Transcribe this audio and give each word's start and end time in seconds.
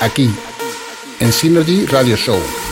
Aquí, 0.00 0.30
en 1.20 1.30
Synergy 1.30 1.84
Radio 1.84 2.16
Show. 2.16 2.69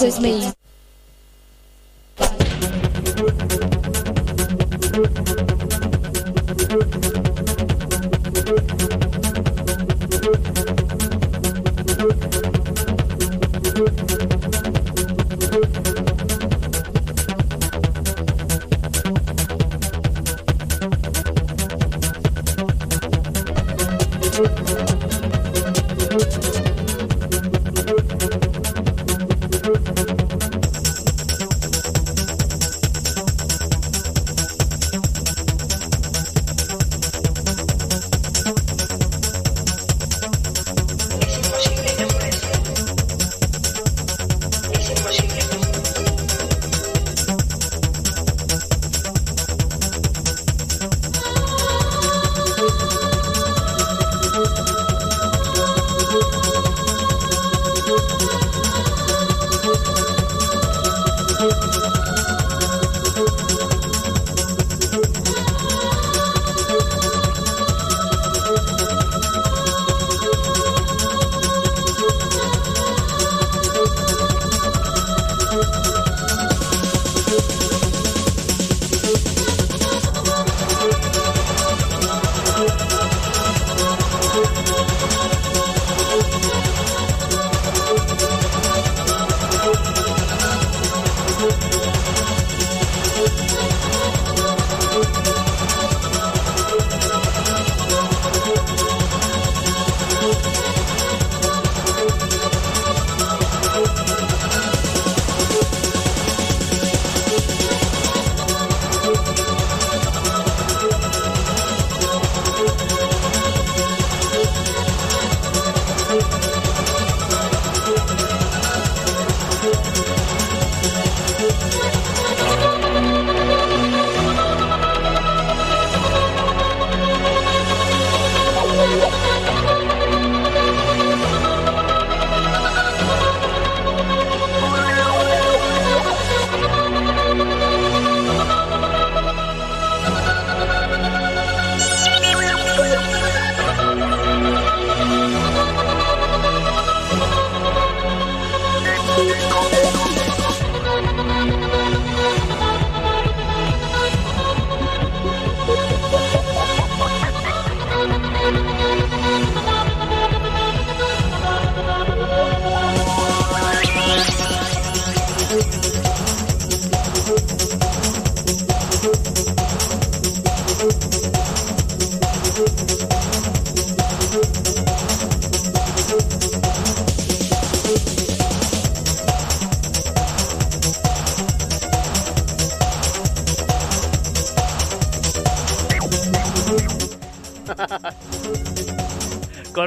With 0.00 0.20
me. 0.20 0.57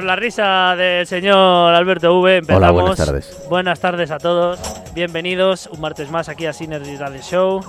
Con 0.02 0.08
la 0.08 0.16
risa 0.16 0.74
del 0.74 1.06
señor 1.06 1.72
Alberto 1.72 2.18
V 2.18 2.38
empezamos. 2.38 2.60
Hola, 2.60 2.72
buenas 2.72 2.96
tardes. 2.96 3.38
Buenas 3.48 3.78
tardes 3.78 4.10
a 4.10 4.18
todos. 4.18 4.58
Bienvenidos 4.94 5.68
un 5.68 5.80
martes 5.80 6.10
más 6.10 6.28
aquí 6.28 6.44
a 6.46 6.52
Synergy 6.52 6.96
Radio 6.96 7.22
Show, 7.22 7.60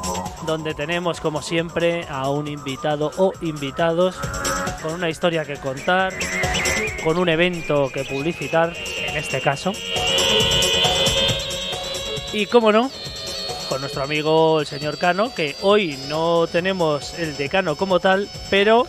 donde 0.47 0.73
tenemos 0.73 1.21
como 1.21 1.43
siempre 1.43 2.07
a 2.09 2.31
un 2.31 2.47
invitado 2.47 3.11
o 3.17 3.33
invitados 3.41 4.15
con 4.81 4.95
una 4.95 5.11
historia 5.11 5.45
que 5.45 5.57
contar, 5.57 6.11
con 7.03 7.19
un 7.19 7.29
evento 7.29 7.91
que 7.93 8.03
publicitar, 8.03 8.73
en 9.07 9.15
este 9.15 9.39
caso. 9.39 9.71
Y 12.33 12.47
cómo 12.47 12.71
no, 12.71 12.89
con 13.69 13.79
nuestro 13.79 14.01
amigo 14.01 14.59
el 14.59 14.65
señor 14.65 14.97
Cano, 14.97 15.35
que 15.35 15.55
hoy 15.61 15.99
no 16.09 16.47
tenemos 16.47 17.13
el 17.19 17.37
decano 17.37 17.75
como 17.75 17.99
tal, 17.99 18.27
pero 18.49 18.87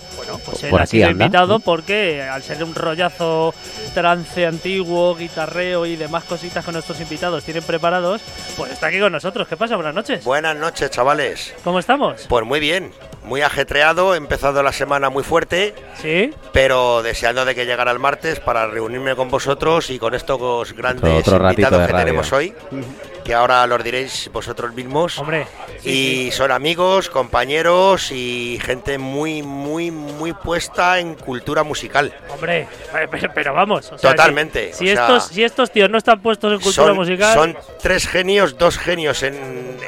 él 0.65 0.71
Por 0.71 0.81
ha 0.81 0.85
aquí 0.85 0.91
sido 0.99 1.09
anda, 1.09 1.25
invitado 1.25 1.59
porque 1.61 2.23
al 2.23 2.43
ser 2.43 2.63
un 2.65 2.75
rollazo 2.75 3.55
trance 3.95 4.47
antiguo, 4.47 5.15
guitarreo 5.15 5.87
y 5.87 5.97
demás 5.97 6.25
cositas 6.25 6.65
que 6.65 6.73
nuestros 6.73 7.01
invitados 7.01 7.45
tienen 7.45 7.63
preparados, 7.63 8.23
pues 8.57 8.73
está 8.73 8.89
aquí 8.89 9.01
con 9.01 9.13
nosotros. 9.13 9.47
¿Qué 9.49 9.57
pasa? 9.57 9.77
Buenas 9.77 9.95
noches. 9.95 10.25
Buenas 10.25 10.57
noches, 10.57 10.91
chavales. 10.91 11.55
¿Cómo 11.65 11.79
estamos? 11.79 12.27
Pues 12.29 12.45
muy 12.45 12.61
bien, 12.61 12.93
muy 13.25 13.43
ajetreado, 13.43 14.15
he 14.15 14.19
empezado 14.19 14.63
la 14.63 14.73
semana 14.73 15.11
muy 15.11 15.23
fuerte, 15.25 15.75
¿Sí? 16.01 16.33
pero 16.53 17.03
deseando 17.03 17.45
de 17.45 17.55
que 17.55 17.67
llegara 17.67 17.91
el 17.93 17.99
martes 17.99 18.41
para 18.41 18.67
reunirme 18.67 19.15
con 19.17 19.31
vosotros 19.31 19.91
y 19.91 19.99
con 19.99 20.15
estos 20.15 20.73
grandes 20.75 21.27
invitados 21.27 21.87
que 21.87 21.93
radio. 21.93 22.05
tenemos 22.07 22.33
hoy, 22.33 22.53
que 23.25 23.33
ahora 23.35 23.67
los 23.67 23.83
diréis 23.83 24.31
vosotros 24.33 24.75
mismos. 24.75 25.19
Hombre. 25.19 25.47
y 25.83 26.31
son 26.33 26.51
amigos, 26.53 27.09
compañeros 27.11 28.11
y 28.13 28.59
gente 28.63 28.99
muy, 28.99 29.43
muy, 29.43 29.91
muy 29.91 30.33
puesta 30.33 30.99
en 30.99 31.15
cultura 31.15 31.63
musical. 31.63 32.15
Hombre, 32.31 32.61
eh, 32.63 33.09
pero, 33.11 33.31
pero 33.35 33.55
vamos. 33.55 33.91
o 33.93 33.99
sea, 33.99 34.11
Totalmente, 34.11 34.73
Si, 34.73 34.85
o 34.85 34.89
si 34.91 34.95
sea, 34.95 35.03
estos, 35.07 35.25
si 35.29 35.45
estos 35.45 35.71
tíos 35.71 35.91
no 35.91 35.99
están 35.99 36.21
puestos 36.21 36.53
en 36.53 36.61
cultura 36.61 36.89
son, 36.89 36.97
musical. 36.97 37.35
son 37.35 37.57
tres 37.83 38.07
genios, 38.07 38.57
dos 38.59 38.79
genios 38.79 39.23
en, 39.23 39.35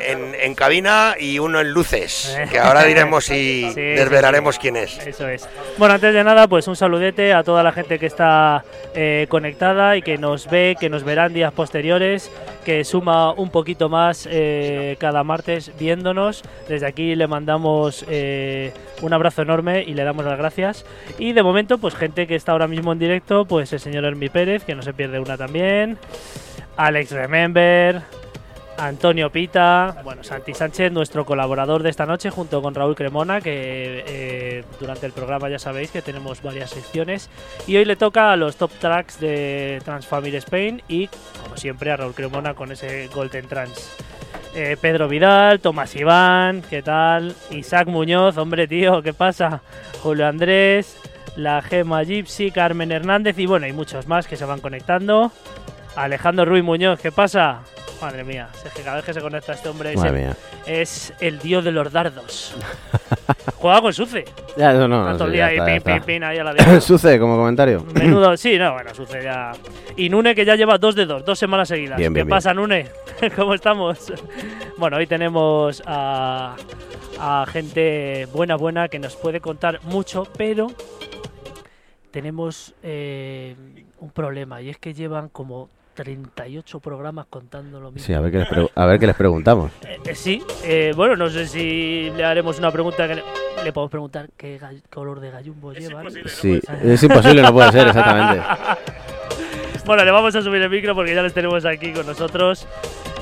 en- 0.07 0.35
en 0.39 0.55
cabina 0.55 1.15
y 1.19 1.39
uno 1.39 1.61
en 1.61 1.71
luces, 1.73 2.37
que 2.51 2.59
ahora 2.59 2.85
diremos 2.85 3.29
y 3.31 3.71
Sí, 3.73 3.81
desvelaremos 3.81 4.59
quién 4.59 4.77
es. 4.77 4.99
Eso 5.07 5.29
es. 5.29 5.49
Bueno, 5.79 5.95
antes 5.95 6.13
de 6.15 6.23
nada, 6.25 6.47
pues 6.49 6.69
un 6.69 6.77
saludete 6.77 7.33
a 7.33 7.43
toda 7.43 7.63
la 7.63 7.73
gente 7.73 7.99
que 7.99 8.07
está 8.07 8.65
eh, 8.95 9.27
conectada 9.29 9.97
y 9.97 10.03
que 10.03 10.19
nos 10.19 10.49
ve, 10.49 10.77
que 10.79 10.89
nos 10.91 11.05
verán 11.05 11.33
días 11.33 11.53
posteriores, 11.53 12.31
que 12.65 12.85
suma 12.85 13.26
un 13.33 13.51
poquito 13.51 13.89
más 13.89 14.29
eh, 14.31 14.97
cada 14.99 15.25
martes 15.25 15.73
viéndonos. 15.79 16.43
Desde 16.69 16.87
aquí 16.87 17.15
le 17.15 17.27
mandamos 17.27 18.05
eh, 18.09 18.73
un 19.03 19.13
abrazo 19.13 19.43
enorme 19.43 19.83
y 19.83 19.95
le 19.95 20.05
damos 20.05 20.25
las 20.25 20.39
gracias. 20.39 20.85
Y 21.19 21.33
de 21.33 21.43
momento, 21.43 21.79
pues 21.79 21.95
gente 21.95 22.27
que 22.27 22.35
está 22.35 22.53
ahora 22.53 22.69
mismo 22.69 22.93
en 22.93 22.99
directo, 22.99 23.45
pues 23.45 23.73
el 23.73 23.81
señor 23.81 24.05
Hermi 24.05 24.29
Pérez, 24.29 24.65
que 24.65 24.75
no 24.75 24.83
se 24.83 24.93
pierde 24.93 25.19
una 25.21 25.37
también. 25.37 25.99
Alex 26.77 27.13
Remember, 27.13 28.03
Antonio 28.79 29.31
Pita, 29.31 30.03
bueno, 30.05 30.23
Santi 30.23 30.53
Sánchez, 30.53 30.93
nuestro 30.93 31.25
colaborador 31.25 31.83
de 31.83 31.91
esta 31.91 32.05
noche, 32.05 32.31
junto 32.31 32.61
con 32.61 32.75
Raúl 32.75 32.95
Cremona, 32.95 33.41
que 33.41 34.05
eh, 34.07 34.65
durante 34.79 35.07
el 35.07 35.13
programa 35.13 35.49
ya 35.49 35.59
sabéis 35.59 35.91
que 35.91 36.03
tenemos 36.03 36.43
varias 36.43 36.71
secciones. 36.71 37.31
Y 37.67 37.77
hoy 37.77 37.85
le 37.85 37.97
toca 37.97 38.33
a 38.33 38.37
los 38.37 38.57
top 38.57 38.71
tracks 38.79 39.19
de 39.19 39.81
Transfamily 39.85 40.37
Spain 40.37 40.83
y, 40.89 41.09
como 41.43 41.57
siempre, 41.57 41.91
a 41.91 41.97
Raúl 41.97 42.15
Cremona 42.15 42.55
con 42.55 42.71
ese 42.71 43.09
Golden 43.09 43.49
Trans. 43.49 43.97
Eh, 44.55 44.77
Pedro 44.81 45.09
Vidal, 45.09 45.61
Tomás 45.61 45.95
Iván, 45.97 46.63
¿qué 46.69 46.83
tal? 46.83 47.35
Isaac 47.51 47.89
Muñoz, 47.89 48.37
hombre 48.39 48.67
tío, 48.67 49.03
¿qué 49.03 49.13
pasa? 49.13 49.61
Julio 50.03 50.27
Andrés, 50.27 50.97
la 51.37 51.61
Gema 51.61 52.03
Gypsy, 52.03 52.51
Carmen 52.51 52.91
Hernández 52.91 53.39
y 53.39 53.47
bueno, 53.47 53.67
hay 53.67 53.75
muchos 53.75 54.07
más 54.07 54.27
que 54.27 54.37
se 54.37 54.47
van 54.47 54.61
conectando. 54.61 55.31
Alejandro 55.95 56.47
Ruiz 56.47 56.65
Muñoz, 56.65 57.01
¿qué 57.01 57.13
pasa? 57.13 57.63
Madre 58.01 58.25
mía, 58.25 58.49
es 58.65 58.73
que 58.73 58.83
cada 58.83 58.97
vez 58.97 59.05
que 59.07 59.15
se 59.15 59.21
conecta 59.21 59.55
este 59.55 59.69
hombre 59.71 59.95
es, 59.95 60.03
el, 60.03 60.13
mía. 60.13 60.37
es 60.67 61.15
el 61.21 61.39
dios 61.39 61.65
de 61.65 61.73
los 61.73 61.91
dardos. 61.91 62.55
Juega 63.57 63.81
con 63.81 63.93
Suce. 63.95 64.25
Ya, 64.57 64.73
eso 64.73 64.87
no, 64.87 65.01
no 65.03 65.07
Tanto 65.09 65.25
sé, 65.25 65.31
el 65.31 65.37
ya 65.37 65.37
día 65.37 65.47
ahí, 65.47 65.57
está, 65.57 65.67
ya 65.67 65.75
pin, 65.75 65.83
pin, 65.83 65.95
está. 65.95 66.07
pin, 66.07 66.25
ahí 66.25 66.39
a 66.39 66.45
la 66.45 66.53
diabla. 66.53 66.81
Suce 66.81 67.19
como 67.19 67.37
comentario. 67.37 67.85
Menudo, 67.95 68.37
sí, 68.37 68.59
no, 68.59 68.75
bueno, 68.75 68.95
Suce 68.95 69.23
ya. 69.23 69.53
Y 69.97 70.09
Nune 70.11 70.35
que 70.35 70.45
ya 70.45 70.57
lleva 70.57 70.77
dos 70.77 70.95
de 70.95 71.07
dos, 71.07 71.25
dos 71.25 71.39
semanas 71.39 71.69
seguidas. 71.69 71.97
Bien, 71.97 72.13
bien, 72.13 72.25
¿Qué 72.25 72.29
bien. 72.29 72.37
pasa, 72.37 72.53
Nune? 72.53 72.87
¿Cómo 73.37 73.55
estamos? 73.55 74.13
Bueno, 74.77 74.99
hoy 74.99 75.07
tenemos 75.07 75.83
a, 75.87 76.55
a 77.19 77.47
gente 77.51 78.27
buena, 78.33 78.57
buena 78.57 78.89
que 78.89 78.99
nos 78.99 79.17
puede 79.17 79.41
contar 79.41 79.81
mucho, 79.85 80.25
pero 80.37 80.67
tenemos 82.11 82.75
eh, 82.83 83.55
un 84.01 84.11
problema 84.11 84.61
y 84.61 84.69
es 84.71 84.79
que 84.79 84.93
llevan 84.95 85.29
como 85.31 85.69
38 85.97 86.79
programas 86.81 87.27
contando 87.29 87.81
lo 87.81 87.91
mismo. 87.91 88.07
Sí, 88.07 88.13
a 88.15 88.21
ver 88.21 88.31
qué 88.31 88.39
les, 88.39 88.49
pregu- 88.49 88.71
a 88.75 88.87
ver 88.87 89.01
qué 89.01 89.07
les 89.09 89.17
preguntamos. 89.17 89.73
Eh, 89.87 89.99
eh, 90.05 90.15
sí, 90.15 90.43
eh, 90.65 90.93
bueno, 90.95 91.17
no 91.17 91.29
sé 91.31 91.47
si 91.47 92.11
le 92.17 92.25
haremos 92.25 92.59
una 92.59 92.71
pregunta 92.71 93.09
que 93.09 93.17
le, 93.17 93.23
le 93.65 93.73
podemos 93.73 93.91
preguntar 93.91 94.29
qué 94.37 94.61
color 94.93 95.19
de 95.21 95.31
gallumbo 95.31 95.73
llevan. 95.73 96.07
Sí, 96.27 96.61
es 96.83 97.03
imposible, 97.03 97.43
no 97.43 97.53
puede 97.53 97.73
ser, 97.73 97.89
exactamente. 97.89 98.43
Bueno, 99.85 100.05
le 100.05 100.11
vamos 100.11 100.35
a 100.35 100.43
subir 100.43 100.61
el 100.61 100.69
micro 100.69 100.97
porque 100.97 101.15
ya 101.15 101.23
les 101.23 101.33
tenemos 101.33 101.65
aquí 101.65 101.93
con 101.93 102.05
nosotros. 102.05 102.67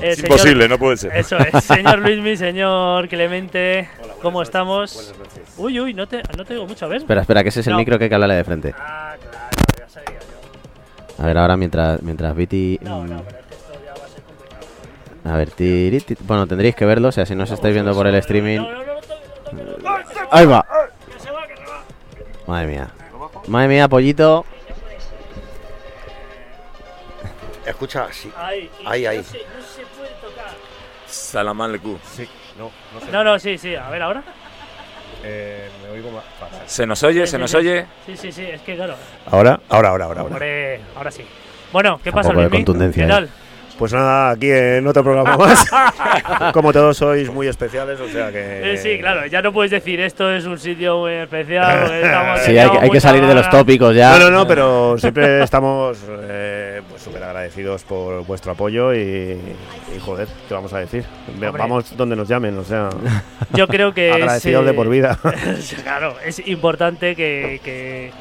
Eh, 0.01 0.09
Es 0.09 0.17
señor- 0.17 0.31
imposible, 0.31 0.67
no 0.67 0.79
puede 0.79 0.97
ser. 0.97 1.15
Eso 1.15 1.37
es, 1.37 1.63
señor 1.63 1.99
Luismi, 1.99 2.35
señor 2.37 3.07
Clemente, 3.07 3.87
¿cómo 4.19 4.41
estamos? 4.41 5.13
Uy, 5.57 5.79
uy, 5.79 5.93
no 5.93 6.07
te, 6.07 6.23
no 6.35 6.43
te 6.43 6.55
digo 6.55 6.65
mucho, 6.65 6.85
a 6.85 6.87
ver. 6.87 6.97
Espera, 7.01 7.21
espera, 7.21 7.43
que 7.43 7.49
ese 7.49 7.59
es 7.59 7.67
el 7.67 7.73
No. 7.73 7.77
micro 7.79 7.99
que 7.99 8.05
hay 8.05 8.09
que 8.09 8.15
hablarle 8.15 8.35
de 8.37 8.43
frente. 8.43 8.73
Ah, 8.79 9.15
claro. 9.21 9.44
A 11.17 11.25
ver, 11.25 11.37
ahora 11.37 11.55
mientras, 11.57 12.01
mientras 12.01 12.35
Viti... 12.35 12.77
No, 12.81 13.01
mm, 13.03 13.09
no, 13.09 13.23
pero 13.23 13.39
es 13.39 13.45
que 13.45 13.53
esto 13.55 13.73
ya 13.85 13.93
va 13.99 14.05
a 14.05 14.09
ser 14.09 14.21
complicado. 14.23 15.33
A 15.33 15.37
ver, 15.37 15.51
tiri, 15.51 16.01
ti- 16.01 16.17
bueno, 16.21 16.45
tendréis 16.47 16.75
que 16.75 16.85
verlo, 16.85 17.07
o 17.07 17.11
sea, 17.11 17.25
si 17.25 17.35
no 17.35 17.43
os 17.43 17.51
estáis 17.51 17.73
viendo 17.73 17.93
por 17.93 18.05
el 18.07 18.15
streaming... 18.15 18.57
No, 18.57 18.71
no, 18.71 18.77
no, 18.79 18.83
no, 18.85 19.63
no 19.63 19.77
no. 19.77 20.27
¡Ahí 20.31 20.45
va! 20.45 20.65
Que 21.13 21.19
se 21.19 21.31
va, 21.31 21.47
que 21.47 21.55
se 21.55 21.63
va. 21.63 21.83
Madre 22.47 22.67
mía. 22.67 22.89
Madre 23.47 23.67
mía, 23.69 23.87
pollito. 23.87 24.45
Escucha, 27.65 28.07
sí. 28.11 28.31
Ahí, 28.37 28.69
Ahí, 28.85 29.05
ahí. 29.05 29.17
No 29.17 29.23
se, 29.23 29.37
no 29.39 29.43
se 29.63 29.85
puede 29.97 30.09
tocar. 30.21 30.53
Salamán 31.07 31.71
le 31.71 31.79
cu. 31.79 31.97
No, 33.11 33.23
no, 33.23 33.39
sí, 33.39 33.57
sí, 33.57 33.75
a 33.75 33.89
ver 33.89 34.01
ahora. 34.01 34.23
¿Se 36.67 36.85
nos 36.85 37.01
oye? 37.03 37.21
Sí, 37.25 37.31
¿Se 37.31 37.37
sí, 37.37 37.41
nos 37.41 37.51
sí. 37.51 37.57
oye? 37.57 37.85
Sí, 38.05 38.17
sí, 38.17 38.31
sí, 38.31 38.43
es 38.43 38.61
que 38.61 38.75
claro. 38.75 38.95
Ahora, 39.27 39.59
ahora, 39.69 39.89
ahora, 39.89 40.05
ahora. 40.05 40.21
ahora. 40.21 40.45
Ahora 40.95 41.11
sí. 41.11 41.23
Bueno, 41.71 41.99
¿qué 42.03 42.09
Un 42.09 42.15
pasa, 42.15 42.29
poco 42.29 42.41
de 42.41 42.45
Luismi? 42.49 42.57
contundencia, 42.65 43.03
¿Qué 43.05 43.11
¿eh? 43.11 43.13
tal? 43.13 43.29
Pues 43.77 43.91
nada, 43.91 44.31
aquí 44.31 44.49
en 44.49 44.87
otro 44.87 45.03
programa 45.03 45.37
más. 45.37 45.65
Como 46.53 46.71
todos 46.71 46.97
sois 46.97 47.29
muy 47.29 47.47
especiales, 47.47 47.99
o 47.99 48.07
sea 48.07 48.31
que. 48.31 48.73
Eh, 48.73 48.77
sí, 48.77 48.97
claro, 48.99 49.25
ya 49.27 49.41
no 49.41 49.51
puedes 49.51 49.71
decir 49.71 49.99
esto 49.99 50.31
es 50.31 50.45
un 50.45 50.57
sitio 50.57 50.99
muy 50.99 51.13
especial. 51.13 51.91
estamos 52.03 52.39
Sí, 52.41 52.57
hay 52.57 52.69
que, 52.69 52.77
hay 52.77 52.89
que 52.89 53.01
salir 53.01 53.25
de 53.25 53.35
los 53.35 53.49
tópicos 53.49 53.95
ya. 53.95 54.17
No, 54.17 54.29
no, 54.29 54.31
no, 54.31 54.47
pero 54.47 54.97
siempre 54.97 55.43
estamos 55.43 55.97
eh, 56.09 56.81
pues 56.89 57.01
súper 57.01 57.23
agradecidos 57.23 57.83
por 57.83 58.25
vuestro 58.25 58.53
apoyo 58.53 58.93
y, 58.93 58.97
y, 58.97 59.99
joder, 59.99 60.27
¿qué 60.47 60.53
vamos 60.53 60.71
a 60.73 60.79
decir? 60.79 61.03
Hombre. 61.27 61.51
Vamos 61.51 61.95
donde 61.97 62.15
nos 62.15 62.27
llamen, 62.27 62.57
o 62.57 62.63
sea, 62.63 62.89
Yo 63.53 63.67
creo 63.67 63.93
que 63.93 64.09
es, 64.09 64.15
agradecidos 64.15 64.63
eh, 64.63 64.67
de 64.67 64.73
por 64.73 64.89
vida. 64.89 65.19
Claro, 65.83 66.15
es 66.23 66.45
importante 66.47 67.15
que, 67.15 67.59
que, 67.63 68.11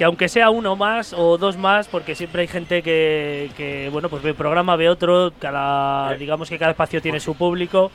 que 0.00 0.04
aunque 0.06 0.30
sea 0.30 0.48
uno 0.48 0.76
más 0.76 1.12
o 1.12 1.36
dos 1.36 1.58
más, 1.58 1.86
porque 1.86 2.14
siempre 2.14 2.40
hay 2.40 2.48
gente 2.48 2.82
que, 2.82 3.50
que, 3.54 3.90
bueno, 3.92 4.08
pues 4.08 4.22
ve 4.22 4.32
programa, 4.32 4.74
ve 4.74 4.88
otro, 4.88 5.30
cada, 5.38 6.14
digamos 6.14 6.48
que 6.48 6.58
cada 6.58 6.70
espacio 6.70 7.02
tiene 7.02 7.20
su 7.20 7.34
público. 7.34 7.92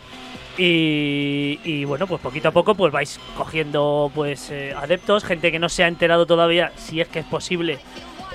Y, 0.56 1.60
y, 1.64 1.84
bueno, 1.86 2.06
pues 2.06 2.22
poquito 2.22 2.50
a 2.50 2.52
poco 2.52 2.76
pues 2.76 2.94
vais 2.94 3.20
cogiendo 3.36 4.12
pues 4.14 4.52
eh, 4.52 4.76
adeptos, 4.78 5.24
gente 5.24 5.52
que 5.52 5.58
no 5.58 5.68
se 5.68 5.84
ha 5.84 5.88
enterado 5.88 6.28
todavía, 6.28 6.72
si 6.76 7.02
es 7.02 7.08
que 7.08 7.18
es 7.18 7.26
posible, 7.26 7.80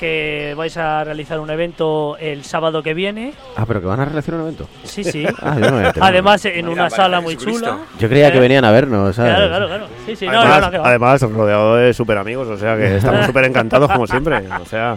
que 0.01 0.55
vais 0.57 0.75
a 0.79 1.05
realizar 1.05 1.39
un 1.39 1.51
evento 1.51 2.17
el 2.19 2.43
sábado 2.45 2.83
que 2.83 2.95
viene. 2.95 3.35
Ah, 3.57 3.65
pero 3.67 3.81
que 3.83 3.87
van 3.87 4.01
a 4.01 4.07
realizar 4.07 4.35
un 4.35 4.41
evento. 4.41 4.67
Sí, 4.85 5.05
sí. 5.05 5.27
Ah, 5.43 5.55
no. 5.55 5.93
Además 6.01 6.45
en 6.47 6.55
Mira, 6.67 6.71
una 6.71 6.91
sala 6.91 7.21
muy 7.21 7.37
chula. 7.37 7.79
Yo 7.99 8.09
creía 8.09 8.33
que 8.33 8.39
Eh, 8.39 8.41
venían 8.41 8.65
a 8.65 8.71
vernos, 8.73 9.15
¿sabes? 9.15 9.33
Claro, 9.35 9.49
claro, 9.49 9.67
claro. 9.69 9.87
Sí, 10.07 10.17
sí, 10.17 10.27
no, 10.27 10.33
no, 10.33 10.39
Además, 10.41 10.61
no, 10.63 10.71
que 10.71 10.79
va. 10.79 10.89
además, 10.89 11.23
rodeado 11.23 11.77
de 11.77 11.93
súper 11.95 12.17
amigos, 12.19 12.49
o 12.49 12.57
sea 12.57 12.77
que 12.77 12.97
estamos 12.97 13.27
súper 13.27 13.45
encantados 13.45 13.91
como 13.93 14.07
siempre. 14.07 14.41
O 14.61 14.65
sea, 14.67 14.97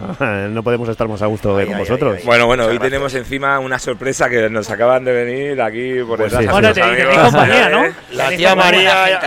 no 0.50 0.62
podemos 0.62 0.88
estar 0.88 1.06
más 1.08 1.20
a 1.22 1.26
gusto 1.26 1.54
que 1.56 1.62
Ay, 1.62 1.66
con 1.66 1.74
ay, 1.76 1.80
vosotros. 1.80 2.12
ay, 2.14 2.18
ay. 2.20 2.26
Bueno, 2.26 2.46
bueno, 2.46 2.62
Muchas 2.64 2.70
hoy 2.72 2.78
gracias. 2.78 2.90
tenemos 2.90 3.14
encima 3.14 3.58
una 3.58 3.78
sorpresa 3.78 4.28
que 4.30 4.48
nos 4.48 4.70
acaban 4.70 5.04
de 5.04 5.12
venir 5.12 5.60
aquí 5.60 5.98
por 6.06 6.18
Pues 6.18 6.32
detrás. 6.32 6.44
sí. 6.44 6.50
Bueno, 6.50 7.22
compañía, 7.22 7.68
¿no? 7.70 7.82
La 8.12 8.28
tía. 8.30 8.54
María. 8.54 9.20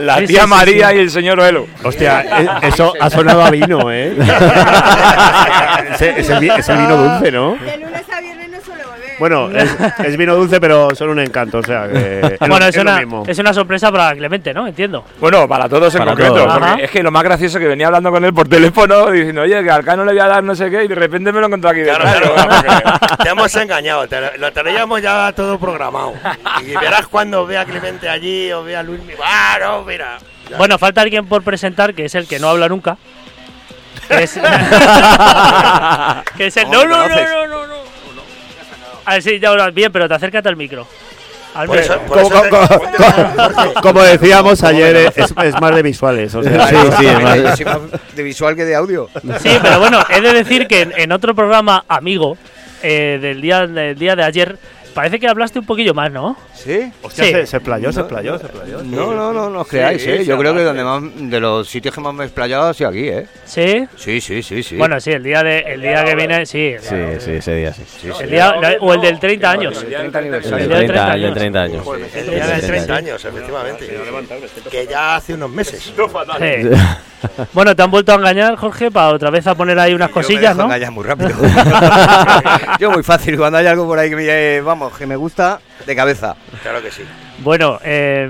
La 0.00 0.16
tía 0.24 0.46
María 0.46 0.94
y 0.94 0.98
el 0.98 1.10
señor 1.10 1.38
Velo. 1.40 1.66
Hostia, 1.84 2.22
e- 2.62 2.68
eso 2.68 2.92
ha 3.00 3.10
sonado 3.10 3.42
a 3.42 3.50
vino, 3.50 3.90
¿eh? 3.92 4.14
es, 5.94 6.00
es 6.02 6.30
el, 6.30 6.38
vi- 6.40 6.50
es 6.50 6.68
el 6.68 6.78
vino 6.78 6.96
dulce, 6.96 7.30
¿no? 7.32 7.56
De 7.56 7.76
lunes 7.78 8.02
a 8.10 8.20
viernes 8.20 8.48
no 8.68 8.74
Bueno, 9.18 9.50
es, 9.50 9.76
es 10.04 10.16
vino 10.16 10.34
dulce, 10.36 10.60
pero 10.60 10.94
son 10.94 11.10
un 11.10 11.18
encanto, 11.20 11.58
o 11.58 11.62
sea 11.62 11.88
que 11.88 12.20
es, 12.34 12.38
bueno, 12.38 12.58
es, 12.66 12.76
una, 12.76 12.98
mismo. 12.98 13.24
es 13.26 13.38
una 13.38 13.52
sorpresa 13.52 13.90
para 13.90 14.14
Clemente, 14.14 14.54
¿no? 14.54 14.66
Entiendo. 14.66 15.04
Bueno, 15.20 15.48
para 15.48 15.68
todos 15.68 15.92
en 15.94 15.98
Para 16.00 16.12
concreto. 16.12 16.34
todos. 16.34 16.52
porque 16.52 16.64
Ajá. 16.66 16.80
es 16.82 16.90
que 16.90 17.02
lo 17.02 17.10
más 17.10 17.22
gracioso 17.24 17.58
que 17.58 17.66
venía 17.66 17.86
hablando 17.86 18.10
con 18.10 18.24
él 18.24 18.32
por 18.32 18.48
teléfono 18.48 19.10
diciendo, 19.10 19.42
oye, 19.42 19.62
que 19.62 19.70
al 19.70 19.84
Cano 19.84 20.04
le 20.04 20.12
voy 20.12 20.20
a 20.20 20.26
dar 20.28 20.44
no 20.44 20.54
sé 20.54 20.70
qué, 20.70 20.84
y 20.84 20.88
de 20.88 20.94
repente 20.94 21.32
me 21.32 21.40
lo 21.40 21.46
encontré 21.46 21.70
aquí 21.70 21.82
Claro, 21.82 22.02
claro. 22.04 22.20
Digo, 22.20 22.34
"Vamos, 22.36 23.18
Te 23.22 23.28
hemos 23.28 23.56
engañado, 23.56 24.06
te- 24.08 24.38
lo 24.38 24.52
teníamos 24.52 25.02
ya 25.02 25.32
todo 25.32 25.58
programado. 25.58 26.14
Y 26.64 26.76
verás 26.76 27.06
cuando 27.08 27.44
vea 27.46 27.62
a 27.62 27.64
Clemente 27.64 28.08
allí 28.08 28.52
o 28.52 28.62
vea 28.62 28.80
a 28.80 28.82
Luis. 28.82 29.00
¡Ah, 29.24 29.56
no, 29.60 29.82
mira! 29.84 30.18
Ya. 30.48 30.56
Bueno, 30.56 30.78
falta 30.78 31.02
alguien 31.02 31.26
por 31.26 31.42
presentar, 31.42 31.92
que 31.92 32.06
es 32.06 32.14
el 32.14 32.26
que 32.26 32.38
no 32.38 32.48
habla 32.48 32.68
nunca. 32.68 32.96
Que 34.08 34.22
es, 34.24 34.32
que 36.36 36.46
es 36.46 36.56
el. 36.56 36.64
¿Cómo 36.64 36.74
No, 36.76 36.84
no, 36.86 37.08
no, 37.08 37.08
no, 37.08 37.46
no, 37.46 37.66
no. 37.66 37.74
Ah, 39.04 39.20
sí, 39.20 39.38
ya 39.38 39.50
hablas 39.50 39.72
bien, 39.74 39.92
pero 39.92 40.08
te 40.08 40.14
acércate 40.14 40.48
al 40.48 40.56
micro. 40.56 40.86
Al 41.54 41.66
Por 41.66 41.78
micro. 41.78 41.94
eso- 41.94 42.02
por 42.04 42.22
Como, 42.22 42.34
eso 42.36 42.42
te- 42.42 42.50
como- 42.50 42.68
como- 43.54 43.74
como 43.74 44.02
decíamos 44.02 44.62
ayer, 44.64 44.96
es, 44.96 45.16
es 45.16 45.60
más 45.60 45.74
de 45.74 45.82
visuales. 45.82 46.34
O 46.34 46.42
sea, 46.42 46.66
Sí, 46.68 46.76
sí, 46.76 47.06
soy 47.56 47.64
más 47.64 47.80
de 48.14 48.22
visual 48.22 48.54
que 48.56 48.64
de 48.64 48.74
audio. 48.76 49.08
Sí, 49.42 49.58
pero 49.62 49.80
bueno, 49.80 50.04
he 50.10 50.20
de 50.20 50.32
decir 50.34 50.66
que 50.68 50.82
en, 50.82 50.92
en 50.96 51.10
otro 51.12 51.34
programa 51.34 51.84
amigo 51.88 52.36
eh, 52.82 53.18
del, 53.20 53.40
día, 53.40 53.66
del 53.66 53.98
día 53.98 54.14
de 54.14 54.24
ayer, 54.24 54.58
parece 54.94 55.18
que 55.18 55.28
hablaste 55.28 55.58
un 55.58 55.66
poquillo 55.66 55.94
más, 55.94 56.10
¿no? 56.10 56.36
¿Sí? 56.54 56.90
hostia, 57.02 57.24
Sí. 57.24 57.30
se, 57.32 57.46
se 57.46 57.56
explayó, 57.58 57.92
se 57.92 58.00
explayó, 58.00 58.38
se 58.38 58.46
explayó. 58.46 58.82
No, 58.82 59.14
no, 59.14 59.32
no, 59.32 59.50
no 59.50 59.60
os 59.60 59.68
creáis, 59.68 60.02
Sí, 60.02 60.10
¿eh? 60.10 60.18
sí, 60.20 60.24
Yo 60.26 60.38
creo 60.38 60.54
que 60.54 60.62
donde 60.62 60.84
más, 60.84 61.02
de 61.30 61.40
los 61.40 61.68
sitios 61.68 61.94
que 61.94 62.00
más 62.00 62.14
me 62.14 62.24
he 62.24 62.26
explayado 62.26 62.68
ha 62.68 62.74
sido 62.74 62.90
aquí, 62.90 63.08
¿eh? 63.08 63.26
Sí. 63.44 63.86
Sí, 63.96 64.20
sí, 64.20 64.42
sí, 64.42 64.62
sí. 64.62 64.76
Bueno, 64.76 65.00
sí, 65.00 65.10
el 65.12 65.22
día, 65.22 65.42
de, 65.42 65.60
el 65.60 65.80
día 65.82 66.04
que 66.04 66.14
viene, 66.14 66.46
sí. 66.46 66.74
Sí, 66.80 66.96
sí, 67.20 67.30
ese 67.32 67.54
día 67.54 67.72
sí. 67.72 67.82
sí, 67.86 68.08
sí. 68.16 68.22
El 68.24 68.30
día, 68.30 68.54
o 68.80 68.94
el 68.94 69.00
del 69.00 69.18
30 69.18 69.50
años. 69.50 69.82
El 69.82 69.88
día 69.88 70.02
del 70.02 70.10
30 70.12 70.18
El 70.18 70.24
aniversario. 70.24 70.58
del 70.58 70.68
día 70.68 70.78
de 70.78 70.86
30, 70.86 71.04
30 71.04 71.14
el 71.14 71.22
del 71.22 71.34
30 71.34 71.62
años. 71.62 71.86
El 72.14 72.30
día 72.30 72.46
de 72.46 72.62
30 72.62 72.94
años, 72.96 73.24
efectivamente. 73.24 73.88
Que 74.70 74.86
ya 74.86 75.16
hace 75.16 75.34
unos 75.34 75.50
meses. 75.50 75.82
Sí. 75.82 75.92
Bueno, 77.52 77.74
te 77.74 77.82
han 77.82 77.90
vuelto 77.90 78.12
a 78.12 78.16
engañar, 78.16 78.56
Jorge, 78.56 78.90
para 78.90 79.08
otra 79.08 79.30
vez 79.30 79.46
a 79.46 79.54
poner 79.54 79.78
ahí 79.78 79.94
unas 79.94 80.08
Yo 80.10 80.14
me 80.16 80.22
cosillas, 80.22 80.56
dejo 80.56 80.68
¿no? 80.68 80.92
muy 80.92 81.04
rápido. 81.04 81.30
Yo 82.78 82.90
muy 82.90 83.02
fácil, 83.02 83.36
cuando 83.36 83.58
hay 83.58 83.66
algo 83.66 83.86
por 83.86 83.98
ahí 83.98 84.10
que 84.10 84.16
me, 84.16 84.24
eh, 84.26 84.60
vamos, 84.60 84.96
que 84.96 85.06
me 85.06 85.16
gusta, 85.16 85.60
de 85.86 85.96
cabeza. 85.96 86.36
Claro 86.62 86.82
que 86.82 86.90
sí. 86.90 87.02
Bueno, 87.40 87.78
eh, 87.84 88.28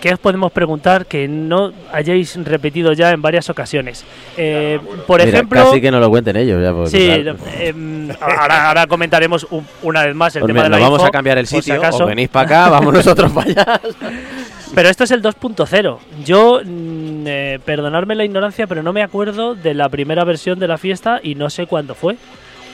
¿qué 0.00 0.12
os 0.14 0.18
podemos 0.18 0.50
preguntar 0.50 1.06
que 1.06 1.28
no 1.28 1.72
hayáis 1.92 2.36
repetido 2.44 2.92
ya 2.92 3.10
en 3.12 3.22
varias 3.22 3.48
ocasiones? 3.50 4.04
Eh, 4.36 4.80
por 5.06 5.20
Mira, 5.20 5.30
ejemplo, 5.38 5.64
Casi 5.64 5.80
que 5.80 5.90
no 5.92 6.00
lo 6.00 6.10
cuenten 6.10 6.36
ellos 6.36 6.60
ya. 6.60 6.72
porque, 6.72 6.90
sí, 6.90 7.22
claro, 7.22 7.38
em, 7.60 8.08
ahora, 8.20 8.68
ahora 8.68 8.86
comentaremos 8.88 9.46
un- 9.50 9.64
una 9.82 10.04
vez 10.04 10.14
más 10.16 10.34
el 10.34 10.40
pues 10.40 10.48
tema 10.48 10.62
mira, 10.62 10.64
de 10.64 10.70
la 10.70 10.76
nos 10.78 10.84
vamos 10.86 10.98
info, 11.00 11.06
a 11.08 11.10
cambiar 11.12 11.38
el 11.38 11.44
por 11.44 11.48
si 11.50 11.56
sitio, 11.62 11.74
acaso. 11.80 12.02
o 12.02 12.06
venís 12.08 12.28
para 12.30 12.46
acá, 12.46 12.68
vamos 12.70 12.92
nosotros 12.92 13.30
para 13.30 13.50
allá. 13.50 13.80
Pero 14.74 14.88
esto 14.88 15.04
es 15.04 15.10
el 15.10 15.22
2.0. 15.22 15.98
Yo, 16.24 16.60
mm, 16.64 17.24
eh, 17.26 17.58
perdonadme 17.64 18.14
la 18.14 18.24
ignorancia, 18.24 18.66
pero 18.66 18.82
no 18.82 18.92
me 18.92 19.02
acuerdo 19.02 19.54
de 19.54 19.74
la 19.74 19.88
primera 19.88 20.24
versión 20.24 20.58
de 20.58 20.68
la 20.68 20.78
fiesta 20.78 21.20
y 21.22 21.34
no 21.34 21.50
sé 21.50 21.66
cuándo 21.66 21.94
fue. 21.94 22.16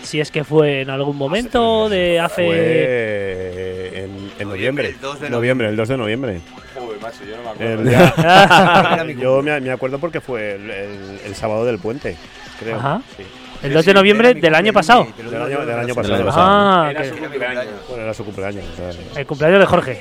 Si 0.03 0.21
es 0.21 0.31
que 0.31 0.45
fue 0.45 0.83
en 0.83 0.91
algún 0.91 1.17
momento 1.17 1.89
de 1.89 2.21
hace... 2.21 2.47
Fue 2.47 4.05
en, 4.05 4.31
en 4.39 4.49
noviembre. 4.49 4.89
el 4.91 5.01
2 5.01 5.21
de 5.21 5.31
noviembre, 5.31 5.69
el 5.69 5.77
2 5.77 5.89
de 5.89 5.97
noviembre. 5.97 6.41
Joder, 6.79 7.01
macho, 7.01 7.19
yo 7.29 7.37
no 7.37 7.43
me 7.43 7.51
acuerdo. 7.51 9.03
El 9.11 9.19
yo 9.19 9.43
me, 9.43 9.61
me 9.61 9.71
acuerdo 9.73 9.99
porque 9.99 10.21
fue 10.21 10.55
el, 10.55 10.71
el- 10.71 11.21
el 11.27 11.35
sábado 11.35 11.65
del 11.65 11.79
puente, 11.81 12.17
creo. 12.61 12.77
Ajá. 12.77 13.03
Sí. 13.17 13.25
El 13.65 13.73
2 13.73 13.85
de 13.87 13.95
noviembre 13.95 14.35
del 14.35 14.55
año 14.55 14.73
pasado. 14.73 15.09
Del 15.17 15.27
año, 15.35 15.67
del 15.67 15.89
pasado. 15.95 16.15
año 16.15 16.25
pasado. 16.27 16.47
Ah, 16.47 16.89
Era 16.93 17.03
que- 17.03 17.09
su 17.09 17.17
cumpleaños. 17.17 17.65
Bueno, 17.89 18.03
era 18.05 18.15
su 18.15 18.25
cumpleaños. 18.25 18.65
o 18.73 18.77
sea, 18.77 19.21
el 19.21 19.27
cumpleaños 19.27 19.59
de 19.61 19.67
Jorge. 19.67 20.01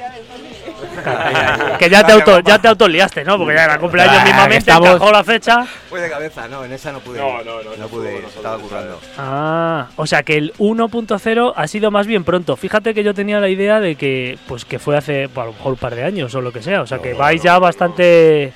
que 1.79 1.89
ya 1.89 2.03
te 2.05 2.11
auto, 2.13 2.39
ya 2.39 2.59
te 2.59 2.67
autoliaste, 2.67 3.23
¿no? 3.23 3.37
Porque 3.37 3.55
ya 3.55 3.65
era 3.65 3.79
cumpleaños 3.79 4.23
mismamente, 4.23 4.57
estamos- 4.57 4.89
encajó 4.89 5.11
la 5.11 5.23
fecha. 5.23 5.65
Fue 5.89 6.01
de 6.01 6.09
cabeza, 6.09 6.47
no, 6.47 6.63
en 6.65 6.73
esa 6.73 6.91
no 6.91 6.99
pude. 6.99 7.19
No, 7.19 7.43
no, 7.43 7.63
no, 7.63 7.71
No 7.71 7.77
no 7.77 7.87
pude, 7.87 8.17
estaba 8.17 8.57
currando. 8.57 8.99
Ah, 9.17 9.87
o 9.95 10.05
sea 10.05 10.23
que 10.23 10.37
el 10.37 10.53
1.0 10.57 11.53
ha 11.55 11.67
sido 11.67 11.91
más 11.91 12.07
bien 12.07 12.23
pronto. 12.23 12.55
Fíjate 12.55 12.93
que 12.93 13.03
yo 13.03 13.13
tenía 13.13 13.39
la 13.39 13.49
idea 13.49 13.79
de 13.79 13.95
que 13.95 14.37
pues 14.47 14.65
que 14.65 14.79
fue 14.79 14.97
hace 14.97 15.29
pues, 15.29 15.43
a 15.43 15.47
lo 15.47 15.53
mejor 15.53 15.73
un 15.73 15.79
par 15.79 15.95
de 15.95 16.03
años 16.03 16.33
o 16.35 16.41
lo 16.41 16.51
que 16.51 16.61
sea. 16.61 16.81
O 16.81 16.87
sea 16.87 16.99
que 16.99 17.13
vais 17.13 17.41
ya 17.41 17.57
bastante... 17.59 18.53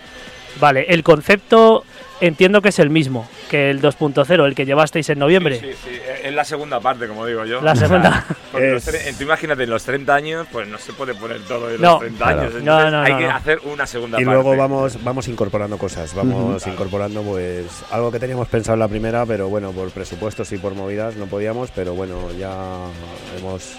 Vale, 0.60 0.86
el 0.90 1.02
concepto 1.02 1.86
entiendo 2.22 2.62
que 2.62 2.70
es 2.70 2.80
el 2.80 2.90
mismo 2.90 3.28
que 3.50 3.70
el 3.70 3.82
2.0, 3.82 4.46
el 4.46 4.56
que 4.56 4.66
llevasteis 4.66 5.10
en 5.10 5.20
noviembre. 5.20 5.60
Sí, 5.60 5.72
sí, 5.84 5.90
es- 5.96 6.26
es 6.26 6.34
la 6.34 6.46
segunda 6.46 6.80
parte, 6.80 7.08
como 7.08 7.26
digo 7.26 7.44
yo. 7.46 7.62
La 7.62 7.76
segunda. 7.76 8.24
Los 8.54 8.88
Es- 8.88 9.18
tú 9.18 9.24
imagínate, 9.24 9.64
en 9.64 9.70
los 9.70 9.84
30 9.84 10.14
años, 10.16 10.48
pues 10.52 10.68
no 10.68 10.78
se 10.78 10.94
puede 10.94 11.14
poner 11.16 11.42
todo 11.42 11.70
en 11.70 11.82
No. 11.82 11.92
los 11.94 12.00
30 12.02 12.28
años. 12.28 12.40
Claro. 12.40 12.58
entonces 12.58 12.64
No, 12.64 12.92
no, 12.92 13.02
hay 13.02 13.14
no, 13.14 13.20
que 13.20 13.26
hacer 13.28 13.60
una 13.66 13.86
segunda 13.88 14.22
Y 14.22 14.26
parte. 14.26 14.42
luego 14.42 14.56
vamos, 14.58 15.04
vamos 15.04 15.28
incorporando 15.28 15.78
cosas, 15.78 16.14
vamos 16.16 16.66
incorporando 16.68 17.22
pues 17.24 17.66
algo 17.92 18.12
que 18.12 18.20
teníamos 18.20 18.48
pensado 18.48 18.76
en 18.76 18.80
la 18.80 18.88
primera, 18.88 19.26
pero 19.26 19.50
bueno, 19.50 19.72
por 19.72 19.90
presupuestos 19.92 20.52
y 20.52 20.58
por 20.58 20.74
movidas 20.76 21.16
no 21.16 21.26
podíamos, 21.26 21.72
pero 21.72 21.94
bueno, 21.94 22.16
ya 22.38 22.52
hemos... 23.38 23.74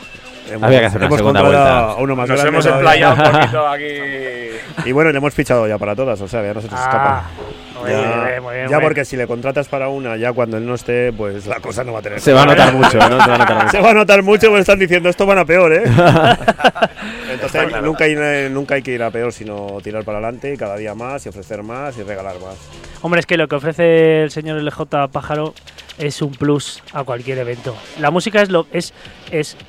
hemos 0.51 0.63
Había 0.65 0.81
que 0.81 0.87
hacer 0.87 0.99
una 0.99 1.07
hemos 1.07 1.19
segunda 1.19 1.43
vuelta. 1.43 1.79
a 1.91 1.95
uno 1.97 2.17
más 2.17 2.29
Nos 2.29 2.41
grande 2.41 2.49
hemos 2.59 2.67
explayado 2.67 3.15
un 3.25 3.33
poquito 3.41 3.69
aquí. 3.69 4.89
Y 4.89 4.93
bueno, 4.93 5.13
le 5.13 5.19
hemos 5.19 5.35
fichado 5.35 5.67
ya 5.69 5.79
para 5.79 5.95
todas, 5.95 6.21
o 6.21 6.29
sea, 6.29 6.43
ya 6.43 6.55
no 6.55 6.61
se 6.61 6.69
nos 6.69 6.81
Ah, 6.81 6.83
escapa. 6.85 7.25
Muy 7.83 7.91
Ya, 7.91 8.01
bien, 8.01 8.43
muy 8.43 8.53
bien, 8.55 8.65
muy 8.65 8.71
ya 8.71 8.79
bien. 8.79 8.81
porque 8.81 9.05
si 9.05 9.17
le 9.17 9.27
contratas 9.27 9.69
para 9.69 9.89
una, 9.89 10.17
ya 10.17 10.33
cuando 10.33 10.57
él 10.57 10.67
no 10.67 10.75
esté, 10.75 11.13
pues 11.13 11.47
la 11.47 11.61
cosa 11.61 11.85
no 11.85 11.93
va 11.93 11.99
a 11.99 12.03
tener. 12.03 12.21
Se 12.21 12.33
va 12.33 12.43
a 12.43 12.47
notar 12.47 12.73
mucho, 12.75 12.99
¿no? 12.99 13.21
Se 13.23 13.29
va 13.31 13.35
a 13.35 13.39
notar 13.39 13.57
mucho. 13.65 13.71
Se 13.71 13.81
va 13.81 13.91
a 13.91 13.95
notar 13.95 14.23
mucho 14.23 14.47
porque 14.49 14.61
están 14.61 14.79
diciendo 14.79 15.09
esto 15.09 15.27
van 15.27 15.39
a 15.39 15.45
peor, 15.45 15.73
¿eh? 15.75 15.83
Entonces 17.33 17.83
nunca 17.83 18.05
hay, 18.05 18.15
nunca 18.51 18.75
hay 18.77 18.83
que 18.83 18.93
ir 18.93 19.03
a 19.03 19.11
peor, 19.11 19.33
sino 19.33 19.79
tirar 19.83 20.05
para 20.05 20.19
adelante 20.19 20.53
y 20.53 20.57
cada 20.57 20.77
día 20.77 20.95
más 20.95 21.25
y 21.27 21.29
ofrecer 21.29 21.63
más 21.63 21.97
y 21.99 22.03
regalar 22.03 22.35
más. 22.41 22.57
Hombre, 23.03 23.19
es 23.19 23.27
que 23.27 23.37
lo 23.37 23.49
que 23.49 23.57
ofrece 23.57 24.23
el 24.23 24.31
señor 24.31 24.63
LJ 24.63 25.09
Pájaro 25.11 25.55
es 25.99 26.23
un 26.23 26.31
plus 26.31 26.83
a 26.93 27.03
cualquier 27.03 27.39
evento. 27.39 27.75
La 27.99 28.13
música 28.13 28.41
es, 28.41 28.49
lo, 28.49 28.69
es, 28.73 28.95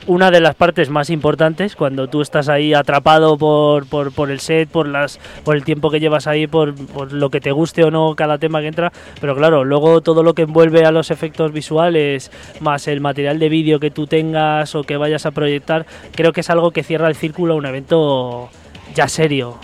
una 0.05 0.29
de 0.29 0.39
las 0.39 0.53
partes 0.53 0.91
más 0.91 1.09
importantes 1.09 1.75
cuando 1.75 2.07
tú 2.07 2.21
estás 2.21 2.47
ahí 2.47 2.75
atrapado 2.75 3.35
por 3.37 4.29
el 4.29 4.39
set, 4.39 4.69
por, 4.69 4.87
las, 4.87 5.19
por 5.43 5.55
el 5.55 5.63
tiempo 5.63 5.89
que 5.89 5.99
llevas 5.99 6.27
ahí, 6.27 6.45
por, 6.45 6.75
por 6.75 7.11
lo 7.11 7.31
que 7.31 7.41
te 7.41 7.51
guste 7.51 7.83
o 7.83 7.89
no 7.89 8.15
cada 8.15 8.37
tema 8.37 8.61
que 8.61 8.67
entra. 8.67 8.91
Pero 9.19 9.35
claro, 9.35 9.63
luego 9.63 10.01
todo 10.01 10.21
lo 10.21 10.35
que 10.35 10.43
envuelve 10.43 10.85
a 10.85 10.91
los 10.91 11.09
efectos 11.09 11.51
visuales, 11.51 12.31
más 12.59 12.87
el 12.87 13.01
material 13.01 13.39
de 13.39 13.49
vídeo 13.49 13.79
que 13.79 13.89
tú 13.89 14.05
tengas 14.05 14.75
o 14.75 14.83
que 14.83 14.95
vayas 14.97 15.25
a 15.25 15.31
proyectar, 15.31 15.87
creo 16.11 16.33
que 16.33 16.41
es 16.41 16.49
algo 16.51 16.69
que 16.69 16.83
cierra 16.83 17.07
el 17.07 17.15
círculo 17.15 17.55
a 17.55 17.57
un 17.57 17.65
evento 17.65 18.49
ya 18.93 19.07
serio. 19.07 19.57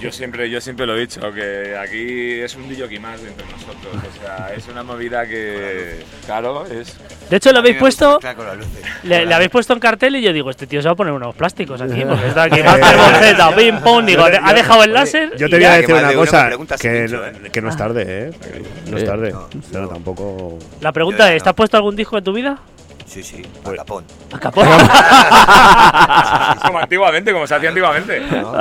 Yo 0.00 0.12
siempre, 0.12 0.48
yo 0.48 0.60
siempre 0.60 0.86
lo 0.86 0.96
he 0.96 1.00
dicho, 1.00 1.20
que 1.32 1.76
aquí 1.76 2.40
es 2.40 2.54
un 2.54 2.68
DJ 2.68 3.00
más 3.00 3.20
de 3.20 3.28
entre 3.28 3.44
nosotros. 3.46 3.94
O 3.94 4.20
sea, 4.20 4.54
es 4.54 4.66
una 4.68 4.82
movida 4.82 5.26
que, 5.26 6.04
claro, 6.24 6.66
es. 6.66 6.96
De 7.28 7.36
hecho, 7.36 7.52
lo 7.52 7.58
habéis 7.58 7.76
puesto 7.76 8.18
Claro, 8.20 8.36
con 8.38 8.46
las 8.46 8.56
luces. 8.58 8.82
Le, 9.02 9.26
le 9.26 9.34
habéis 9.34 9.50
puesto 9.50 9.72
en 9.72 9.80
cartel 9.80 10.16
y 10.16 10.22
yo 10.22 10.32
digo, 10.32 10.50
este 10.50 10.66
tío 10.66 10.80
se 10.80 10.88
va 10.88 10.92
a 10.92 10.96
poner 10.96 11.12
unos 11.12 11.34
plásticos 11.34 11.80
aquí, 11.80 12.02
porque 12.08 12.28
está 12.28 12.44
aquí 12.44 12.62
Master 12.64 12.96
Bolseta, 12.96 13.56
pim 13.56 13.80
pum, 13.80 14.06
digo, 14.06 14.24
ha 14.24 14.52
dejado 14.54 14.84
el 14.84 14.92
láser. 14.92 15.36
Yo 15.36 15.48
te 15.48 15.56
voy 15.56 15.64
a 15.64 15.74
que 15.74 15.80
decir 15.80 15.94
más 15.94 16.04
una 16.04 16.14
cosa, 16.14 16.50
que, 16.80 17.04
¿eh? 17.04 17.50
que 17.52 17.60
no 17.60 17.68
es 17.68 17.76
tarde, 17.76 18.04
¿eh? 18.06 18.30
No 18.90 18.96
es 18.98 19.04
tarde, 19.04 19.34
No, 19.72 19.88
tampoco... 19.88 20.58
La 20.80 20.92
pregunta 20.92 21.34
es, 21.34 21.42
¿te 21.42 21.48
has 21.48 21.54
puesto 21.54 21.76
algún 21.76 21.96
disco 21.96 22.16
en 22.18 22.24
tu 22.24 22.32
vida? 22.32 22.58
Sí, 23.08 23.22
sí, 23.22 23.42
Pues- 23.62 23.74
a 23.74 23.76
capón. 23.78 24.04
A 24.32 24.38
capón. 24.38 24.66
como 26.66 26.78
antiguamente, 26.78 27.32
como 27.32 27.46
se 27.46 27.54
hacía 27.54 27.70
antiguamente. 27.70 28.20
¿no? 28.20 28.52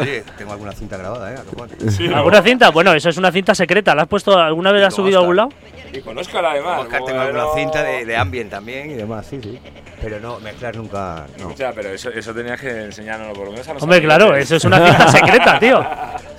Oye, 0.00 0.22
tengo 0.38 0.52
alguna 0.52 0.72
cinta 0.72 0.96
grabada, 0.96 1.32
¿eh? 1.32 1.34
A 1.34 1.42
capón. 1.44 1.68
¿Alguna 2.14 2.42
cinta? 2.42 2.70
Bueno, 2.70 2.92
eso 2.94 3.08
es 3.08 3.16
una 3.16 3.32
cinta 3.32 3.54
secreta. 3.54 3.94
¿La 3.94 4.02
has 4.02 4.08
puesto 4.08 4.38
alguna 4.38 4.70
vez? 4.72 4.82
¿La 4.82 4.88
has 4.88 4.94
subido 4.94 5.18
a 5.18 5.20
algún 5.22 5.36
lado? 5.36 5.48
Y 5.92 6.00
con 6.00 6.16
Oscar 6.16 6.44
además. 6.44 6.80
Oscar, 6.82 7.02
tengo 7.04 7.20
alguna 7.20 7.44
cinta 7.54 7.82
de, 7.82 8.04
de 8.06 8.16
ambient 8.16 8.50
también 8.50 8.90
y 8.90 8.94
demás, 8.94 9.26
sí, 9.28 9.40
sí. 9.42 9.58
Pero 10.00 10.18
no, 10.18 10.40
mezclar 10.40 10.74
nunca, 10.76 11.26
no. 11.38 11.48
O 11.48 11.56
sea, 11.56 11.72
pero 11.72 11.90
eso, 11.90 12.10
eso 12.10 12.34
tenías 12.34 12.60
que 12.60 12.84
enseñárnoslo 12.86 13.34
por 13.34 13.44
lo 13.46 13.50
menos 13.52 13.68
a 13.68 13.74
los 13.74 13.82
Hombre, 13.84 13.98
amigos, 13.98 14.16
claro, 14.16 14.34
eso 14.36 14.56
es 14.56 14.64
una 14.64 14.84
cinta 14.84 15.08
secreta, 15.08 15.58
tío. 15.60 15.84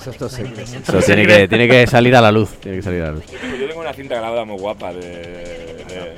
Eso 0.05 0.99
tiene 1.05 1.25
que, 1.25 1.47
tiene 1.47 1.67
que 1.67 1.87
salir 1.87 2.13
a 2.15 2.21
la 2.21 2.31
luz. 2.31 2.51
Tiene 2.59 2.77
que 2.77 2.83
salir 2.83 3.01
a 3.03 3.05
la 3.05 3.11
luz. 3.13 3.23
Yo 3.31 3.67
tengo- 3.67 3.79
una 3.83 3.93
cinta 3.93 4.15
grabada 4.15 4.43
muy 4.45 4.57
guapa 4.57 4.91
de, 4.93 4.99
de- 5.01 5.62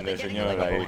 del 0.03 0.17
señor 0.19 0.47
ahí. 0.62 0.86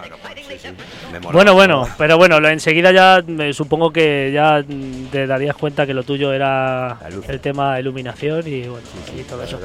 Me 1.12 1.20
mola. 1.20 1.32
Bueno, 1.34 1.54
bueno, 1.54 1.88
pero 1.98 2.18
bueno, 2.18 2.40
lo- 2.40 2.50
enseguida 2.50 2.92
ya 2.92 3.24
me 3.26 3.54
supongo 3.54 3.92
que 3.92 4.32
ya 4.34 4.64
te 5.12 5.28
darías 5.28 5.56
cuenta 5.56 5.86
que 5.86 5.94
lo 5.94 6.04
tuyo 6.04 6.34
era 6.34 6.98
el 7.28 7.40
tema 7.40 7.76
de 7.76 7.82
iluminación 7.82 8.48
y 8.48 8.64
bueno, 8.68 8.86
y 9.18 9.22
todo 9.24 9.44
eso. 9.44 9.60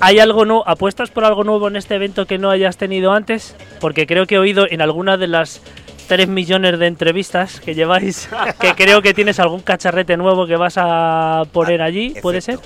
¿Hay 0.00 0.18
algo 0.18 0.44
nuevo? 0.44 0.68
¿Apuestas 0.68 1.10
por 1.10 1.24
algo 1.24 1.44
nuevo 1.44 1.68
en 1.68 1.76
este 1.76 1.94
evento 1.96 2.26
que 2.26 2.38
no 2.38 2.50
hayas 2.50 2.76
tenido 2.76 3.12
antes? 3.12 3.54
Porque 3.80 4.06
creo 4.06 4.26
que 4.26 4.36
he 4.36 4.38
oído 4.38 4.66
en 4.68 4.80
alguna 4.80 5.16
de 5.16 5.26
las 5.28 5.60
3 6.08 6.26
millones 6.28 6.78
de 6.78 6.86
entrevistas 6.86 7.60
que 7.60 7.74
lleváis 7.74 8.28
que 8.60 8.74
creo 8.76 9.00
que 9.02 9.14
tienes 9.14 9.38
algún 9.38 9.60
cacharrete 9.60 10.16
nuevo 10.16 10.46
que 10.46 10.56
vas 10.56 10.74
a 10.76 11.42
poner 11.52 11.80
Ah, 11.82 11.84
allí, 11.86 12.14
¿puede 12.20 12.40
ser? 12.40 12.58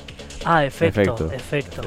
Ah, 0.46 0.64
efecto, 0.64 1.31
Efecto. 1.31 1.33
efecto. 1.33 1.83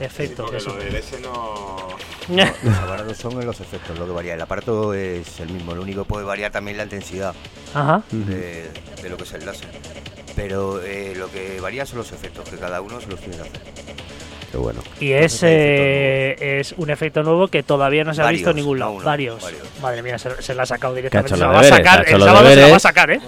Efecto, 0.00 0.52
eso. 0.54 0.70
lo 0.70 0.76
del 0.76 0.94
ese 0.94 1.20
no. 1.20 1.88
Los 2.28 2.76
aparatos 2.82 3.16
son 3.16 3.44
los 3.44 3.60
efectos, 3.60 3.98
lo 3.98 4.06
que 4.06 4.12
varía. 4.12 4.34
El 4.34 4.40
aparato 4.40 4.92
es 4.94 5.40
el 5.40 5.48
mismo, 5.50 5.74
lo 5.74 5.82
único 5.82 6.04
que 6.04 6.08
puede 6.08 6.24
variar 6.24 6.52
también 6.52 6.76
la 6.76 6.84
intensidad 6.84 7.34
Ajá. 7.74 8.02
de, 8.10 8.70
de 9.02 9.08
lo 9.08 9.16
que 9.16 9.24
es 9.24 9.32
el 9.32 9.46
láser. 9.46 9.68
Pero 10.36 10.82
eh, 10.82 11.14
lo 11.16 11.30
que 11.30 11.60
varía 11.60 11.84
son 11.86 11.98
los 11.98 12.12
efectos, 12.12 12.48
que 12.48 12.56
cada 12.56 12.80
uno 12.80 13.00
se 13.00 13.08
los 13.08 13.18
tiene 13.20 13.36
que 13.36 13.42
hacer. 13.42 13.62
Qué 14.50 14.56
bueno. 14.56 14.80
Y 15.00 15.12
es, 15.12 15.40
eh, 15.42 16.58
es 16.60 16.74
un 16.78 16.88
efecto 16.90 17.22
nuevo 17.22 17.48
que 17.48 17.62
todavía 17.62 18.02
no 18.04 18.14
se 18.14 18.22
ha 18.22 18.24
Varios, 18.24 18.38
visto 18.40 18.50
en 18.50 18.56
ningún 18.56 18.78
no 18.78 18.92
lado. 18.94 19.04
varios. 19.04 19.42
varios. 19.42 19.62
Madre 19.82 20.02
mía, 20.02 20.18
se, 20.18 20.40
se 20.42 20.54
la 20.54 20.62
ha 20.62 20.66
sacado 20.66 20.94
directamente. 20.94 21.34
Se 21.34 21.40
la 21.40 21.48
va 21.48 21.60
a 21.60 21.64
sacar. 21.64 22.04
El 22.08 22.22
sábado 22.22 22.48
se 22.48 22.56
la 22.56 22.68
va 22.68 22.76
a 22.76 22.80
sacar, 22.80 23.10
¿eh? 23.10 23.20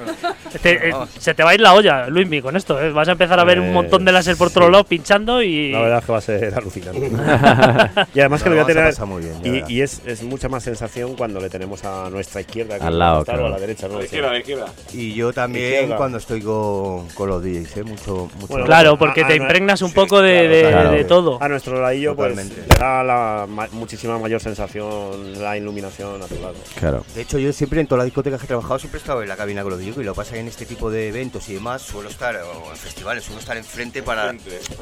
Este, 0.55 0.89
eh, 0.89 0.95
se 1.19 1.35
te 1.35 1.43
va 1.45 1.51
a 1.51 1.55
ir 1.55 1.61
la 1.61 1.75
olla, 1.75 2.07
Luismi, 2.09 2.41
con 2.43 2.57
esto. 2.57 2.81
¿eh? 2.83 2.91
Vas 2.91 3.07
a 3.09 3.13
empezar 3.13 3.39
a 3.39 3.45
ver 3.45 3.61
un 3.61 3.73
montón 3.73 4.05
de 4.05 4.13
láser 4.13 4.37
por 4.37 4.49
sí. 4.49 4.55
todos 4.55 4.71
lados 4.71 4.87
pinchando 4.87 5.43
y. 5.43 5.73
La 5.73 5.81
verdad 5.83 5.99
es 5.99 6.05
que 6.07 6.13
va 6.13 6.19
a 6.19 6.23
ser 6.23 6.55
alucinante. 6.55 7.11
y 8.15 8.21
además 8.21 8.43
que 8.43 8.49
No, 8.51 8.57
lo 8.57 8.63
voy 8.65 8.73
a 8.73 8.75
tener. 8.75 9.07
muy 9.07 9.23
bien, 9.23 9.65
y 9.69 9.81
es, 9.83 10.03
es 10.07 10.23
mucha 10.23 10.49
más 10.49 10.65
sensación 10.65 11.15
cuando 11.17 11.39
le 11.41 11.49
tenemos 11.51 11.85
a 11.85 12.09
nuestra 12.11 12.41
izquierda 12.41 12.79
que 12.79 12.85
Al 12.85 12.99
lado, 12.99 13.21
o 13.21 13.25
claro. 13.25 13.47
a 13.47 13.51
la 13.51 13.59
derecha, 13.59 13.87
¿no? 13.89 13.95
A 13.95 13.97
la 13.99 14.01
Sí. 14.03 14.07
izquierda, 14.07 14.29
a 14.29 14.33
la 14.33 14.39
izquierda. 14.39 14.67
Y 14.93 15.15
yo 15.15 15.33
también 15.33 15.73
Izquierda. 15.75 15.97
cuando 15.97 16.19
estoy 16.19 16.41
con, 16.43 17.07
con 17.11 17.29
los 17.29 17.43
DJs, 17.45 17.77
¿eh? 17.77 17.83
Mucho, 17.85 18.29
mucho 18.37 18.47
Bueno, 18.49 18.67
Claro, 18.67 18.99
porque 18.99 19.25
te 19.25 19.37
impregnas 19.37 19.83
un 19.83 19.91
sí, 19.91 19.95
poco 19.95 20.21
de, 20.23 21.05
todo. 21.11 21.43
A 21.43 21.49
nuestro 21.49 21.81
ladillo, 21.83 22.15
pues 22.15 22.31
Totalmente. 22.31 22.63
le 22.73 22.79
da 22.79 23.03
la 23.03 23.47
ma- 23.49 23.67
muchísima 23.73 24.17
mayor 24.21 24.41
sensación, 24.41 25.43
la 25.43 25.57
iluminación 25.57 26.23
a 26.23 26.27
tu 26.27 26.37
lado. 26.37 26.55
Claro. 26.79 27.05
De 27.17 27.23
hecho, 27.23 27.39
yo 27.39 27.53
siempre 27.53 27.81
en 27.81 27.89
todas 27.89 27.99
las 28.01 28.05
discotecas 28.07 28.39
que 28.39 28.45
he 28.45 28.49
trabajado 28.49 28.79
siempre 28.79 28.99
he 28.99 29.03
estado 29.03 29.21
en 29.23 29.29
la 29.29 29.37
cabina 29.37 29.63
con 29.63 29.73
los 29.73 29.81
DJs 29.81 29.99
y 29.99 30.05
lo 30.05 30.13
que 30.13 30.17
pasa 30.17 30.31
es 30.31 30.35
que 30.35 30.41
en 30.41 30.47
este 30.49 30.67
tipo 30.67 30.89
de 30.89 31.09
eventos 31.09 31.49
y 31.49 31.55
demás 31.55 31.83
suelo 31.83 32.09
estar, 32.09 32.37
o 32.37 32.71
en 32.71 32.77
festivales, 32.77 33.25
suelo 33.25 33.41
estar 33.41 33.57
enfrente 33.57 34.03
para, 34.05 34.33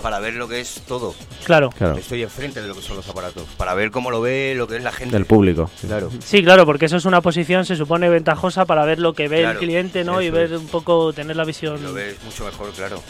para 0.02 0.18
ver 0.20 0.34
lo 0.34 0.46
que 0.48 0.60
es 0.60 0.82
todo. 0.86 1.14
Claro. 1.44 1.70
Claro. 1.70 1.96
Estoy 1.96 2.22
enfrente 2.22 2.60
de 2.60 2.68
lo 2.68 2.74
que 2.74 2.82
son 2.82 2.96
los 2.96 3.08
aparatos, 3.08 3.44
para 3.56 3.72
ver 3.72 3.90
cómo 3.90 4.10
lo 4.10 4.20
ve, 4.20 4.52
lo 4.54 4.68
que 4.68 4.76
es 4.76 4.82
la 4.82 4.92
gente. 4.92 5.14
Del 5.16 5.24
público. 5.24 5.70
Claro. 5.80 6.10
Sí, 6.22 6.42
claro, 6.44 6.66
porque 6.66 6.84
eso 6.86 6.98
es 6.98 7.06
una 7.06 7.22
posición, 7.22 7.64
se 7.64 7.74
supone, 7.74 8.08
ventajosa 8.10 8.66
para 8.66 8.84
ver 8.84 8.98
lo 8.98 9.14
que 9.14 9.28
ve 9.28 9.44
el 9.44 9.56
cliente, 9.56 10.04
¿no? 10.04 10.20
Y 10.20 10.28
ver 10.30 10.52
es. 10.52 10.58
un 10.60 10.66
poco, 10.66 11.12
tener 11.14 11.36
la 11.36 11.44
visión. 11.44 11.82
Lo 11.82 11.94
ves 11.94 12.16
mucho 12.24 12.44
mejor, 12.44 12.70
claro. 12.72 13.00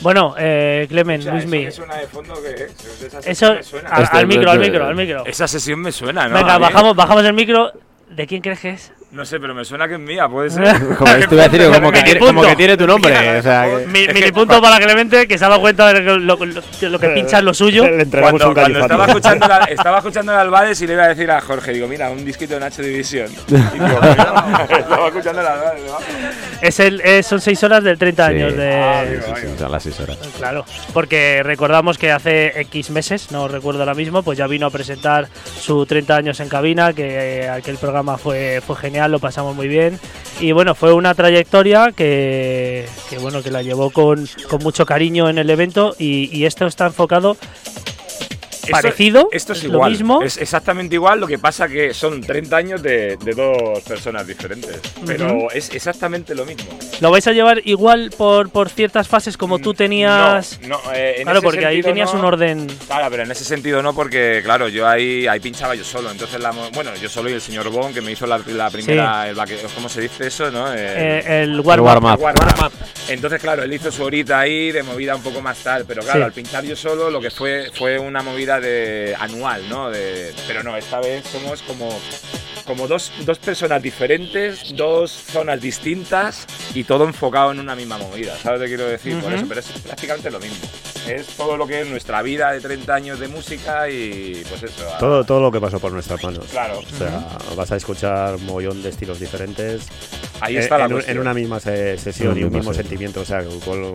Bueno, 0.00 0.34
eh, 0.38 0.86
Clemen, 0.88 1.22
sea, 1.22 1.32
Luismi. 1.32 1.64
eso 1.66 1.84
que 1.86 1.96
de 1.98 2.06
fondo, 2.06 2.34
Eso, 3.26 3.46
al, 3.50 3.58
Este- 4.02 4.16
al 4.18 4.26
micro, 4.26 4.50
al 4.50 4.58
micro, 4.58 4.86
al 4.86 4.94
micro. 4.94 5.24
Esa 5.26 5.46
sesión 5.46 5.80
me 5.80 5.92
suena, 5.92 6.26
¿no? 6.28 6.34
Venga, 6.36 6.58
bajamos, 6.58 6.96
bajamos 6.96 7.24
el 7.24 7.34
micro. 7.34 7.70
¿De 8.08 8.26
quién 8.26 8.40
crees 8.42 8.58
que 8.58 8.70
es? 8.70 8.92
No 9.12 9.24
sé, 9.24 9.38
pero 9.38 9.54
me 9.54 9.64
suena 9.64 9.86
que 9.86 9.94
es 9.94 10.00
mía, 10.00 10.28
puede 10.28 10.50
ser. 10.50 10.96
Como 10.96 11.12
esto 11.12 11.34
iba 11.34 11.44
a 11.44 11.48
decir, 11.48 11.70
como 11.72 11.92
que, 11.92 12.02
tiene, 12.02 12.18
como 12.20 12.42
que 12.42 12.56
tiene 12.56 12.76
tu 12.76 12.86
nombre. 12.86 13.38
O 13.38 13.42
sea, 13.42 13.64
que- 13.78 13.86
Mi, 13.86 14.08
mini 14.08 14.32
punto 14.32 14.60
para 14.60 14.78
Clemente, 14.78 15.28
que 15.28 15.38
se 15.38 15.44
ha 15.44 15.48
dado 15.48 15.60
cuenta 15.60 15.86
de 15.92 15.94
que 15.94 16.00
lo, 16.02 16.18
lo- 16.18 16.36
lo 16.44 16.98
que 16.98 17.08
pincha 17.10 17.38
es 17.38 17.44
lo 17.44 17.54
suyo. 17.54 17.86
Le 17.86 18.02
entregamos 18.02 18.40
Cuando, 18.42 18.48
un 18.48 18.54
cuando 18.54 18.80
estaba 18.80 19.06
escuchando 19.06 19.46
la, 19.48 19.58
estaba 19.66 19.98
escuchando 19.98 20.32
el 20.32 20.38
Albades 20.38 20.80
y 20.80 20.86
le 20.88 20.94
iba 20.94 21.04
a 21.04 21.08
decir 21.08 21.30
a 21.30 21.40
Jorge, 21.40 21.72
digo, 21.72 21.86
mira, 21.86 22.10
un 22.10 22.24
disquito 22.24 22.54
de 22.54 22.60
Nacho 22.60 22.82
División. 22.82 23.28
Y 23.48 23.52
digo, 23.54 23.98
mira, 24.00 24.66
estaba 24.78 25.06
escuchando 25.08 25.40
el 25.40 25.46
Albades. 25.46 25.82
debajo. 25.84 26.02
Es 26.62 26.78
el, 26.78 27.00
es- 27.00 27.26
son 27.26 27.40
seis 27.40 27.62
horas 27.64 27.82
del 27.82 27.96
30 27.98 28.26
Sí. 28.28 28.34
años 28.34 28.56
de. 28.56 28.74
Ah, 28.74 29.04
Sí, 29.08 29.32
sí, 29.42 29.46
son 29.58 29.72
las 29.72 29.82
seis 29.82 29.98
horas. 30.00 30.18
Claro, 30.36 30.64
porque 30.92 31.42
recordamos 31.42 31.96
que 31.96 32.12
hace 32.12 32.60
X 32.60 32.90
meses, 32.90 33.30
no 33.30 33.48
recuerdo 33.48 33.80
ahora 33.80 33.94
mismo, 33.94 34.22
pues 34.22 34.36
ya 34.36 34.46
vino 34.46 34.66
a 34.66 34.70
presentar 34.70 35.28
su 35.58 35.86
30 35.86 36.16
años 36.16 36.38
en 36.40 36.48
cabina, 36.50 36.92
que 36.92 37.40
eh, 37.44 37.48
aquel 37.48 37.76
programa 37.78 38.18
fue, 38.18 38.60
fue 38.66 38.76
genial, 38.76 39.10
lo 39.10 39.18
pasamos 39.20 39.56
muy 39.56 39.68
bien. 39.68 39.98
Y 40.38 40.52
bueno, 40.52 40.74
fue 40.74 40.92
una 40.92 41.14
trayectoria 41.14 41.92
que, 41.96 42.86
que, 43.08 43.18
bueno, 43.18 43.42
que 43.42 43.50
la 43.50 43.62
llevó 43.62 43.90
con, 43.90 44.26
con 44.48 44.62
mucho 44.62 44.84
cariño 44.86 45.28
en 45.28 45.38
el 45.38 45.48
evento 45.50 45.94
y, 45.98 46.28
y 46.36 46.44
esto 46.44 46.66
está 46.66 46.86
enfocado 46.86 47.36
Esto- 48.62 48.72
parecido, 48.72 49.28
Esto 49.32 49.52
es, 49.52 49.64
lo 49.64 49.74
igual. 49.74 49.90
mismo. 49.92 50.22
Es 50.22 50.36
exactamente 50.38 50.94
igual, 50.94 51.20
lo 51.20 51.26
que 51.26 51.38
pasa 51.38 51.68
que 51.68 51.94
son 51.94 52.20
30 52.20 52.56
años 52.56 52.82
de, 52.82 53.16
de 53.16 53.32
dos 53.34 53.80
personas 53.82 54.26
diferentes. 54.26 54.80
Pero 55.06 55.50
es 55.50 55.70
exactamente 55.74 56.34
lo 56.34 56.44
mismo. 56.44 56.70
¿Lo 57.00 57.10
vais 57.10 57.26
a 57.26 57.32
llevar 57.32 57.60
igual 57.64 58.10
por, 58.16 58.50
por 58.50 58.68
ciertas 58.68 59.08
fases 59.08 59.36
como 59.36 59.58
tú 59.58 59.72
tenías? 59.74 60.58
No, 60.62 60.68
no, 60.84 60.92
eh, 60.94 61.16
en 61.18 61.22
claro, 61.24 61.38
ese 61.38 61.44
porque 61.46 61.66
ahí 61.66 61.82
tenías 61.82 62.12
no. 62.12 62.20
un 62.20 62.26
orden. 62.26 62.66
Claro, 62.86 63.06
pero 63.10 63.22
en 63.22 63.30
ese 63.30 63.44
sentido 63.44 63.82
no, 63.82 63.94
porque 63.94 64.40
claro, 64.44 64.68
yo 64.68 64.86
ahí, 64.86 65.26
ahí 65.26 65.40
pinchaba 65.40 65.74
yo 65.74 65.84
solo. 65.84 66.10
Entonces, 66.10 66.40
la, 66.40 66.52
mo- 66.52 66.70
bueno, 66.74 66.90
yo 67.00 67.08
solo 67.08 67.30
y 67.30 67.32
el 67.32 67.40
señor 67.40 67.68
Bon, 67.70 67.92
que 67.94 68.00
me 68.00 68.12
hizo 68.12 68.26
la, 68.26 68.38
la 68.46 68.70
primera, 68.70 69.28
el 69.28 69.34
baque- 69.34 69.58
¿cómo 69.74 69.88
se 69.88 70.02
dice 70.02 70.26
eso? 70.26 70.50
no? 70.50 70.70
El- 70.72 70.78
eh, 70.80 71.42
el 71.42 71.60
warm-up. 71.60 72.20
Entonces, 73.08 73.40
claro, 73.40 73.62
él 73.62 73.72
hizo 73.72 73.90
su 73.90 74.04
horita 74.04 74.38
ahí 74.40 74.70
de 74.72 74.82
movida 74.82 75.16
un 75.16 75.22
poco 75.22 75.40
más 75.40 75.58
tal, 75.58 75.84
pero 75.86 76.02
claro, 76.02 76.20
Sí. 76.20 76.24
al 76.24 76.32
pinchar 76.32 76.64
yo 76.64 76.76
solo, 76.76 77.10
lo 77.10 77.20
que 77.20 77.30
fue 77.30 77.70
fue 77.76 77.98
una 77.98 78.22
movida 78.22 78.49
de 78.58 79.14
anual, 79.20 79.68
¿no? 79.68 79.90
De, 79.90 80.32
pero 80.48 80.62
no, 80.62 80.76
esta 80.76 80.98
vez 81.00 81.24
somos 81.30 81.62
como 81.62 81.88
como 82.66 82.86
dos, 82.86 83.10
dos 83.24 83.38
personas 83.38 83.82
diferentes, 83.82 84.76
dos 84.76 85.10
zonas 85.10 85.60
distintas 85.60 86.46
y 86.72 86.84
todo 86.84 87.04
enfocado 87.04 87.50
en 87.50 87.58
una 87.58 87.74
misma 87.74 87.98
movida, 87.98 88.36
¿sabes 88.36 88.60
lo 88.60 88.64
que 88.66 88.68
quiero 88.76 88.86
decir? 88.86 89.14
Por 89.18 89.24
Ujú. 89.32 89.34
eso, 89.36 89.46
pero 89.48 89.60
es 89.60 89.66
prácticamente 89.66 90.30
lo 90.30 90.38
mismo. 90.38 90.56
Es 91.08 91.26
todo 91.28 91.56
lo 91.56 91.66
que 91.66 91.80
es 91.80 91.88
nuestra 91.88 92.22
vida 92.22 92.52
de 92.52 92.60
30 92.60 92.94
años 92.94 93.18
de 93.18 93.26
música 93.26 93.88
y 93.88 94.44
pues 94.48 94.62
eso. 94.62 94.84
Todo, 95.00 95.24
todo 95.24 95.40
lo 95.40 95.50
que 95.50 95.60
pasó 95.60 95.80
por 95.80 95.90
nuestras 95.90 96.22
manos. 96.22 96.44
Claro, 96.50 96.78
O 96.78 96.96
sea, 96.96 97.26
vas 97.56 97.72
a 97.72 97.76
escuchar 97.76 98.36
un 98.36 98.46
mogollón 98.46 98.82
de 98.82 98.90
estilos 98.90 99.18
diferentes 99.18 99.88
ahí 100.40 100.56
eh, 100.56 100.60
está 100.60 100.78
la 100.78 100.84
en, 100.84 100.92
un- 100.92 100.96
cuestión. 100.98 101.16
en 101.16 101.20
una 101.22 101.34
misma 101.34 101.58
se- 101.58 101.98
sesión 101.98 102.32
En 102.32 102.38
y 102.38 102.44
un 102.44 102.52
mismo 102.52 102.72
sentimiento. 102.72 103.22
O 103.22 103.24
sea, 103.24 103.42
con 103.64 103.80
lo- 103.80 103.92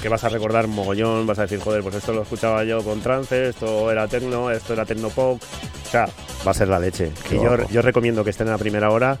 que 0.00 0.08
vas 0.08 0.22
a 0.24 0.28
recordar 0.28 0.66
mogollón, 0.68 1.26
vas 1.26 1.38
a 1.38 1.42
decir, 1.42 1.60
joder, 1.60 1.82
pues 1.82 1.94
esto 1.94 2.12
lo 2.12 2.22
escuchaba 2.22 2.64
yo 2.64 2.82
con 2.82 3.00
trance, 3.00 3.48
esto 3.48 3.90
era 3.90 4.06
techno, 4.08 4.50
esto 4.50 4.72
era 4.72 4.84
techno 4.84 5.08
pop. 5.10 5.40
O 5.42 5.88
sea, 5.90 6.06
va 6.46 6.50
a 6.50 6.54
ser 6.54 6.68
la 6.68 6.78
leche. 6.78 7.12
Qué 7.28 7.36
y 7.36 7.42
yo, 7.42 7.56
yo 7.70 7.80
recomiendo 7.82 8.24
que 8.24 8.30
estén 8.30 8.46
en 8.48 8.52
la 8.52 8.58
primera 8.58 8.90
hora 8.90 9.18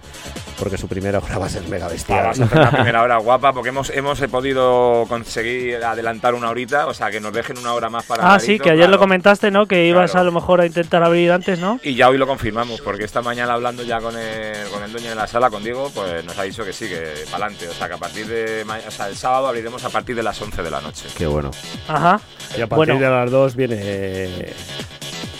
porque 0.58 0.76
su 0.78 0.88
primera 0.88 1.18
hora 1.18 1.38
va 1.38 1.46
a 1.46 1.48
ser 1.48 1.62
mega 1.68 1.86
Ah, 1.86 1.90
bestial. 1.90 2.24
vas 2.26 2.40
a 2.40 2.44
hacer 2.44 2.58
una 2.58 2.70
primera 2.72 3.02
hora 3.02 3.16
guapa 3.18 3.52
porque 3.52 3.68
hemos, 3.68 3.90
hemos 3.90 4.18
podido 4.22 5.04
conseguir 5.08 5.76
adelantar 5.84 6.34
una 6.34 6.50
horita, 6.50 6.86
o 6.86 6.94
sea, 6.94 7.10
que 7.10 7.20
nos 7.20 7.32
dejen 7.32 7.58
una 7.58 7.72
hora 7.74 7.88
más 7.90 8.04
para 8.04 8.34
Ah, 8.34 8.40
sí, 8.40 8.58
que 8.58 8.70
ayer 8.70 8.88
lo 8.88 8.98
comentaste, 8.98 9.50
¿no? 9.50 9.66
Que 9.66 9.86
ibas 9.86 10.10
Claro. 10.12 10.22
a 10.22 10.24
lo 10.24 10.32
mejor 10.32 10.60
a 10.60 10.66
intentar 10.66 11.02
abrir 11.02 11.30
antes, 11.32 11.58
¿no? 11.58 11.78
Y 11.82 11.94
ya 11.94 12.08
hoy 12.08 12.18
lo 12.18 12.26
confirmamos, 12.26 12.80
porque 12.80 13.04
esta 13.04 13.22
mañana 13.22 13.52
hablando 13.54 13.82
ya 13.82 14.00
con 14.00 14.16
el, 14.16 14.68
con 14.70 14.82
el 14.82 14.90
dueño 14.92 15.10
de 15.10 15.14
la 15.14 15.26
sala, 15.26 15.50
con 15.50 15.62
Diego, 15.62 15.90
pues 15.94 16.24
nos 16.24 16.36
ha 16.38 16.42
dicho 16.42 16.64
que 16.64 16.72
sí, 16.72 16.88
que 16.88 17.24
para 17.30 17.46
adelante. 17.46 17.68
O 17.68 17.72
sea, 17.74 17.88
que 17.88 17.94
a 17.94 17.98
partir 17.98 18.26
de. 18.26 18.64
ma- 18.64 18.78
O 18.86 18.90
sea, 18.90 19.08
el 19.08 19.16
sábado 19.16 19.46
abriremos 19.48 19.84
a 19.84 19.90
partir 19.90 20.16
de 20.16 20.22
las 20.22 20.40
11 20.40 20.62
de 20.62 20.65
la 20.70 20.80
noche. 20.80 21.06
Qué 21.16 21.26
bueno. 21.26 21.50
Ajá. 21.88 22.20
Y 22.56 22.60
a 22.60 22.66
partir 22.66 22.94
Bueno. 22.94 22.98
de 23.00 23.10
las 23.10 23.30
dos 23.30 23.54
viene 23.56 24.52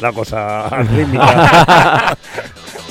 la 0.01 0.13
cosa 0.13 0.69
rítmica. 0.95 2.17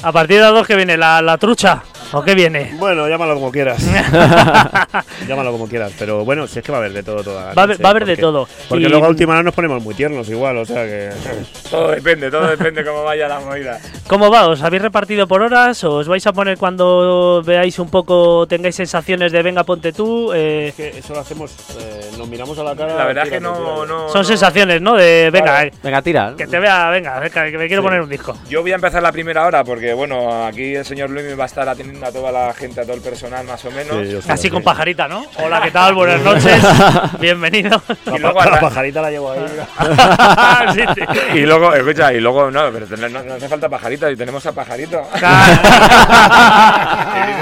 A 0.03 0.11
partir 0.11 0.37
de 0.37 0.43
las 0.43 0.51
dos 0.53 0.67
que 0.67 0.75
viene 0.75 0.97
la, 0.97 1.21
la 1.21 1.37
trucha. 1.37 1.83
¿O 2.15 2.23
qué 2.23 2.33
viene? 2.35 2.71
bueno, 2.77 3.07
llámalo 3.07 3.33
como 3.35 3.51
quieras. 3.51 3.83
llámalo 5.27 5.51
como 5.51 5.67
quieras. 5.67 5.91
Pero 5.97 6.23
bueno, 6.25 6.47
si 6.47 6.59
es 6.59 6.65
que 6.65 6.71
va 6.71 6.77
a 6.77 6.81
haber 6.81 6.93
de 6.93 7.03
todo 7.03 7.23
toda 7.23 7.47
la 7.47 7.53
Va 7.53 7.61
a 7.61 7.63
haber, 7.65 7.75
noche, 7.75 7.83
va 7.83 7.89
a 7.89 7.91
haber 7.91 8.05
de 8.05 8.17
todo. 8.17 8.47
Porque 8.69 8.85
Y- 8.85 8.89
luego 8.89 9.05
a 9.05 9.09
última 9.09 9.33
hora 9.33 9.43
nos 9.43 9.53
ponemos 9.53 9.83
muy 9.83 9.93
tiernos 9.95 10.27
igual, 10.29 10.57
o 10.57 10.65
sea 10.65 10.83
que. 10.85 11.09
Todo 11.69 11.89
depende, 11.89 12.29
todo 12.29 12.47
depende 12.47 12.85
cómo 12.85 13.03
vaya 13.03 13.27
la 13.27 13.39
movida. 13.39 13.79
¿Cómo 14.07 14.29
va? 14.29 14.47
¿Os 14.47 14.61
habéis 14.61 14.83
repartido 14.83 15.27
por 15.27 15.41
horas? 15.41 15.83
¿O 15.83 15.95
os 15.95 16.07
vais 16.07 16.25
a 16.27 16.31
poner 16.31 16.57
cuando 16.59 17.41
veáis 17.43 17.79
un 17.79 17.89
poco, 17.89 18.45
tengáis 18.47 18.75
sensaciones 18.75 19.31
de 19.31 19.41
venga, 19.41 19.63
ponte 19.63 19.91
tú? 19.91 20.31
Eh, 20.31 20.67
Es 20.69 20.75
que 20.75 20.97
eso 20.99 21.13
lo 21.13 21.21
hacemos, 21.21 21.51
eh, 21.79 22.11
nos 22.17 22.27
miramos 22.27 22.57
a 22.59 22.63
la 22.63 22.75
cara. 22.75 22.95
La 22.95 23.05
verdad 23.05 23.23
es 23.25 23.31
que 23.31 23.39
no. 23.39 23.85
no 23.85 24.07
son 24.09 24.21
no- 24.21 24.23
sensaciones, 24.23 24.79
¿no? 24.79 24.93
De 24.95 25.29
venga, 25.33 25.63
eh, 25.65 25.71
Venga, 25.83 26.01
tira. 26.03 26.33
que 26.37 26.45
te 26.47 26.59
vea, 26.59 26.89
venga, 26.91 27.19
venga, 27.19 27.45
que 27.51 27.57
me 27.57 27.67
quiero 27.67 27.81
Sí. 27.81 27.85
poner 27.87 28.01
un 28.01 28.09
disco. 28.09 28.37
Yo 28.47 28.61
voy 28.61 28.71
a 28.71 28.75
empezar 28.75 29.01
la 29.01 29.11
primera 29.11 29.45
hora 29.45 29.63
porque, 29.63 29.93
bueno, 29.93 30.45
aquí 30.45 30.75
el 30.75 30.85
señor 30.85 31.09
Luis 31.09 31.37
va 31.37 31.43
a 31.43 31.47
estar 31.47 31.67
atendiendo 31.67 32.04
a 32.05 32.11
toda 32.11 32.31
la 32.31 32.53
gente, 32.53 32.81
a 32.81 32.83
todo 32.83 32.93
el 32.95 33.01
personal 33.01 33.43
más 33.45 33.63
o 33.65 33.71
menos. 33.71 34.23
Sí, 34.23 34.29
Así 34.31 34.43
sí. 34.43 34.49
con 34.51 34.61
pajarita, 34.61 35.07
¿no? 35.07 35.25
Hola, 35.43 35.59
¿qué 35.61 35.71
tal? 35.71 35.95
Buenas 35.95 36.21
noches. 36.21 36.61
Bienvenido. 37.19 37.81
Y 38.05 38.09
La, 38.11 38.17
luego, 38.19 38.37
pa- 38.39 38.45
la 38.49 38.59
pajarita 38.59 39.01
la 39.01 39.09
llevo 39.11 39.31
ahí. 39.31 39.39
Sí, 40.75 40.81
sí. 40.95 41.01
y 41.37 41.41
luego, 41.41 41.73
escucha, 41.73 42.11
y 42.13 42.19
luego, 42.19 42.49
no, 42.51 42.71
pero 42.71 42.85
no, 43.09 43.23
no 43.23 43.33
hace 43.35 43.47
falta 43.47 43.69
pajarita, 43.69 44.11
y 44.11 44.15
tenemos 44.15 44.45
a 44.45 44.51
pajarito. 44.51 45.01
El 45.15 45.23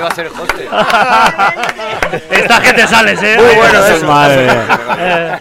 va 0.04 0.08
a 0.08 0.15
ser 0.15 0.28
el 0.28 0.32
hoste. 0.34 0.67
Esta 2.32 2.62
que 2.62 2.73
te 2.73 2.88
sales, 2.88 3.21
¿eh? 3.23 3.38
Muy 3.38 3.56
bueno 3.56 3.86
Eh, 3.86 3.95
eso. 3.97 4.06
Madre 4.08 4.43
mía. 4.43 4.80
eh, 4.99 5.39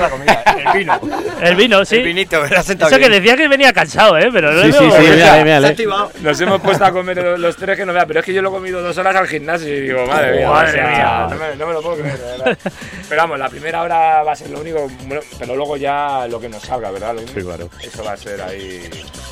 la 0.00 0.10
comida, 0.10 0.42
el 0.56 0.72
vino. 0.78 1.00
el 1.40 1.56
vino, 1.56 1.84
sí. 1.84 1.96
El 1.96 2.02
vinito, 2.04 2.44
Eso 2.44 2.76
que 2.88 2.98
bien. 2.98 3.10
decía 3.12 3.36
que 3.36 3.48
venía 3.48 3.72
cansado, 3.72 4.16
¿eh? 4.18 4.28
Pero 4.32 4.52
no 4.52 4.62
Sí, 4.64 4.72
sí, 4.72 4.78
sí, 4.90 5.22
ha 5.22 5.42
mírale. 5.44 5.68
activado. 5.68 6.10
Nos 6.20 6.40
hemos 6.40 6.60
puesto 6.60 6.84
a 6.84 6.90
comer 6.92 7.38
los- 7.38 7.56
los 7.58 7.66
tres 7.66 7.76
que 7.76 7.84
no 7.84 7.92
vea, 7.92 8.06
pero 8.06 8.20
es 8.20 8.26
que 8.26 8.32
yo 8.32 8.40
lo 8.40 8.50
he 8.50 8.52
comido 8.52 8.80
dos 8.80 8.96
horas 8.98 9.16
al 9.16 9.26
gimnasio 9.26 9.68
y 9.68 9.80
digo, 9.80 10.06
madre 10.06 10.38
mía, 10.38 10.48
Madre 10.48 10.68
o 10.68 10.72
sea, 10.72 10.88
mía. 10.88 11.26
No, 11.30 11.36
me, 11.36 11.56
no 11.56 11.66
me 11.66 11.72
lo 11.72 11.82
puedo 11.82 11.96
creer, 11.96 12.18
verdad. 12.18 12.58
Pero 13.08 13.22
vamos, 13.22 13.38
la 13.38 13.48
primera 13.48 13.82
hora 13.82 14.22
va 14.22 14.32
a 14.32 14.36
ser 14.36 14.50
lo 14.50 14.60
único, 14.60 14.86
bueno, 15.06 15.22
pero 15.38 15.56
luego 15.56 15.78
ya 15.78 16.26
lo 16.28 16.38
que 16.38 16.48
nos 16.50 16.62
salga, 16.62 16.90
¿verdad? 16.90 17.14
Lo 17.14 17.20
Sí, 17.22 17.40
claro. 17.42 17.70
Eso 17.82 18.04
va 18.04 18.12
a 18.12 18.16
ser 18.18 18.40
ahí. 18.42 18.82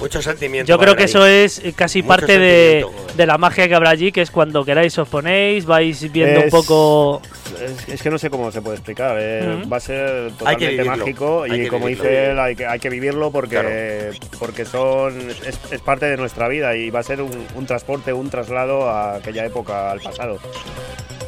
Mucho 0.00 0.22
sentimiento. 0.22 0.66
Yo 0.66 0.78
creo 0.78 0.96
que 0.96 1.02
ahí. 1.02 1.08
eso 1.10 1.26
es 1.26 1.58
eh, 1.62 1.74
casi 1.76 2.00
Mucho 2.02 2.08
parte 2.08 2.38
de, 2.38 2.86
de 3.14 3.26
la 3.26 3.36
magia 3.36 3.68
que 3.68 3.74
habrá 3.74 3.90
allí, 3.90 4.12
que 4.12 4.22
es 4.22 4.30
cuando 4.30 4.64
queráis 4.64 4.96
os 4.98 5.06
ponéis, 5.08 5.66
vais 5.66 6.10
viendo 6.10 6.40
un 6.40 6.48
poco. 6.48 7.20
Es, 7.62 7.86
es 7.88 8.02
que 8.02 8.08
no 8.10 8.16
sé 8.18 8.30
cómo 8.30 8.50
se 8.50 8.62
puede 8.62 8.76
explicar. 8.76 9.18
eh. 9.20 9.62
Va 9.70 9.76
a 9.76 9.80
ser 9.80 10.32
totalmente 10.32 10.84
mágico 10.84 11.42
hay 11.42 11.62
y 11.62 11.66
como 11.68 11.86
vivirlo. 11.86 12.04
dice 12.08 12.30
él, 12.30 12.38
hay 12.40 12.56
que, 12.56 12.66
hay 12.66 12.78
que 12.78 12.88
vivirlo 12.88 13.30
porque, 13.30 14.10
porque 14.38 14.64
son 14.64 15.18
es, 15.46 15.58
es 15.70 15.80
parte 15.82 16.06
de 16.06 16.16
nuestra 16.16 16.48
vida 16.48 16.74
y 16.76 16.88
va 16.88 17.00
a 17.00 17.02
ser 17.02 17.20
un, 17.20 17.46
un 17.54 17.66
transporte, 17.66 18.05
un 18.12 18.30
traslado 18.30 18.88
a 18.88 19.16
aquella 19.16 19.44
época, 19.44 19.90
al 19.90 20.00
pasado. 20.00 20.38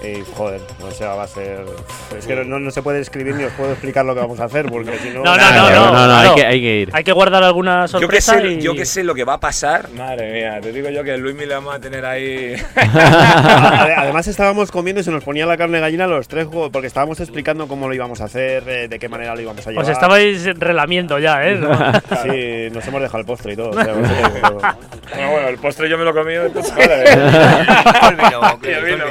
Y 0.00 0.22
joder, 0.36 0.60
o 0.80 0.90
sea, 0.92 1.14
va 1.14 1.24
a 1.24 1.26
ser. 1.26 1.64
Es 2.16 2.24
que 2.26 2.36
no, 2.44 2.60
no 2.60 2.70
se 2.70 2.82
puede 2.82 3.00
escribir 3.00 3.34
ni 3.34 3.42
os 3.44 3.52
puedo 3.54 3.72
explicar 3.72 4.04
lo 4.04 4.14
que 4.14 4.20
vamos 4.20 4.38
a 4.38 4.44
hacer 4.44 4.66
porque 4.66 4.96
si 4.98 5.10
no. 5.10 5.24
No, 5.24 5.36
no, 5.36 5.50
no, 5.52 5.70
no, 5.70 5.92
no, 5.92 6.06
no, 6.06 6.16
hay 6.18 6.34
que- 6.36 6.46
hay 6.46 6.60
que 6.60 6.76
ir. 6.82 6.90
Hay 6.92 7.02
que 7.04 7.12
guardar 7.12 7.42
alguna 7.42 7.86
Yo 7.86 7.98
que, 8.08 8.20
sorpresa 8.20 8.38
sé, 8.40 8.46
y... 8.46 8.60
yo 8.60 8.74
que 8.74 8.86
sé 8.86 9.02
lo 9.02 9.12
que 9.14 9.24
va 9.24 9.34
a 9.34 9.40
pasar. 9.40 9.90
Madre 9.90 10.32
mía, 10.32 10.60
te 10.62 10.70
digo 10.72 10.88
yo 10.90 11.02
que 11.02 11.16
Luis 11.18 11.36
le 11.36 11.52
vamos 11.52 11.74
a 11.74 11.80
tener 11.80 12.04
ahí. 12.04 12.54
Ade- 12.76 13.94
Además 13.96 14.26
estábamos 14.28 14.70
comiendo 14.70 15.00
y 15.00 15.04
se 15.04 15.10
nos 15.10 15.24
ponía 15.24 15.46
la 15.46 15.56
carne 15.56 15.78
de 15.78 15.80
gallina 15.82 16.06
los 16.06 16.28
tres 16.28 16.46
porque 16.46 16.86
estábamos 16.86 17.18
explicando 17.20 17.66
cómo 17.66 17.88
lo 17.88 17.94
íbamos 17.94 18.20
a 18.20 18.24
hacer, 18.26 18.62
eh, 18.68 18.88
de 18.88 18.98
qué 19.00 19.08
manera 19.08 19.34
lo 19.34 19.40
íbamos 19.40 19.66
a 19.66 19.70
llevar. 19.70 19.84
Os 19.84 19.90
estabais 19.90 20.44
relamiendo 20.58 21.18
ya, 21.18 21.40
¿eh? 21.44 21.58
Sí, 22.22 22.74
nos 22.74 22.86
hemos 22.86 23.00
dejado 23.02 23.18
el 23.18 23.26
postre 23.26 23.54
y 23.54 23.56
todo. 23.56 23.70
o 23.70 23.74
sea, 23.74 23.92
o 23.94 24.06
sea, 24.06 24.30
pero- 24.32 24.50
bueno, 25.14 25.30
bueno, 25.32 25.48
el 25.48 25.58
postre 25.58 25.88
yo 25.88 25.98
me 25.98 26.04
lo 26.04 26.10
he 26.10 26.14
comido. 26.14 26.46
Entonces, 26.46 26.72
madre. 26.76 27.12
El 28.08 28.16
vino, 28.16 28.58
el 28.62 28.84
vino. 28.84 29.04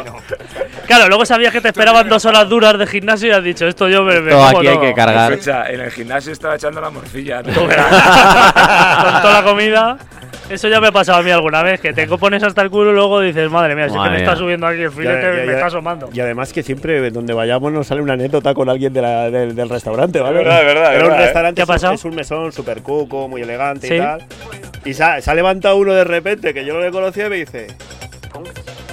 Claro, 0.88 1.08
luego 1.08 1.26
sabías 1.26 1.52
que 1.54 1.62
te 1.62 1.68
esperaban 1.70 2.10
dos 2.10 2.26
horas 2.26 2.48
duras 2.50 2.78
de 2.80 2.88
gimnasio 2.88 3.28
y 3.30 3.32
has 3.32 3.44
dicho, 3.44 3.68
esto 3.68 3.88
yo 3.90 4.04
me... 4.04 4.20
me 4.22 4.32
Todo 4.32 4.46
aquí 4.46 4.68
hay 4.68 4.74
todo". 4.76 4.82
que 4.82 4.94
cargar. 4.94 5.32
Escucha, 5.34 5.70
en 5.70 5.82
el 5.82 5.92
gimnasio 5.92 6.32
estaba 6.32 6.56
echando 6.56 6.82
la 6.82 6.90
morcilla. 6.90 7.44
Con 7.44 7.54
toda 7.54 9.34
la 9.34 9.44
comida. 9.44 9.98
Eso 10.50 10.70
ya 10.70 10.80
me 10.80 10.88
ha 10.88 10.92
pasado 10.94 11.18
a 11.18 11.24
mí 11.24 11.30
alguna 11.30 11.62
vez, 11.62 11.82
que 11.82 11.92
te 11.92 12.08
pones 12.08 12.42
hasta 12.42 12.62
el 12.62 12.70
culo 12.70 12.92
y 12.92 12.94
luego 12.94 13.20
dices, 13.20 13.52
madre 13.52 13.76
mía, 13.76 13.86
si 13.86 13.90
es 13.90 13.94
que 13.96 13.98
Madre 14.00 14.12
me 14.12 14.18
está 14.20 14.36
subiendo 14.38 14.66
aquí 14.66 14.82
el 14.82 14.92
filete, 14.92 15.22
Ya, 15.22 15.28
ya, 15.30 15.40
me 15.42 15.46
ya. 15.46 15.52
está 15.52 15.66
asomando. 15.66 16.10
Y 16.14 16.20
además 16.22 16.54
que 16.54 16.64
siempre 16.64 17.12
donde 17.12 17.34
vayamos 17.34 17.74
nos 17.74 17.88
sale 17.88 18.02
una 18.02 18.14
anécdota 18.14 18.54
con 18.54 18.70
alguien 18.70 18.94
de 18.94 19.02
la- 19.02 19.30
del, 19.30 19.54
del 19.56 19.68
restaurante, 19.68 20.22
¿vale? 20.22 20.40
Es 20.40 20.46
verdad, 20.46 20.60
es 20.62 20.66
verdad, 20.68 20.94
Era 20.96 21.04
un 21.04 21.10
verdad, 21.10 21.20
¿eh? 21.20 21.26
restaurante, 21.26 21.56
¿Qué 21.56 21.62
ha 21.62 21.64
es 21.64 21.70
un- 21.70 21.76
pasado? 21.76 21.94
es 21.96 22.06
un 22.06 22.16
mesón 22.16 22.52
súper 22.54 22.82
cuco, 22.82 23.28
muy 23.28 23.42
elegante 23.42 23.88
Sí. 23.90 23.96
y 23.96 24.00
tal. 24.00 24.24
Y 24.86 24.94
se 24.94 25.04
ha, 25.04 25.20
se 25.22 25.30
ha 25.30 25.34
levantado 25.34 25.76
uno 25.76 25.94
de 25.94 26.06
repente, 26.06 26.54
que 26.54 26.64
yo 26.64 26.74
no 26.74 26.80
le 26.80 26.92
conocía, 26.92 27.28
y 27.28 27.30
me 27.30 27.36
dice... 27.36 27.68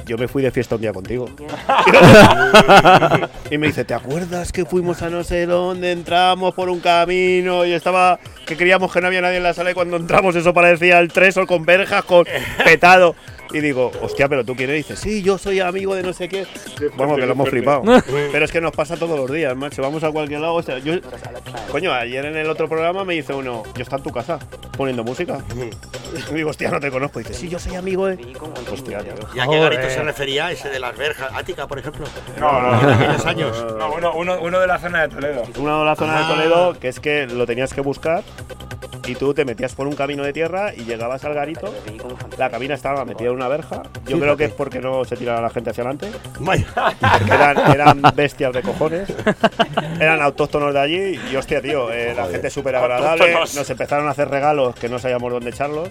Yo 0.06 0.18
me 0.18 0.28
fui 0.28 0.42
de 0.42 0.50
fiesta 0.50 0.74
un 0.74 0.80
día 0.80 0.92
contigo. 0.92 1.28
y 3.50 3.58
me 3.58 3.68
dice, 3.68 3.84
¿te 3.84 3.94
acuerdas 3.94 4.52
que 4.52 4.64
fuimos 4.64 5.02
a 5.02 5.10
no 5.10 5.24
sé 5.24 5.46
dónde, 5.46 5.92
entramos 5.92 6.54
por 6.54 6.68
un 6.68 6.80
camino 6.80 7.64
y 7.64 7.72
estaba... 7.72 8.18
que 8.46 8.56
creíamos 8.56 8.92
que 8.92 9.00
no 9.00 9.06
había 9.06 9.20
nadie 9.20 9.38
en 9.38 9.42
la 9.42 9.54
sala 9.54 9.70
y 9.70 9.74
cuando 9.74 9.96
entramos 9.96 10.36
eso 10.36 10.52
parecía 10.52 10.98
el 10.98 11.08
tresor 11.08 11.46
con 11.46 11.64
verjas, 11.64 12.04
con 12.04 12.24
petado. 12.64 13.14
Y 13.52 13.60
digo, 13.60 13.92
hostia, 14.02 14.28
pero 14.28 14.44
tú 14.44 14.54
quién 14.56 14.70
eres? 14.70 14.86
Y 14.86 14.88
dice, 14.92 14.96
sí, 15.02 15.22
yo 15.22 15.38
soy 15.38 15.60
amigo 15.60 15.94
de 15.94 16.02
no 16.02 16.12
sé 16.12 16.28
qué. 16.28 16.46
Vamos, 16.96 17.18
que 17.18 17.26
lo 17.26 17.32
hemos 17.32 17.48
flipado. 17.48 17.82
pero 18.32 18.44
es 18.44 18.50
que 18.50 18.60
nos 18.60 18.72
pasa 18.72 18.96
todos 18.96 19.16
los 19.18 19.30
días, 19.30 19.54
macho. 19.56 19.82
Vamos 19.82 20.02
a 20.02 20.10
cualquier 20.10 20.40
lado. 20.40 20.54
o 20.54 20.62
sea, 20.62 20.78
yo, 20.78 20.94
coño, 21.70 21.92
ayer 21.92 22.24
en 22.24 22.36
el 22.36 22.48
otro 22.50 22.68
programa 22.68 23.04
me 23.04 23.14
dice 23.14 23.32
uno, 23.32 23.62
yo 23.76 23.82
está 23.82 23.96
en 23.96 24.02
tu 24.02 24.10
casa 24.10 24.38
poniendo 24.76 25.04
música. 25.04 25.38
Y 26.30 26.34
digo, 26.34 26.50
hostia, 26.50 26.70
no 26.70 26.80
te 26.80 26.90
conozco. 26.90 27.20
Y 27.20 27.24
dice, 27.24 27.34
sí, 27.34 27.48
yo 27.48 27.58
soy 27.58 27.74
amigo 27.76 28.06
de. 28.06 28.14
Hostia, 28.72 28.98
tío. 29.00 29.12
¿Y 29.34 29.38
a 29.40 29.46
qué 29.46 29.58
garito 29.60 29.88
se 29.90 30.02
refería 30.02 30.50
ese 30.50 30.68
de 30.70 30.80
las 30.80 30.96
verjas? 30.96 31.30
¿Ática, 31.34 31.66
por 31.68 31.78
ejemplo? 31.78 32.06
No, 32.40 32.60
no, 32.60 32.80
En 32.80 32.86
no. 32.86 32.92
aquellos 32.94 33.26
años. 33.26 33.66
No, 33.78 33.92
uno, 33.94 34.12
uno, 34.14 34.38
uno 34.40 34.60
de 34.60 34.66
la 34.66 34.78
zona 34.78 35.02
de 35.02 35.14
Toledo. 35.14 35.42
Una 35.58 35.78
de 35.78 35.84
la 35.84 35.96
zona 35.96 36.18
Ah. 36.18 36.28
de 36.28 36.34
Toledo 36.34 36.78
que 36.80 36.88
es 36.88 37.00
que 37.00 37.26
lo 37.26 37.46
tenías 37.46 37.72
que 37.74 37.80
buscar 37.80 38.22
y 39.06 39.14
tú 39.16 39.34
te 39.34 39.44
metías 39.44 39.74
por 39.74 39.86
un 39.86 39.94
camino 39.96 40.22
de 40.24 40.32
tierra 40.32 40.72
y 40.74 40.84
llegabas 40.84 41.24
al 41.24 41.34
garito. 41.34 41.74
La 42.38 42.48
cabina 42.50 42.74
estaba 42.74 43.04
metida 43.04 43.28
en 43.28 43.33
una 43.34 43.48
verja. 43.48 43.82
Yo 44.06 44.18
creo 44.18 44.36
que 44.36 44.44
es 44.44 44.52
porque 44.52 44.80
no 44.80 45.04
se 45.04 45.16
tiraba 45.16 45.40
la 45.40 45.50
gente 45.50 45.70
hacia 45.70 45.82
adelante. 45.84 46.10
Eran, 47.26 47.58
eran 47.72 48.02
bestias 48.14 48.52
de 48.52 48.62
cojones. 48.62 49.08
Eran 50.00 50.22
autóctonos 50.22 50.72
de 50.74 50.80
allí. 50.80 51.20
Y 51.32 51.36
hostia, 51.36 51.60
tío, 51.60 51.90
eh, 51.92 52.14
la 52.14 52.26
gente 52.26 52.50
súper 52.50 52.76
agradable. 52.76 53.34
Nos 53.34 53.68
empezaron 53.70 54.06
a 54.08 54.10
hacer 54.10 54.28
regalos 54.28 54.74
que 54.74 54.88
no 54.88 54.98
sabíamos 54.98 55.32
dónde 55.32 55.50
echarlos. 55.50 55.88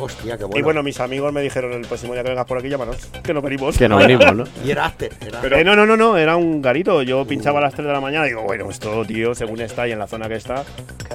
Hostia, 0.00 0.36
qué 0.38 0.44
bueno. 0.44 0.58
Y 0.58 0.62
bueno, 0.62 0.82
mis 0.82 0.98
amigos 1.00 1.32
me 1.32 1.42
dijeron 1.42 1.72
el 1.72 1.82
próximo 1.86 2.14
día 2.14 2.22
que 2.22 2.30
vengas 2.30 2.46
por 2.46 2.58
aquí, 2.58 2.68
llámanos. 2.68 2.96
Que 3.22 3.32
no 3.34 3.42
venimos. 3.42 3.76
Que 3.76 3.88
no 3.88 3.96
venimos, 3.98 4.34
¿no? 4.34 4.44
Y 4.64 4.70
era 4.70 4.86
after. 4.86 5.12
Era 5.20 5.40
Pero- 5.40 5.56
Eh, 5.56 5.64
no, 5.64 5.76
no, 5.76 5.86
no, 5.86 5.96
no, 5.96 6.16
era 6.16 6.36
un 6.36 6.60
garito. 6.62 7.02
Yo 7.02 7.24
pinchaba 7.26 7.58
a 7.58 7.62
las 7.62 7.74
3 7.74 7.86
de 7.86 7.92
la 7.92 8.00
mañana 8.00 8.26
y 8.26 8.30
digo, 8.30 8.42
bueno, 8.42 8.68
esto, 8.70 9.04
tío, 9.04 9.34
según 9.34 9.60
está 9.60 9.86
y 9.86 9.92
en 9.92 9.98
la 9.98 10.06
zona 10.06 10.28
que 10.28 10.34
está, 10.36 10.64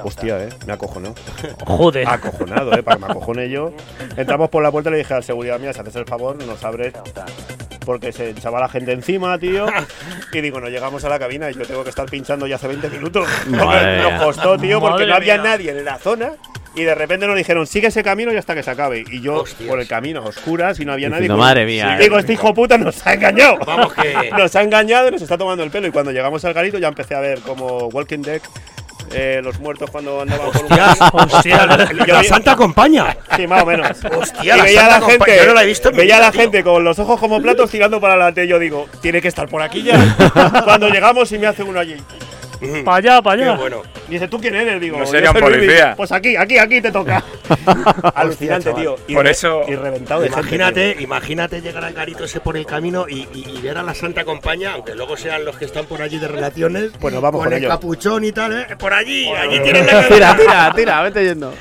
hostia, 0.03 0.43
eh, 0.43 0.49
me 0.65 0.73
acojonó. 0.73 1.13
Joder. 1.65 2.07
Acojonado, 2.07 2.73
eh, 2.73 2.83
para 2.83 2.97
que 2.97 3.05
me 3.05 3.11
acojone 3.11 3.49
yo. 3.49 3.71
Entramos 4.15 4.49
por 4.49 4.63
la 4.63 4.71
puerta 4.71 4.89
y 4.89 4.93
le 4.93 4.97
dije 4.99 5.13
al 5.13 5.23
seguridad, 5.23 5.59
si 5.73 5.79
haces 5.79 5.95
el 5.95 6.05
favor, 6.05 6.35
nos 6.43 6.63
abres. 6.63 6.93
Porque 7.85 8.11
se 8.11 8.31
echaba 8.31 8.59
la 8.59 8.67
gente 8.67 8.91
encima, 8.91 9.37
tío. 9.39 9.65
Y 10.33 10.41
digo, 10.41 10.59
no 10.59 10.67
llegamos 10.67 11.03
a 11.05 11.09
la 11.09 11.17
cabina 11.17 11.49
y 11.49 11.53
yo 11.53 11.65
tengo 11.65 11.83
que 11.83 11.89
estar 11.89 12.05
pinchando 12.09 12.45
ya 12.47 12.57
hace 12.57 12.67
20 12.67 12.89
minutos. 12.89 13.27
Madre 13.47 14.01
Nos 14.01 14.21
costó, 14.23 14.57
tío, 14.57 14.79
porque 14.81 15.05
no 15.05 15.15
había 15.15 15.35
mía. 15.35 15.43
nadie 15.43 15.71
en 15.71 15.85
la 15.85 15.97
zona. 15.97 16.33
Y 16.75 16.83
de 16.83 16.93
repente 16.93 17.25
nos 17.25 17.35
dijeron, 17.35 17.65
sigue 17.65 17.87
ese 17.87 18.03
camino 18.03 18.31
y 18.31 18.37
hasta 18.37 18.53
que 18.53 18.61
se 18.61 18.69
acabe. 18.69 19.03
Y 19.09 19.21
yo, 19.21 19.41
Hostias. 19.41 19.67
por 19.67 19.79
el 19.79 19.87
camino, 19.87 20.21
a 20.21 20.25
oscuras 20.25 20.79
y 20.79 20.85
no 20.85 20.93
había 20.93 21.09
nadie. 21.09 21.21
Diciendo, 21.23 21.37
pues, 21.37 21.47
madre 21.47 21.65
mía. 21.65 21.97
Digo, 21.99 22.19
este 22.19 22.33
hijo 22.33 22.53
puta 22.53 22.77
nos 22.77 23.07
ha 23.07 23.13
engañado. 23.13 23.57
Vamos 23.65 23.93
que. 23.93 24.13
Nos 24.37 24.55
ha 24.55 24.61
engañado 24.61 25.07
y 25.07 25.11
nos 25.11 25.21
está 25.23 25.37
tomando 25.37 25.63
el 25.63 25.71
pelo. 25.71 25.87
Y 25.87 25.91
cuando 25.91 26.11
llegamos 26.11 26.43
al 26.45 26.53
garito 26.53 26.77
ya 26.77 26.89
empecé 26.89 27.15
a 27.15 27.19
ver 27.19 27.39
como 27.39 27.87
Walking 27.87 28.21
Dead, 28.21 28.41
eh, 29.11 29.41
los 29.43 29.59
muertos 29.59 29.89
cuando 29.89 30.21
andaban 30.21 30.51
por 30.51 30.65
un 30.65 31.31
Hostia. 31.31 31.65
La 32.05 32.23
Santa 32.23 32.55
Compañía. 32.55 33.17
Sí, 33.35 33.47
más 33.47 33.63
o 33.63 33.65
menos. 33.65 33.89
Hostia, 34.17 34.43
y 34.43 34.57
la 34.57 34.63
veía 34.63 34.85
a 34.85 34.89
la 34.89 34.99
Compa- 34.99 35.11
gente, 35.25 35.37
yo 35.37 35.45
no 35.47 35.53
la 35.53 35.63
he 35.63 35.65
visto 35.65 35.91
veía 35.91 36.17
a 36.17 36.19
la 36.19 36.31
tío. 36.31 36.41
gente 36.41 36.63
con 36.63 36.83
los 36.83 36.99
ojos 36.99 37.19
como 37.19 37.41
platos 37.41 37.69
tirando 37.69 37.99
para 38.01 38.13
adelante. 38.15 38.47
Yo 38.47 38.59
digo, 38.59 38.87
tiene 39.01 39.21
que 39.21 39.27
estar 39.27 39.47
por 39.47 39.61
aquí 39.61 39.83
ya. 39.83 40.15
Cuando 40.63 40.89
llegamos 40.89 41.31
y 41.31 41.37
me 41.39 41.47
hace 41.47 41.63
uno 41.63 41.79
allí. 41.79 41.95
Para 42.85 42.97
allá, 42.97 43.21
para 43.21 43.37
Qué 43.37 43.49
allá. 43.49 43.57
bueno. 43.59 43.81
Dice, 44.07 44.27
¿tú 44.27 44.39
quién 44.39 44.55
eres? 44.55 44.79
Digo, 44.79 44.97
No 44.97 45.03
"Yo 45.05 45.11
sería 45.11 45.31
un 45.31 45.37
soy 45.39 45.41
Luis". 45.53 45.55
policía. 45.65 45.93
Pues 45.97 46.11
aquí, 46.11 46.35
aquí, 46.35 46.57
aquí 46.57 46.81
te 46.81 46.91
toca. 46.91 47.23
Alucinante, 48.15 48.73
tío. 48.73 48.95
Y 49.07 49.15
Por 49.15 49.27
eso- 49.27 49.61
Y 49.67 49.75
reventado 49.75 50.21
de 50.21 50.27
Imagínate, 50.27 50.95
imagínate 50.99 51.61
llegar 51.61 51.83
al 51.83 51.93
garito 51.93 52.23
ese 52.23 52.39
por 52.39 52.57
el 52.57 52.65
camino 52.65 53.05
y, 53.09 53.27
y- 53.33 53.57
y 53.57 53.61
ver 53.61 53.77
a 53.77 53.83
la 53.83 53.93
Santa 53.93 54.23
Compañía, 54.25 54.73
aunque 54.73 54.95
luego 54.95 55.17
sean 55.17 55.45
los 55.45 55.57
que 55.57 55.65
están 55.65 55.85
por 55.85 56.01
allí 56.01 56.17
de 56.19 56.27
relaciones. 56.27 56.91
Pues 56.99 57.13
nos 57.13 57.21
vamos 57.23 57.39
con 57.39 57.45
con 57.45 57.53
el 57.53 57.59
ellos. 57.59 57.71
capuchón 57.73 58.23
y 58.23 58.31
tal, 58.31 58.53
¿eh? 58.53 58.65
Por 58.77 58.93
allí, 58.93 59.27
allí 59.29 59.59
tienen 59.59 59.85
la 59.85 60.07
Tira, 60.07 60.35
tira, 60.37 60.73
tira, 60.75 61.01
vete 61.01 61.23
yendo. 61.23 61.53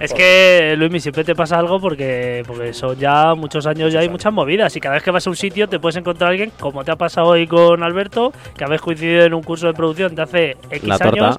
Es 0.00 0.12
que, 0.12 0.74
Luismi, 0.76 0.98
siempre 0.98 1.22
te 1.22 1.36
pasa 1.36 1.56
algo 1.56 1.80
porque, 1.80 2.42
porque 2.48 2.72
son 2.74 2.98
ya 2.98 3.34
muchos 3.36 3.64
años 3.64 3.92
ya 3.92 4.00
hay 4.00 4.08
muchas 4.08 4.32
movidas 4.32 4.74
y 4.76 4.80
cada 4.80 4.96
vez 4.96 5.04
que 5.04 5.10
vas 5.12 5.24
a 5.26 5.30
un 5.30 5.36
sitio 5.36 5.68
te 5.68 5.78
puedes 5.78 5.96
encontrar 5.96 6.28
a 6.28 6.30
alguien, 6.32 6.50
como 6.58 6.84
te 6.84 6.90
ha 6.90 6.96
pasado 6.96 7.28
hoy 7.28 7.46
con 7.46 7.80
Alberto, 7.82 8.32
que 8.58 8.64
habéis 8.64 8.80
coincidido 8.80 9.24
en 9.24 9.32
un 9.34 9.42
curso 9.44 9.68
de 9.68 9.72
producción 9.72 10.14
de 10.16 10.22
hace 10.22 10.43
X 10.70 10.84
La 10.88 10.98
torta. 10.98 11.24
años 11.26 11.36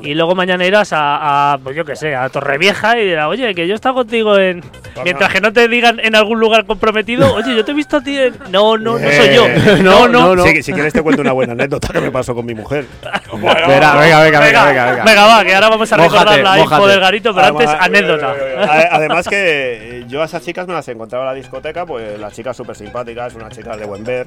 y 0.00 0.14
luego 0.14 0.34
mañana 0.34 0.64
irás 0.66 0.92
a, 0.92 1.52
a, 1.54 1.58
pues 1.58 1.74
yo 1.76 1.84
qué 1.84 1.96
sé, 1.96 2.14
a 2.14 2.28
Torrevieja 2.28 2.98
y 2.98 3.06
dirás, 3.06 3.26
oye, 3.28 3.54
que 3.54 3.66
yo 3.66 3.72
he 3.72 3.76
estado 3.76 3.94
contigo 3.96 4.36
en... 4.38 4.62
Mientras 5.02 5.32
que 5.32 5.40
no 5.40 5.52
te 5.52 5.66
digan 5.66 5.98
en 5.98 6.14
algún 6.14 6.38
lugar 6.38 6.66
comprometido, 6.66 7.34
oye, 7.34 7.54
yo 7.56 7.64
te 7.64 7.72
he 7.72 7.74
visto 7.74 7.96
a 7.96 8.00
ti 8.02 8.16
en... 8.18 8.34
No, 8.50 8.76
no, 8.76 8.98
no 8.98 9.10
soy 9.10 9.34
yo. 9.34 9.46
Eh, 9.46 9.78
No, 9.82 10.06
no. 10.08 10.42
Si, 10.44 10.62
si 10.62 10.72
quieres 10.72 10.92
te 10.92 11.02
cuento 11.02 11.22
una 11.22 11.32
buena 11.32 11.52
anécdota 11.54 11.88
que 11.92 12.00
me 12.00 12.10
pasó 12.10 12.34
con 12.34 12.44
mi 12.46 12.54
mujer. 12.54 12.84
Bueno, 13.34 13.66
Verá, 13.66 13.96
venga, 13.96 14.20
venga, 14.22 14.40
venga, 14.40 14.64
venga, 14.66 14.84
venga. 14.92 15.04
Venga, 15.04 15.26
va, 15.26 15.44
que 15.44 15.54
ahora 15.54 15.68
vamos 15.68 15.92
a 15.92 15.96
recordar 15.96 16.24
Mójate, 16.26 16.42
la 16.44 16.58
info 16.60 16.70
mójate. 16.70 16.90
del 16.92 17.00
garito, 17.00 17.34
pero 17.34 17.46
antes 17.48 17.66
Además- 17.68 17.86
anécdota. 17.86 18.34
A- 18.60 18.96
Además 18.96 19.28
que 19.28 19.98
eh, 20.00 20.04
yo 20.06 20.22
a 20.22 20.26
esas 20.26 20.44
chicas 20.44 20.66
me 20.68 20.74
las 20.74 20.86
encontraba 20.88 21.24
en 21.24 21.28
la 21.30 21.34
discoteca, 21.34 21.84
pues 21.84 22.18
las 22.18 22.32
chicas 22.32 22.56
súper 22.56 22.76
simpáticas, 22.76 23.34
unas 23.34 23.52
chicas 23.56 23.76
de 23.78 23.86
buen 23.86 24.04
ver. 24.04 24.26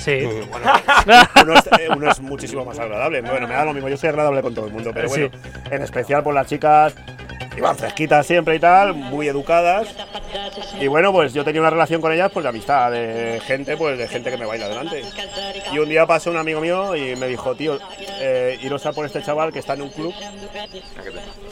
Sí. 0.00 0.20
Uno 1.42 1.54
es, 1.54 1.66
eh, 1.78 1.88
uno 1.94 2.10
es 2.10 2.20
muchísimo 2.20 2.64
más 2.64 2.78
agradable. 2.78 3.20
Bueno, 3.22 3.46
me 3.46 3.54
da 3.54 3.64
lo 3.64 3.72
mismo, 3.74 3.88
yo 3.88 3.96
soy 3.96 4.08
agradable 4.08 4.42
con 4.42 4.54
todo 4.54 4.66
el 4.66 4.72
mundo, 4.72 4.90
pero 4.94 5.08
Sí. 5.08 5.20
bueno, 5.28 5.36
en 5.70 5.82
especial 5.82 6.22
por 6.22 6.34
las 6.34 6.46
chicas 6.46 6.94
iban 7.56 7.76
fresquitas 7.76 8.26
siempre 8.26 8.54
y 8.56 8.58
tal, 8.58 8.94
muy 8.94 9.28
educadas. 9.28 9.88
Y 10.80 10.86
bueno, 10.86 11.12
pues 11.12 11.34
yo 11.34 11.44
tenía 11.44 11.60
una 11.60 11.70
relación 11.70 12.00
con 12.00 12.12
ellas 12.12 12.30
pues 12.32 12.42
de 12.44 12.48
amistad, 12.48 12.90
de 12.92 13.40
gente, 13.44 13.76
pues 13.76 13.98
de 13.98 14.08
gente 14.08 14.30
que 14.30 14.36
me 14.38 14.46
baila 14.46 14.68
delante. 14.68 15.02
Y 15.72 15.78
un 15.78 15.88
día 15.88 16.06
pasó 16.06 16.30
un 16.30 16.36
amigo 16.38 16.60
mío 16.60 16.94
y 16.96 17.16
me 17.16 17.26
dijo, 17.26 17.54
tío, 17.54 17.78
eh, 18.20 18.58
iros 18.62 18.86
a 18.86 18.92
por 18.92 19.04
este 19.04 19.22
chaval 19.22 19.52
que 19.52 19.58
está 19.58 19.74
en 19.74 19.82
un 19.82 19.90
club 19.90 20.14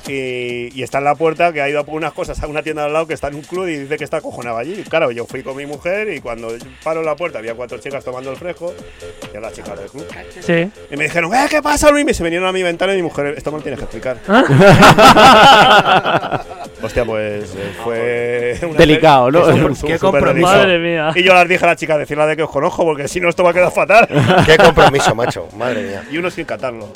y, 0.08 0.70
y 0.74 0.82
está 0.82 0.98
en 0.98 1.04
la 1.04 1.14
puerta, 1.14 1.52
que 1.52 1.60
ha 1.60 1.68
ido 1.68 1.80
a 1.80 1.84
por 1.84 1.94
unas 1.94 2.12
cosas 2.12 2.42
a 2.42 2.46
una 2.46 2.62
tienda 2.62 2.84
al 2.84 2.92
lado 2.92 3.06
que 3.06 3.14
está 3.14 3.28
en 3.28 3.36
un 3.36 3.42
club 3.42 3.68
y 3.68 3.76
dice 3.76 3.96
que 3.96 4.04
está 4.04 4.18
acojonado 4.18 4.58
allí. 4.58 4.82
Claro, 4.88 5.10
yo 5.10 5.26
fui 5.26 5.42
con 5.42 5.56
mi 5.56 5.66
mujer 5.66 6.12
y 6.12 6.20
cuando 6.20 6.48
paro 6.82 7.00
en 7.00 7.06
la 7.06 7.16
puerta 7.16 7.38
había 7.38 7.54
cuatro 7.54 7.78
chicas 7.78 8.04
tomando 8.04 8.30
el 8.30 8.36
fresco, 8.36 8.74
y 9.22 9.30
eran 9.30 9.42
las 9.42 9.52
chicas 9.52 9.78
del 9.78 9.90
club. 9.90 10.06
Sí. 10.40 10.70
Y 10.90 10.96
me 10.96 11.04
dijeron, 11.04 11.34
¿eh, 11.34 11.46
qué 11.50 11.62
pasa, 11.62 11.90
Luis? 11.90 12.06
Y 12.08 12.14
se 12.14 12.22
vinieron 12.22 12.48
a 12.48 12.52
mi 12.52 12.62
ventana 12.62 12.94
y 12.94 12.96
mi 12.96 13.02
mujer, 13.02 13.34
esto 13.36 13.50
me 13.50 13.58
lo 13.58 13.62
tienes 13.62 13.78
que 13.78 13.84
explicar. 13.84 14.18
Hostia, 16.80 17.04
pues 17.04 17.54
eh, 17.56 17.72
fue. 17.82 18.58
una- 18.68 18.78
Delicado, 18.78 19.30
¿no? 19.32 19.40
Súper- 19.40 19.54
súper 19.74 19.74
Qué 19.74 19.86
delicado. 19.88 20.12
compromiso. 20.12 20.46
Madre 20.46 20.78
mía. 20.78 21.10
Y 21.14 21.22
yo 21.24 21.34
las 21.34 21.48
dije 21.48 21.64
a 21.64 21.68
las 21.68 21.76
chicas, 21.76 21.98
decirle 21.98 22.24
de 22.26 22.36
que 22.36 22.42
os 22.44 22.50
conozco, 22.50 22.84
porque 22.84 23.08
si 23.08 23.20
no, 23.20 23.28
esto 23.28 23.42
va 23.42 23.50
a 23.50 23.52
quedar 23.52 23.72
fatal. 23.72 24.06
Qué 24.46 24.56
compromiso, 24.56 25.14
macho. 25.14 25.48
Madre 25.56 25.82
mía. 25.82 26.02
y 26.10 26.18
uno 26.18 26.30
sin 26.30 26.44
catarlo. 26.44 26.88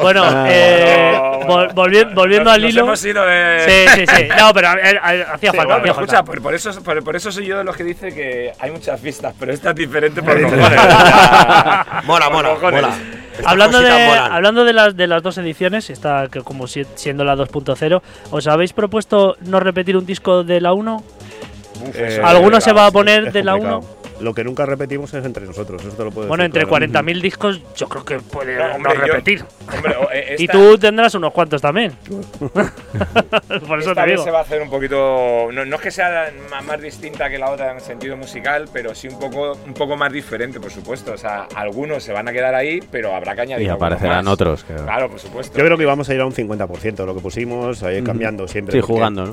Bueno, 0.00 0.22
Ah, 0.24 0.46
eh, 0.48 1.18
no. 1.18 1.40
vol- 1.48 1.72
volvi- 1.74 2.14
volviendo 2.14 2.44
Nos- 2.44 2.54
al 2.54 2.62
nos 2.62 2.70
hilo. 2.70 2.82
hemos 2.82 3.04
ido 3.04 3.24
de. 3.26 3.60
Sí, 3.66 4.00
sí, 4.06 4.16
sí. 4.16 4.28
No, 4.38 4.52
pero 4.54 4.68
eh, 4.74 4.90
eh, 4.92 5.24
hacía 5.32 5.50
Sí, 5.50 5.56
falta. 5.56 5.64
bueno, 5.64 5.76
hacía 5.78 5.90
escucha, 5.92 6.16
falta. 6.18 6.24
por, 6.24 6.42
por 6.42 6.54
eso, 6.54 6.82
por, 6.82 7.04
por 7.04 7.16
eso 7.16 7.32
soy 7.32 7.46
yo 7.46 7.58
de 7.58 7.64
los 7.64 7.76
que 7.76 7.84
dice 7.84 8.14
que 8.14 8.52
hay 8.58 8.70
muchas 8.70 9.00
fiestas, 9.00 9.34
pero 9.38 9.52
esta 9.52 9.70
es 9.70 9.76
diferente 9.76 10.22
por 10.22 10.36
Es 10.36 10.44
cojones. 10.44 10.70
Mola, 12.04 12.26
Por 12.26 12.32
mola, 12.32 12.48
cojones. 12.54 12.82
mola. 12.82 12.94
Hablando 13.44 13.80
de, 13.80 13.90
molan. 13.90 14.32
hablando 14.32 14.64
de 14.64 14.72
las 14.72 14.96
de 14.96 15.06
las 15.06 15.22
dos 15.22 15.38
ediciones, 15.38 15.90
está 15.90 16.28
que 16.28 16.40
como 16.42 16.66
si- 16.66 16.86
siendo 16.94 17.24
la 17.24 17.34
2.0, 17.36 18.02
¿os 18.30 18.46
habéis 18.46 18.72
propuesto 18.72 19.36
no 19.40 19.60
repetir 19.60 19.96
un 19.96 20.06
disco 20.06 20.44
de 20.44 20.60
la 20.60 20.72
1? 20.72 20.96
Uf, 20.96 21.96
Eh, 21.96 22.20
¿Alguno 22.22 22.60
se 22.60 22.72
va 22.72 22.86
a 22.86 22.90
poner 22.92 23.32
de 23.32 23.42
la 23.42 23.52
complicado. 23.52 23.78
1? 23.80 24.03
Lo 24.24 24.34
que 24.34 24.42
nunca 24.42 24.64
repetimos 24.66 25.12
es 25.14 25.24
entre 25.24 25.44
nosotros, 25.46 25.84
eso 25.84 25.94
te 25.96 26.02
lo 26.04 26.10
puedo 26.10 26.28
Bueno, 26.28 26.42
decir 26.44 26.62
entre 26.62 26.66
claro. 26.66 26.86
40.000 26.86 27.20
discos 27.20 27.60
yo 27.76 27.88
creo 27.88 28.04
que 28.04 28.18
puede 28.20 28.56
No, 28.56 28.68
no, 28.68 28.74
hombre, 28.76 28.92
yo- 28.96 29.04
repetir. 29.12 29.44
Hombre, 29.72 29.94
o- 29.96 30.08
eh, 30.12 30.36
Y 30.38 30.44
esta- 30.44 30.52
tú 30.54 30.78
tendrás 30.78 31.14
unos 31.14 31.32
cuantos 31.32 31.60
también. 31.60 31.92
Por 33.68 33.78
eso 33.80 33.90
Esta 33.90 33.94
te 33.94 34.00
vez 34.02 34.10
digo. 34.12 34.24
se 34.24 34.30
va 34.30 34.38
a 34.38 34.42
hacer 34.42 34.62
un 34.62 34.70
poquito. 34.70 35.48
No, 35.52 35.64
no 35.64 35.76
es 35.76 35.82
que 35.82 35.90
sea 35.90 36.32
más, 36.50 36.64
más 36.64 36.80
distinta 36.80 37.28
que 37.28 37.38
la 37.38 37.50
otra 37.50 37.72
en 37.72 37.80
sentido 37.80 38.16
musical, 38.16 38.66
pero 38.72 38.94
sí 38.94 39.08
un 39.08 39.18
poco, 39.18 39.58
un 39.66 39.74
poco 39.74 39.96
más 39.96 40.12
diferente, 40.12 40.60
por 40.60 40.70
supuesto. 40.70 41.12
O 41.12 41.18
sea, 41.18 41.46
algunos 41.54 42.02
se 42.02 42.12
van 42.12 42.28
a 42.28 42.32
quedar 42.32 42.54
ahí, 42.54 42.80
pero 42.90 43.14
habrá 43.14 43.34
que 43.34 43.42
añadir. 43.42 43.66
Y 43.66 43.68
algunos 43.68 43.86
aparecerán 43.92 44.24
más. 44.24 44.32
otros. 44.34 44.64
que- 44.64 44.74
Claro, 44.74 45.08
por 45.10 45.18
supuesto. 45.20 45.58
Yo 45.58 45.64
creo 45.64 45.76
que 45.78 45.84
vamos 45.84 46.08
a 46.08 46.14
ir 46.14 46.20
a 46.20 46.26
un 46.26 46.32
50% 46.32 47.02
de 47.02 47.06
lo 47.06 47.14
que 47.14 47.20
pusimos, 47.20 47.82
ahí 47.82 48.02
cambiando 48.02 48.48
siempre. 48.48 48.72
Sí, 48.72 48.80
porque, 48.80 48.92
jugando, 48.94 49.26
¿no? 49.26 49.32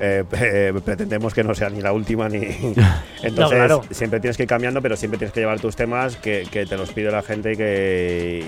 Eh, 0.00 0.24
eh, 0.32 0.72
pretendemos 0.84 1.34
que 1.34 1.42
no 1.44 1.54
sea 1.54 1.68
ni 1.70 1.80
la 1.80 1.92
última 1.92 2.28
ni. 2.28 2.38
Entonces, 3.22 3.56
claro. 3.58 3.82
siempre 3.90 4.20
tienes 4.20 4.36
que 4.36 4.42
ir 4.44 4.48
cambiando, 4.48 4.82
pero 4.82 4.96
siempre 4.96 5.18
tienes 5.18 5.32
que 5.32 5.40
llevar 5.40 5.58
tus 5.60 5.76
temas 5.76 6.16
que, 6.16 6.46
que 6.50 6.66
te 6.66 6.76
los 6.76 6.90
pide 6.92 7.10
la 7.10 7.22
gente 7.22 7.52
y 7.52 7.56
que, 7.56 8.44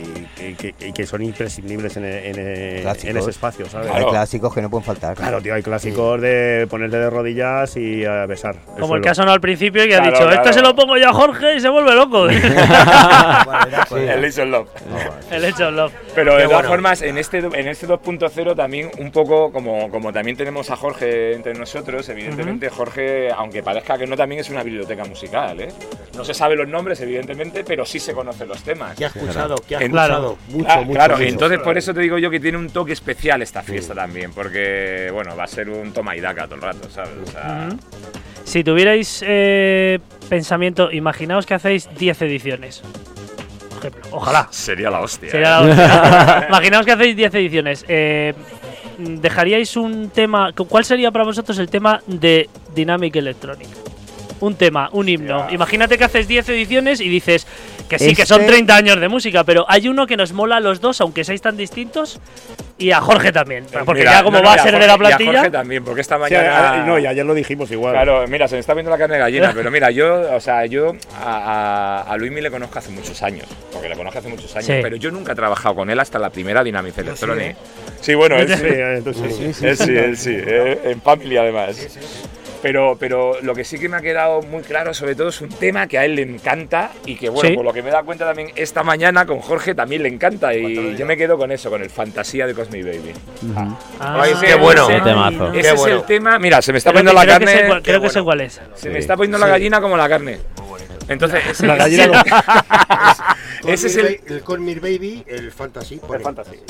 y 0.48 0.54
que, 0.54 0.74
y 0.87 0.92
que 0.92 1.06
son 1.06 1.22
imprescindibles 1.22 1.96
en, 1.96 2.04
e- 2.04 2.28
en 2.30 2.37
e- 2.38 2.80
en 2.82 3.16
ese 3.16 3.30
espacio, 3.30 3.66
¿sabes? 3.68 3.90
Hay 3.90 4.04
clásicos 4.04 4.54
que 4.54 4.61
no 4.62 4.68
pueden 4.70 4.85
faltar. 4.85 5.16
Claro, 5.16 5.40
tío, 5.40 5.54
hay 5.54 5.62
clásicos 5.62 6.20
de 6.20 6.66
ponerte 6.68 6.98
de 6.98 7.09
rodillas 7.11 7.76
y 7.76 8.04
a 8.04 8.26
besar. 8.26 8.56
el 8.74 8.80
Como 8.80 8.96
el 8.96 9.02
que 9.02 9.09
ha 9.09 9.14
sonado 9.14 9.35
al 9.35 9.40
principio 9.40 9.85
y 9.85 9.88
que 9.88 9.96
ha 9.96 10.00
dicho, 10.00 10.16
claro. 10.18 10.32
esto 10.32 10.52
se 10.52 10.61
lo 10.62 10.74
pongo 10.74 10.96
yo 10.98 11.09
a 11.09 11.12
Jorge 11.14 11.56
y 11.56 11.61
se 11.61 11.68
vuelve 11.68 11.94
loco. 11.94 12.26
El 13.96 14.22
Listen 14.22 14.50
Love. 14.50 14.68
el 15.30 15.44
hecho 15.44 15.70
love. 15.70 15.92
Pero 16.14 16.35
de 16.37 16.44
todas 16.44 16.56
bueno. 16.59 16.68
formas, 16.68 17.02
en 17.02 17.18
este, 17.18 17.38
en 17.38 17.68
este 17.68 17.87
2.0 17.87 18.54
también 18.56 18.90
un 18.98 19.11
poco, 19.11 19.52
como, 19.52 19.90
como 19.90 20.12
también 20.12 20.37
tenemos 20.37 20.70
a 20.70 20.76
Jorge 20.76 21.36
entre 21.37 21.55
nosotros, 21.55 22.09
evidentemente 22.09 22.68
Jorge, 22.68 23.31
aunque 23.31 23.62
parezca 23.62 23.96
que 23.96 24.07
no, 24.07 24.16
también 24.16 24.40
es 24.40 24.51
una 24.51 24.62
biblioteca 24.62 25.05
musical, 25.05 25.61
¿eh? 25.61 25.68
No 26.16 26.25
se 26.25 26.35
sabe 26.35 26.57
los 26.57 26.66
nombres, 26.68 27.01
evidentemente, 27.01 27.62
pero 27.64 27.85
sí 27.87 27.99
se 28.01 28.12
conocen 28.14 28.49
los 28.49 28.62
temas. 28.62 28.96
¿Qué 28.96 29.05
has 29.05 29.14
escuchado? 29.14 29.57
¿Qué 29.68 29.77
has 29.77 29.83
En- 29.83 29.88
escuchado? 29.94 30.38
Mucho, 30.49 30.77
mucho. 30.83 30.92
claro, 30.92 31.16
mucho. 31.16 31.29
entonces 31.29 31.59
por 31.61 31.79
eso 31.79 31.94
te 31.94 32.01
digo 32.01 32.18
yo 32.18 32.31
que 32.31 32.40
tiene 32.40 32.59
un 32.59 32.70
toque 32.70 32.92
especial 32.92 33.42
esta 33.42 33.62
fiesta 33.62 33.94
también, 33.94 34.33
porque, 34.33 35.11
bueno, 35.12 35.37
va 35.37 35.44
a 35.44 35.49
ser 35.49 35.68
un 35.68 35.92
toma 35.92 36.16
y 36.16 36.20
daca 36.20 36.44
todo 36.46 36.57
el 36.57 36.62
rato, 36.62 36.90
¿sabes? 36.90 37.11
O 37.22 37.31
sea. 37.31 37.68
Si 38.44 38.62
tuvierais 38.64 39.22
eh, 39.27 39.99
pensamiento, 40.29 40.90
imaginaos 40.92 41.46
que 41.46 41.55
hacéis 41.55 41.88
10 41.99 42.22
ediciones. 42.22 42.83
Por 43.70 43.79
ejemplo, 43.92 44.03
ojalá. 44.12 44.49
sería 44.51 44.88
la 44.90 45.01
hostia. 45.01 45.31
Sería 45.31 45.49
¿eh? 45.49 45.51
la 45.51 45.61
hostia. 45.61 46.46
Imaginaos 46.49 46.87
que 46.87 46.92
hacéis 46.92 47.16
10 47.16 47.35
ediciones. 47.35 47.85
Eh, 47.88 48.33
¿Dejaríais 48.98 49.76
un 49.76 50.11
tema? 50.11 50.52
¿Cuál 50.52 50.85
sería 50.85 51.11
para 51.11 51.24
vosotros 51.24 51.59
el 51.59 51.68
tema 51.68 52.02
de 52.06 52.48
Dynamic 52.74 53.16
Electronic? 53.16 53.68
Un 54.40 54.55
tema, 54.57 54.88
un 54.92 55.09
himno. 55.09 55.40
Hostia. 55.40 55.55
Imagínate 55.55 55.96
que 55.96 56.05
haces 56.05 56.29
10 56.29 56.49
ediciones 56.51 57.01
y 57.01 57.09
dices 57.09 57.46
que 57.88 57.99
sí, 57.99 58.07
que 58.14 58.22
Este- 58.22 58.27
son 58.27 58.44
30 58.46 58.77
años 58.77 59.01
de 59.01 59.09
música, 59.09 59.44
pero 59.44 59.64
hay 59.68 59.88
uno 59.88 60.07
que 60.07 60.16
nos 60.16 60.33
mola 60.33 60.57
a 60.57 60.61
los 60.61 60.81
dos, 60.81 61.01
aunque 61.01 61.25
seáis 61.25 61.40
tan 61.40 61.57
distintos, 61.57 62.20
y 62.79 62.90
a 62.90 63.01
Jorge 63.01 63.33
también. 63.33 63.64
Porque 63.87 64.01
Mira, 64.01 64.12
ya 64.12 64.22
como 64.22 64.38
no, 64.38 64.42
no, 64.42 64.49
va 64.49 64.55
a 64.55 64.59
ser 64.59 64.72
Jorge- 64.75 64.81
de 64.81 64.87
la 64.87 64.92
y 64.92 64.94
a 64.94 64.99
plantilla. 64.99 65.33
Jorge 65.33 65.51
también, 65.51 65.85
porque 65.85 66.01
esta 66.03 66.16
Sí, 66.16 66.20
mañana. 66.20 66.83
a- 66.83 66.87
no, 66.87 66.99
y 66.99 67.07
ayer 67.07 67.25
lo 67.25 67.33
dijimos 67.33 67.70
igual. 67.70 67.94
Claro, 67.94 68.27
mira, 68.29 68.46
se 68.49 68.57
me 68.57 68.61
está 68.61 68.75
viendo 68.75 68.90
la 68.90 68.99
carne 68.99 69.14
de 69.14 69.20
gallina, 69.20 69.53
pero 69.57 69.70
mira, 69.70 69.90
yo, 69.90 70.35
o 70.35 70.40
sea, 70.40 70.66
yo 70.66 70.92
a, 71.18 72.03
a, 72.07 72.12
a 72.12 72.16
Luismi 72.18 72.40
le 72.42 72.51
conozco 72.51 72.79
hace 72.79 72.90
muchos 72.90 73.22
años, 73.22 73.46
porque 73.72 73.88
le 73.88 73.96
conozco 73.96 74.18
hace 74.18 74.29
muchos 74.29 74.55
años, 74.55 74.66
Sí. 74.66 74.79
pero 74.83 74.96
yo 74.96 75.11
nunca 75.11 75.33
he 75.33 75.37
trabajado 75.37 75.75
con 75.77 75.88
él 75.88 75.99
hasta 75.99 76.18
la 76.18 76.29
primera 76.29 76.62
Dynamic 76.62 76.99
Electronic. 76.99 77.57
Sí, 78.01 78.14
bueno, 78.14 78.37
él 78.37 78.49
Sí, 78.55 78.55
sí, 78.61 78.66
eh, 78.68 79.03
sí. 79.55 79.66
él 79.66 79.77
sí, 79.79 79.96
él 79.96 80.16
sí, 80.18 80.37
eh, 80.37 80.81
en 80.85 81.01
Family 81.01 81.37
además. 81.38 81.77
Pero, 82.66 82.96
pero 82.98 83.40
lo 83.42 83.55
que 83.55 83.62
sí 83.62 83.79
que 83.79 83.88
me 83.88 83.96
ha 83.96 84.00
quedado 84.00 84.42
muy 84.42 84.62
claro, 84.64 84.92
sobre 84.92 85.14
todo, 85.14 85.29
es 85.29 85.40
un 85.40 85.50
tema 85.50 85.87
que 85.87 85.98
a 85.98 86.05
él 86.05 86.16
le 86.16 86.22
encanta 86.22 86.90
y 87.05 87.14
que, 87.14 87.29
bueno, 87.29 87.48
Sí. 87.48 87.55
por 87.55 87.64
lo 87.64 87.72
que 87.72 87.81
me 87.81 87.90
he 87.90 87.92
dado 87.92 88.05
cuenta 88.05 88.24
también 88.26 88.50
esta 88.57 88.83
mañana 88.83 89.24
con 89.24 89.38
Jorge 89.38 89.72
también 89.76 90.02
le 90.02 90.09
encanta. 90.09 90.52
Y 90.52 90.96
yo 90.96 91.07
me 91.07 91.16
quedo 91.16 91.38
con 91.38 91.52
eso, 91.52 91.70
con 91.70 91.81
el 91.81 91.90
fantasía 91.90 92.44
de 92.44 92.55
Cosmic 92.55 92.85
Baby. 92.85 93.12
Ah, 93.57 94.18
Ay, 94.20 94.33
Ese- 94.33 94.46
qué 94.46 94.55
bueno. 94.57 94.90
ese- 94.90 95.00
temazo. 95.00 95.44
Ese 95.52 95.61
Qué 95.62 95.68
es 95.68 95.76
bueno. 95.76 95.96
el 95.96 96.02
tema. 96.07 96.38
Mira, 96.40 96.61
se 96.61 96.72
me 96.72 96.79
está 96.79 96.90
creo 96.90 97.05
poniendo 97.05 97.20
que- 97.20 97.26
la 97.26 97.37
creo 97.37 97.38
que 97.48 97.55
carne. 97.55 97.68
cuál- 97.68 97.83
creo 97.83 98.00
que 98.00 98.09
sé 98.09 98.20
bueno. 98.20 98.24
cuál 98.24 98.40
es. 98.40 98.61
Se 98.74 98.90
me 98.90 98.98
está 98.98 99.16
poniendo 99.16 99.38
la 99.38 99.46
gallina 99.46 99.81
como 99.81 99.96
la 99.96 100.09
carne. 100.09 100.38
Entonces, 101.09 101.61
La 101.61 101.76
gallina 101.76 102.07
Ese 103.66 103.87
es 103.88 103.96
el. 103.96 104.20
El 104.26 104.40
Con 104.42 104.64
Mir 104.64 104.80
Baby, 104.80 105.24
el 105.26 105.50
Fantasy. 105.52 105.96
pone. 105.98 106.22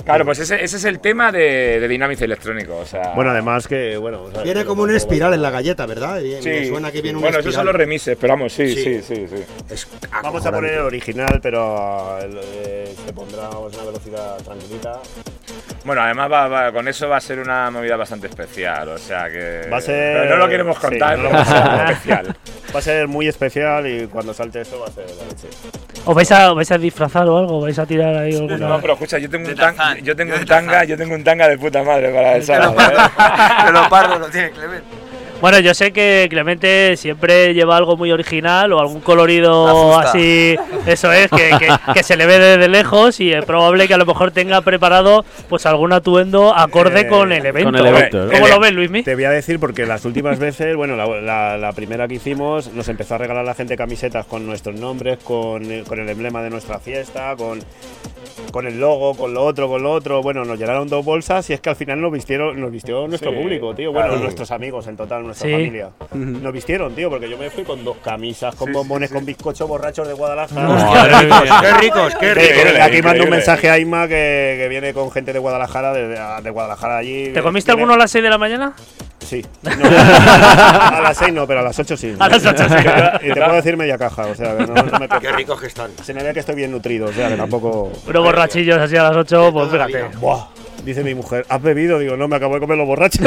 Claro, 0.05 0.25
pues 0.25 0.39
ese, 0.39 0.63
ese 0.63 0.77
es 0.77 0.85
el 0.85 1.01
tema 1.01 1.33
de, 1.33 1.79
de 1.81 1.89
Dynamic 1.89 2.21
Electrónico. 2.21 2.77
O 2.79 2.87
sea, 2.87 3.13
Bueno, 3.15 3.31
además 3.31 3.67
que, 3.69 3.97
bueno. 3.97 4.23
o 4.25 4.31
sea, 4.33 4.43
Viene 4.43 4.65
como 4.65 4.83
una 4.83 4.97
espiral 4.97 5.35
en 5.35 5.43
la 5.43 5.51
galleta, 5.51 5.87
¿verdad? 5.87 6.21
Sí. 6.21 6.49
Me 6.49 6.67
suena 6.69 6.91
que 6.93 7.03
viene 7.03 7.19
una 7.19 7.27
bueno, 7.27 7.39
esos 7.41 7.55
son 7.55 7.67
los 7.67 7.75
remises, 7.75 8.17
pero 8.21 8.35
vamos, 8.35 8.53
sí, 8.53 8.69
sí, 8.75 9.01
Sí. 9.03 9.27
sí. 9.27 9.27
sí, 9.75 9.87
Vamos 10.23 10.45
a 10.47 10.53
poner 10.53 10.75
el 10.75 10.81
original, 10.81 11.41
pero 11.43 12.19
eh, 12.23 12.95
se 13.07 13.13
pondrá 13.13 13.47
a 13.47 13.59
una 13.59 13.83
velocidad 13.85 14.37
tranquilita. 14.43 15.01
Bueno, 15.85 16.03
además 16.03 16.31
va- 16.33 16.49
va- 16.49 16.73
con 16.73 16.89
eso 16.89 17.09
va 17.09 17.17
a 17.19 17.21
ser 17.21 17.39
una 17.39 17.71
movida 17.71 17.97
bastante 17.97 18.27
especial, 18.27 18.89
o 18.89 18.99
sea 18.99 19.31
que... 19.31 19.69
Va 19.73 19.77
a 19.79 19.81
ser- 19.81 20.19
Pero 20.23 20.31
no 20.31 20.37
lo 20.39 20.49
queremos 20.49 20.77
sí, 20.77 20.83
contar, 20.83 21.17
no 21.19 21.25
no 21.25 21.29
lo 21.31 21.35
va 21.37 21.43
a 21.43 21.45
ser 21.87 21.91
especial. 21.93 22.37
Va 22.75 22.79
a 22.79 22.83
ser 22.83 23.09
muy 23.09 23.29
especial 23.29 23.87
y 23.87 24.07
cuando 24.07 24.35
salte 24.35 24.61
eso 24.63 24.81
va 24.81 24.87
a 24.89 24.91
ser 24.91 25.07
la 25.11 25.25
leche. 25.25 25.49
¿Os 26.05 26.15
vais 26.15 26.31
a, 26.33 26.51
os 26.51 26.57
vais 26.57 26.71
a 26.71 26.79
disfrazar 26.79 27.29
o 27.29 27.37
algo? 27.37 27.61
¿Vais 27.61 27.79
a 27.79 27.87
tirar 27.87 28.15
ahí 28.17 28.35
alguna.? 28.37 28.57
No, 28.59 28.81
pero 28.81 28.93
escucha, 28.95 29.19
yo 29.19 29.29
tengo 29.31 29.49
un, 29.49 29.55
tan- 29.57 29.77
yo 30.03 30.15
tengo 30.15 30.35
un 30.37 30.45
tanga, 30.45 30.85
yo 30.85 30.97
tengo 30.97 31.15
un 31.15 31.25
tanga 31.25 31.49
de 31.49 31.59
puta 31.59 31.83
madre 31.83 32.13
para 32.13 32.37
el 32.37 32.43
sábado. 32.45 32.77
¿eh? 32.81 33.65
De 33.67 33.73
los 33.73 33.89
pardos 33.89 34.21
lo 34.21 34.27
tiene 34.29 34.51
Clement. 34.51 34.85
Bueno, 35.47 35.61
yo 35.61 35.75
sé 35.75 35.93
que 35.93 36.27
Clemente 36.29 36.97
siempre 36.97 37.55
lleva 37.55 37.77
algo 37.77 37.97
muy 37.97 38.11
original 38.11 38.73
o 38.73 38.81
algún 38.81 39.01
colorido 39.01 39.97
así, 39.97 40.57
eso 40.87 41.13
es, 41.13 41.31
que, 41.31 41.51
que- 41.57 41.69
que 41.95 42.03
se 42.03 42.17
le 42.17 42.27
ve 42.27 42.41
desde 42.41 42.67
lejos 42.69 43.21
y 43.21 43.33
es 43.33 43.45
probable 43.45 43.87
que 43.87 43.95
a 43.95 43.97
lo 43.97 44.07
mejor 44.07 44.33
tenga 44.33 44.61
preparado 44.63 45.25
pues 45.49 45.65
algún 45.65 45.93
atuendo 45.93 46.53
acorde 46.53 47.03
Eh, 47.03 47.07
con 47.07 47.31
el 47.31 47.47
evento. 47.47 47.71
con 47.71 47.77
el 47.79 47.87
evento, 47.87 48.25
¿no? 48.27 48.33
¿Cómo 48.33 48.49
lo 48.49 48.59
ves, 48.59 48.73
Luismi? 48.73 49.05
Te 49.05 49.15
voy 49.15 49.23
a 49.23 49.31
decir 49.31 49.61
porque 49.61 49.87
las 49.87 50.05
últimas 50.05 50.41
veces, 50.41 50.75
bueno, 50.75 50.97
la, 50.97 51.07
la- 51.21 51.57
la 51.57 51.73
primera 51.75 52.09
que 52.09 52.15
hicimos 52.15 52.73
nos 52.73 52.89
empezó 52.89 53.15
a 53.15 53.19
regalar 53.19 53.45
la 53.45 53.55
gente 53.55 53.77
camisetas 53.77 54.27
con 54.27 54.47
nuestros 54.49 54.75
nombres, 54.81 55.19
con, 55.23 55.63
con 55.85 56.01
el 56.01 56.09
emblema 56.09 56.43
de 56.43 56.51
nuestra 56.51 56.81
fiesta, 56.81 57.37
con, 57.37 57.61
con 58.53 58.67
el 58.67 58.79
logo, 58.81 59.15
con 59.15 59.35
lo 59.35 59.45
otro, 59.45 59.69
con 59.69 59.83
lo 59.83 59.93
otro. 59.93 60.23
Bueno, 60.23 60.45
nos 60.45 60.59
llenaron 60.59 60.89
dos 60.89 61.05
bolsas 61.05 61.49
y 61.51 61.53
es 61.53 61.61
que 61.61 61.69
al 61.71 61.77
final 61.77 62.01
nos 62.01 62.13
vistieron, 62.13 62.59
nos 62.61 62.71
vistió 62.71 63.07
nuestro 63.09 63.31
Sí, 63.31 63.37
público, 63.37 63.75
tío. 63.75 63.93
Bueno, 63.93 64.09
claro. 64.09 64.23
nuestros 64.23 64.51
amigos 64.51 64.87
en 64.87 64.97
total, 64.97 65.25
nuestra 65.25 65.47
Sí. 65.49 65.53
familia. 65.53 65.91
Nos 66.13 66.53
vistieron, 66.53 66.95
tío, 66.95 67.11
porque 67.11 67.29
yo 67.29 67.37
me 67.39 67.51
fui 67.51 67.65
con 67.65 67.85
dos 67.85 67.97
camisas, 68.03 68.55
con 68.55 68.69
Sí, 68.69 68.75
bombones, 68.75 69.11
sí, 69.11 69.15
con 69.15 69.25
bizcochos 69.27 69.69
borrachos 69.69 70.07
de 70.09 70.15
Guadalajara. 70.15 71.21
Qué 71.21 71.23
ricos, 71.23 71.51
qué 71.61 71.73
ricos. 71.81 72.15
que 72.15 72.27
Increíble, 72.29 72.81
aquí 72.83 73.03
mando 73.03 73.25
un 73.25 73.31
mensaje 73.31 73.71
a 73.71 73.79
Inma 73.79 74.09
que, 74.09 74.57
que 74.59 74.69
viene 74.69 74.93
con 74.95 75.11
gente 75.11 75.33
de 75.33 75.39
Guadalajara, 75.39 75.93
de, 75.93 76.09
de 76.43 76.51
Guadalajara 76.51 76.99
allí. 76.99 77.31
¿Te 77.33 77.43
comiste 77.43 77.71
Viene- 77.73 77.83
alguno 77.83 77.95
a 77.95 77.99
las 77.99 78.11
6 78.11 78.23
de 78.25 78.31
la 78.31 78.39
mañana? 78.39 78.73
Sí. 79.21 79.45
No, 79.77 80.97
a 80.97 81.01
las 81.01 81.17
6 81.19 81.33
no, 81.33 81.47
pero 81.47 81.61
a 81.61 81.63
las 81.63 81.79
8 81.79 81.97
sí. 81.97 82.15
A 82.19 82.29
las 82.29 82.45
ocho 82.47 82.65
sí. 82.69 82.75
Y 83.27 83.33
te 83.33 83.41
puedo 83.41 83.55
decir 83.55 83.77
media 83.77 83.99
caja, 83.99 84.27
o 84.27 84.35
sea, 84.35 84.57
que 84.57 84.67
no, 84.67 84.75
no 84.75 84.99
me 85.01 85.09
Qué 85.21 85.33
ricos 85.33 85.61
que 85.61 85.67
están. 85.67 85.91
Se 86.03 86.15
me 86.15 86.23
ve 86.23 86.33
que 86.33 86.41
estoy 86.41 86.55
bien 86.55 86.71
nutrido, 86.71 87.09
o 87.09 87.13
sea, 87.13 87.29
que 87.29 87.37
tampoco. 87.37 87.91
Unos 88.07 88.25
borrachillos 88.41 88.77
así 88.79 88.97
a 88.97 89.05
las 89.05 89.17
8, 89.17 89.51
pues 89.53 89.71
fíjate. 89.71 90.05
Buah. 90.19 90.47
Dice 90.85 91.03
mi 91.03 91.15
mujer, 91.17 91.45
¿has 91.49 91.61
bebido? 91.61 91.99
Digo, 91.99 92.17
no, 92.17 92.29
me 92.29 92.37
acabo 92.37 92.55
de 92.55 92.61
comer 92.61 92.79
los 92.79 92.87
borrachos. 92.87 93.21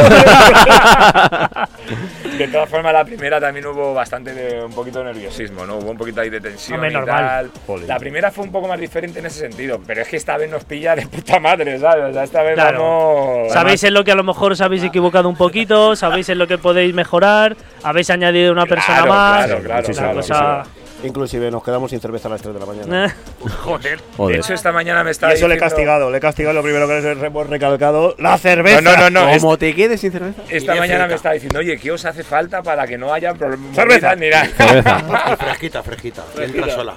De 2.38 2.48
todas 2.48 2.70
formas, 2.70 2.94
la 2.94 3.04
primera 3.04 3.38
también 3.40 3.66
hubo 3.66 3.94
bastante 3.94 4.34
de 4.34 4.64
un 4.64 4.72
poquito 4.72 5.00
de 5.00 5.06
nerviosismo, 5.06 5.66
¿no? 5.66 5.76
Hubo 5.78 5.92
un 5.92 5.98
poquito 5.98 6.22
ahí 6.22 6.30
de 6.30 6.40
tensión 6.40 6.76
Hombre, 6.78 6.92
y 6.92 6.94
normal. 6.94 7.52
tal. 7.68 7.86
La 7.88 7.98
primera 8.00 8.32
fue 8.32 8.46
un 8.46 8.52
poco 8.52 8.70
más 8.70 8.80
diferente 8.80 9.20
en 9.20 9.26
ese 9.26 9.40
sentido, 9.42 9.82
pero 9.86 10.02
es 10.04 10.08
que 10.08 10.16
esta 10.16 10.38
vez 10.38 10.50
nos 10.50 10.64
pilla 10.64 10.96
de 10.96 11.06
puta 11.08 11.38
madre, 11.42 11.78
¿sabes? 11.80 12.06
O 12.12 12.14
sea, 12.14 12.24
esta 12.24 12.42
vez 12.44 12.54
Claro. 12.54 12.80
vamos... 12.82 13.52
Sabéis 13.52 13.84
en 13.84 13.94
lo 13.94 14.06
que 14.06 14.14
a 14.14 14.16
lo 14.16 14.24
mejor 14.24 14.54
os 14.54 14.62
habéis 14.62 14.84
equivocado 14.86 15.28
un 15.28 15.36
poquito, 15.36 15.98
sabéis 15.98 16.30
en 16.30 16.38
lo 16.38 16.48
que 16.48 16.58
podéis 16.58 16.94
mejorar, 16.94 17.58
habéis 17.84 18.10
añadido 18.10 18.54
una 18.54 18.66
persona 18.68 19.00
Claro, 19.04 19.12
más. 19.14 19.46
claro, 19.48 19.64
claro, 19.64 19.88
la 19.88 19.94
claro, 19.94 20.16
cosa- 20.16 20.64
Inclusive 21.04 21.50
nos 21.50 21.64
quedamos 21.64 21.92
sin 21.92 22.00
cerveza 22.02 22.28
a 22.28 22.32
las 22.32 22.42
3 22.42 22.54
de 22.54 22.60
la 22.60 22.66
mañana. 22.66 23.06
Eh, 23.06 23.10
Joder. 23.64 24.00
Joder. 24.18 24.36
De 24.36 24.42
hecho, 24.42 24.54
esta 24.54 24.72
mañana 24.72 25.04
me 25.04 25.10
Y 25.10 25.12
estaba 25.12 25.34
eso 25.34 25.48
le 25.48 25.56
he 25.56 25.58
castigado, 25.58 26.12
le 26.12 26.18
he 26.18 26.20
castigado 26.20 26.54
lo 26.54 26.62
primero 26.62 26.88
que 26.88 27.02
les 27.02 27.24
hemos 27.24 27.48
recalcado, 27.50 28.16
la 28.20 28.38
cerveza. 28.38 28.82
No, 28.82 28.96
no, 28.98 29.10
no, 29.10 29.26
no. 29.32 29.40
¿Cómo 29.40 29.58
te 29.58 29.74
quedes 29.74 30.02
sin 30.02 30.12
cerveza? 30.12 30.42
Esta 30.50 30.76
mañana 30.76 31.08
me 31.08 31.14
estaba 31.16 31.34
diciendo, 31.34 31.60
oye, 31.60 31.78
¿qué 31.78 31.92
os 31.92 32.04
hace 32.06 32.24
falta 32.24 32.62
para 32.62 32.86
que 32.86 32.98
no 32.98 33.14
haya 33.14 33.34
problemas 33.34 33.76
Cerveza. 33.76 34.16
ni 34.16 34.30
nada? 34.30 34.46
Cerveza. 34.58 35.04
Y 35.32 35.36
fresquita, 35.38 35.84
fresquita. 35.84 36.24
Entra 36.38 36.70
sola. 36.70 36.94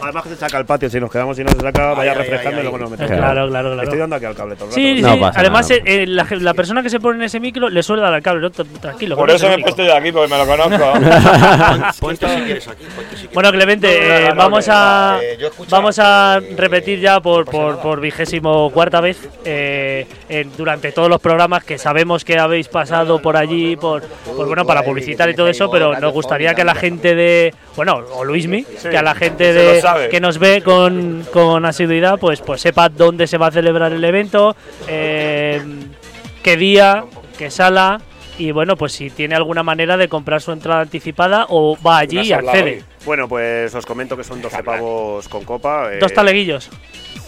Además 0.00 0.22
que 0.22 0.28
se 0.30 0.36
saca 0.36 0.56
al 0.58 0.66
patio, 0.66 0.88
si 0.88 1.00
nos 1.00 1.10
quedamos 1.10 1.38
y 1.38 1.44
no 1.44 1.50
se 1.50 1.58
saca, 1.60 1.94
vaya 1.94 2.12
ay, 2.12 2.18
refrescando 2.18 2.58
ay, 2.58 2.60
y 2.60 2.62
luego 2.62 2.78
nos 2.78 2.90
metemos. 2.90 3.10
Claro, 3.16 3.48
claro, 3.48 3.68
claro. 3.72 3.82
Estoy 3.82 3.98
dando 3.98 4.16
aquí 4.16 4.24
al 4.26 4.34
cable 4.36 4.54
todo 4.54 4.66
el 4.66 4.70
rato. 4.70 4.80
Sí, 4.80 4.96
sí, 4.96 5.02
No 5.02 5.18
pasa 5.20 5.40
además 5.40 5.68
nada. 5.70 5.82
eh, 5.86 6.06
la, 6.06 6.26
la 6.30 6.54
persona 6.54 6.82
que 6.82 6.90
se 6.90 7.00
pone 7.00 7.18
en 7.18 7.24
ese 7.24 7.40
micro 7.40 7.68
le 7.68 7.82
suele 7.82 8.02
dar 8.02 8.14
al 8.14 8.22
cable, 8.22 8.42
¿no? 8.42 8.50
Tranquilo. 8.50 9.16
Por 9.16 9.30
eso 9.30 9.46
es 9.46 9.56
me 9.56 9.60
he 9.60 9.62
puesto 9.62 9.82
yo 9.84 9.94
aquí, 9.96 10.12
porque 10.12 10.32
me 10.32 10.38
lo 10.38 10.46
conozco. 10.46 10.92
Ponte 12.00 12.28
si 12.28 12.42
quieres 12.42 12.68
aquí, 12.68 12.84
ponte 12.94 13.16
si 13.16 13.23
Bueno, 13.32 13.50
Clemente, 13.52 13.88
eh, 14.26 14.32
vamos 14.36 14.66
a 14.68 15.18
vamos 15.70 15.98
a 15.98 16.40
repetir 16.56 17.00
ya 17.00 17.20
por, 17.20 17.44
por, 17.46 17.80
por 17.80 18.00
vigésimo 18.00 18.70
cuarta 18.70 19.00
vez 19.00 19.28
eh, 19.44 20.06
en- 20.28 20.50
durante 20.56 20.92
todos 20.92 21.08
los 21.08 21.20
programas 21.20 21.64
que 21.64 21.78
sabemos 21.78 22.24
que 22.24 22.38
habéis 22.38 22.68
pasado 22.68 23.20
por 23.20 23.36
allí, 23.36 23.76
por, 23.76 24.02
por, 24.02 24.46
bueno, 24.46 24.64
para 24.64 24.82
publicitar 24.82 25.28
y 25.30 25.34
todo 25.34 25.48
eso, 25.48 25.70
pero 25.70 25.98
nos 26.00 26.12
gustaría 26.12 26.54
que 26.54 26.64
la 26.64 26.74
gente 26.74 27.14
de, 27.14 27.54
bueno, 27.76 28.02
o 28.14 28.24
Luismi, 28.24 28.64
que 28.90 28.96
a 28.98 29.02
la 29.02 29.14
gente 29.14 29.52
de 29.52 29.80
que 30.10 30.20
nos 30.20 30.38
ve 30.38 30.62
con, 30.62 31.26
con 31.32 31.64
asiduidad, 31.64 32.18
pues, 32.18 32.40
pues 32.40 32.60
sepa 32.60 32.88
dónde 32.88 33.26
se 33.26 33.38
va 33.38 33.48
a 33.48 33.50
celebrar 33.50 33.92
el 33.92 34.04
evento, 34.04 34.54
eh, 34.88 35.60
qué 36.42 36.56
día, 36.56 37.04
qué 37.38 37.50
sala. 37.50 38.00
Y 38.38 38.50
bueno, 38.50 38.76
pues 38.76 38.92
si 38.92 39.10
tiene 39.10 39.36
alguna 39.36 39.62
manera 39.62 39.96
de 39.96 40.08
comprar 40.08 40.40
su 40.40 40.50
entrada 40.52 40.80
anticipada 40.80 41.46
o 41.50 41.78
va 41.86 41.98
allí 41.98 42.18
y 42.20 42.32
accede. 42.32 42.62
hoy. 42.78 42.84
Bueno, 43.04 43.28
pues 43.28 43.72
os 43.74 43.86
comento 43.86 44.16
que 44.16 44.24
son 44.24 44.42
12 44.42 44.62
pavos 44.64 45.28
con 45.28 45.44
copa. 45.44 45.92
eh, 45.92 45.98
Dos 46.00 46.12
taleguillos. 46.12 46.68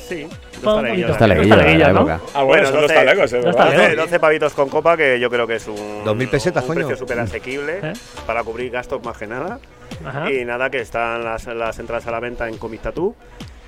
Sí, 0.09 0.27
dos 0.63 0.77
taleguillos. 0.77 1.09
Dos 1.11 1.19
taleguillos, 1.19 1.49
Dos 1.49 1.59
taleguillos, 1.59 1.79
de 1.79 1.79
la 1.79 1.93
¿no? 1.93 1.99
época. 2.01 2.21
Ah, 2.35 2.43
bueno, 2.43 2.47
Bueno, 2.47 2.67
son 2.67 2.75
los 2.75 2.83
12 2.83 2.95
talegos, 2.95 3.33
¿eh? 3.33 3.37
dos 3.37 3.45
¿verdad? 3.47 3.59
talegos. 3.65 3.87
12, 3.89 3.97
12 3.97 4.21
pavitos 4.21 4.55
con 4.55 4.69
copa 4.69 4.97
que 4.97 5.21
yo 5.21 5.31
creo 5.31 5.47
que 5.47 5.57
es 5.57 5.67
un, 5.69 6.05
2.000 6.05 6.29
pesetas, 6.31 6.63
un 6.65 6.69
coño. 6.69 6.79
precio 6.81 6.97
súper 6.97 7.21
asequible 7.21 7.81
¿Eh? 7.83 7.93
para 8.27 8.43
cubrir 8.45 8.71
gastos 8.73 9.03
más 9.05 9.17
que 9.17 9.27
nada. 9.27 9.59
Ajá. 10.05 10.31
Y 10.33 10.45
nada, 10.45 10.71
que 10.71 10.81
están 10.81 11.25
las, 11.25 11.47
las 11.47 11.79
entradas 11.79 12.07
a 12.07 12.11
la 12.11 12.21
venta 12.21 12.49
en 12.49 12.57
Comic 12.59 12.83
Tattoo, 12.83 13.15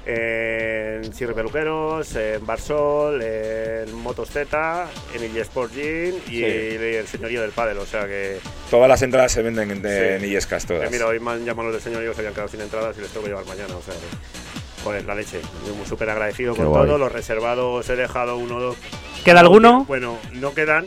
en 0.09 1.13
Sirre 1.13 1.35
Peluqueros, 1.35 2.17
en 2.17 2.45
Barsol, 2.47 3.21
en 3.21 3.93
Motos 3.95 4.31
Z, 4.31 4.87
en 5.15 5.23
el 5.23 5.37
Sport 5.37 5.73
Gym 5.75 6.15
y 6.31 6.43
el 6.45 7.07
Señorío 7.07 7.43
del 7.43 7.51
Padel. 7.51 7.77
O 7.79 7.85
sea 7.87 8.07
que, 8.07 8.39
Todas 8.71 8.89
las 8.89 9.03
entradas 9.03 9.33
se 9.33 9.43
venden 9.43 9.71
en. 9.71 10.25
Illescas 10.25 10.65
todas. 10.67 10.91
mira, 10.91 11.07
hoy 11.07 11.21
me 11.21 11.33
han 11.33 11.45
llamado 11.45 11.69
los 11.69 11.75
del 11.75 11.83
Señorío, 11.83 12.15
se 12.15 12.21
habían 12.21 12.33
quedado 12.33 12.49
sin 12.49 12.63
entradas 12.63 12.97
y 12.97 13.03
les 13.03 13.11
tengo 13.11 13.25
que 13.25 13.31
llevar 13.31 13.45
mañana. 13.47 13.77
O 13.77 13.83
sea 13.83 13.93
que, 13.95 14.83
joder, 14.83 15.05
la 15.05 15.15
leche. 15.15 15.41
Súper 15.87 16.09
agradecido 16.09 16.55
Qué 16.55 16.63
con 16.63 16.69
guay. 16.71 16.87
todo. 16.87 16.97
Los 16.99 17.13
reservados 17.13 17.89
he 17.91 17.97
dejado 17.97 18.39
uno 18.39 18.57
o 18.57 18.61
dos. 18.61 18.77
¿Queda 19.25 19.41
alguno? 19.41 19.85
Bueno, 19.85 20.19
no 20.33 20.55
quedan, 20.55 20.87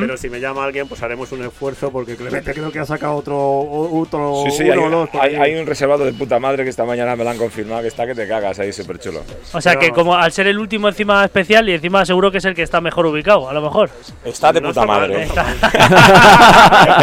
Pero 0.00 0.16
si 0.16 0.28
me 0.30 0.38
llama 0.40 0.64
alguien, 0.64 0.86
pues 0.88 1.02
haremos 1.02 1.32
un 1.32 1.42
esfuerzo 1.44 1.90
porque 1.90 2.16
Clemente 2.16 2.52
creo 2.54 2.70
que 2.70 2.78
ha 2.78 2.84
sacado 2.86 3.14
otro, 3.16 3.36
otro 3.38 4.44
Sí, 4.46 4.50
sí, 4.58 4.62
hay, 4.64 4.70
uno 4.70 4.84
un- 4.84 4.90
dos. 4.92 5.08
por 5.10 5.20
hay, 5.20 5.34
ahí. 5.34 5.52
hay 5.52 5.60
un 5.60 5.66
reservado 5.66 6.04
de 6.04 6.12
puta 6.12 6.38
madre 6.38 6.64
que 6.64 6.70
esta 6.70 6.84
mañana 6.84 7.16
me 7.16 7.24
lo 7.24 7.30
han 7.30 7.38
confirmado 7.38 7.82
que 7.82 7.88
está 7.88 8.06
que 8.06 8.14
te 8.14 8.26
cagas 8.28 8.58
ahí, 8.58 8.72
súper 8.72 8.98
chulo. 8.98 9.22
O 9.52 9.60
sea 9.60 9.76
que 9.76 9.90
como 9.90 10.14
al 10.14 10.30
ser 10.32 10.46
el 10.46 10.58
último 10.58 10.88
encima 10.88 11.24
especial 11.24 11.68
y 11.68 11.72
encima 11.74 12.04
seguro 12.06 12.30
que 12.30 12.38
es 12.38 12.44
el 12.44 12.54
que 12.54 12.62
está 12.62 12.80
mejor 12.80 13.06
ubicado, 13.06 13.48
a 13.48 13.52
lo 13.52 13.60
mejor. 13.62 13.90
Está 14.24 14.52
de 14.52 14.60
No 14.60 14.68
puta 14.68 14.86
madre. 14.86 15.22
está 15.24 15.46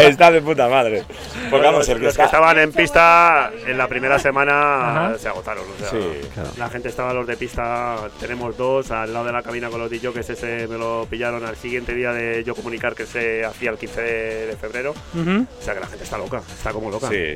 está 0.02 0.30
de 0.30 0.40
puta 0.42 0.68
madre. 0.68 1.04
Porque 1.42 1.50
Bueno, 1.50 1.64
vamos, 1.66 1.78
los, 1.80 1.88
el 1.88 1.98
que 1.98 2.04
los 2.04 2.16
que 2.16 2.22
está. 2.22 2.36
estaban 2.36 2.58
en 2.58 2.72
pista 2.72 3.50
en 3.66 3.78
la 3.78 3.88
primera 3.88 4.18
semana 4.18 5.06
Ajá. 5.06 5.18
se 5.18 5.28
agotaron. 5.28 5.64
O 5.64 5.78
sea, 5.78 5.90
Sí, 5.90 5.98
La 6.58 6.68
gente 6.68 6.88
estaba 6.88 7.12
los 7.14 7.26
de 7.26 7.36
pista, 7.36 7.96
tenemos 8.20 8.56
dos 8.56 8.90
al 8.90 9.12
lado 9.12 9.24
de 9.26 9.32
la 9.32 9.42
cabina 9.42 9.68
con 9.70 9.80
los 9.80 9.90
DJs, 9.90 10.12
que 10.26 10.32
ese 10.32 10.66
me 10.68 10.78
lo 10.78 11.06
pillaron 11.10 11.44
al 11.44 11.56
siguiente 11.56 11.94
día 11.94 12.12
de 12.12 12.44
yo 12.44 12.54
comunicar 12.54 12.94
que 12.94 13.06
se 13.06 13.44
hacía 13.44 13.70
el 13.70 13.78
15 13.78 14.00
de, 14.00 14.46
de 14.46 14.56
febrero. 14.56 14.94
Ujú. 15.14 15.46
O 15.60 15.62
sea 15.64 15.74
que 15.74 15.80
la 15.80 15.86
gente 15.86 16.04
está 16.04 16.18
loca, 16.18 16.42
está 16.56 16.72
como 16.72 16.90
loca. 16.90 17.08
Sí. 17.08 17.34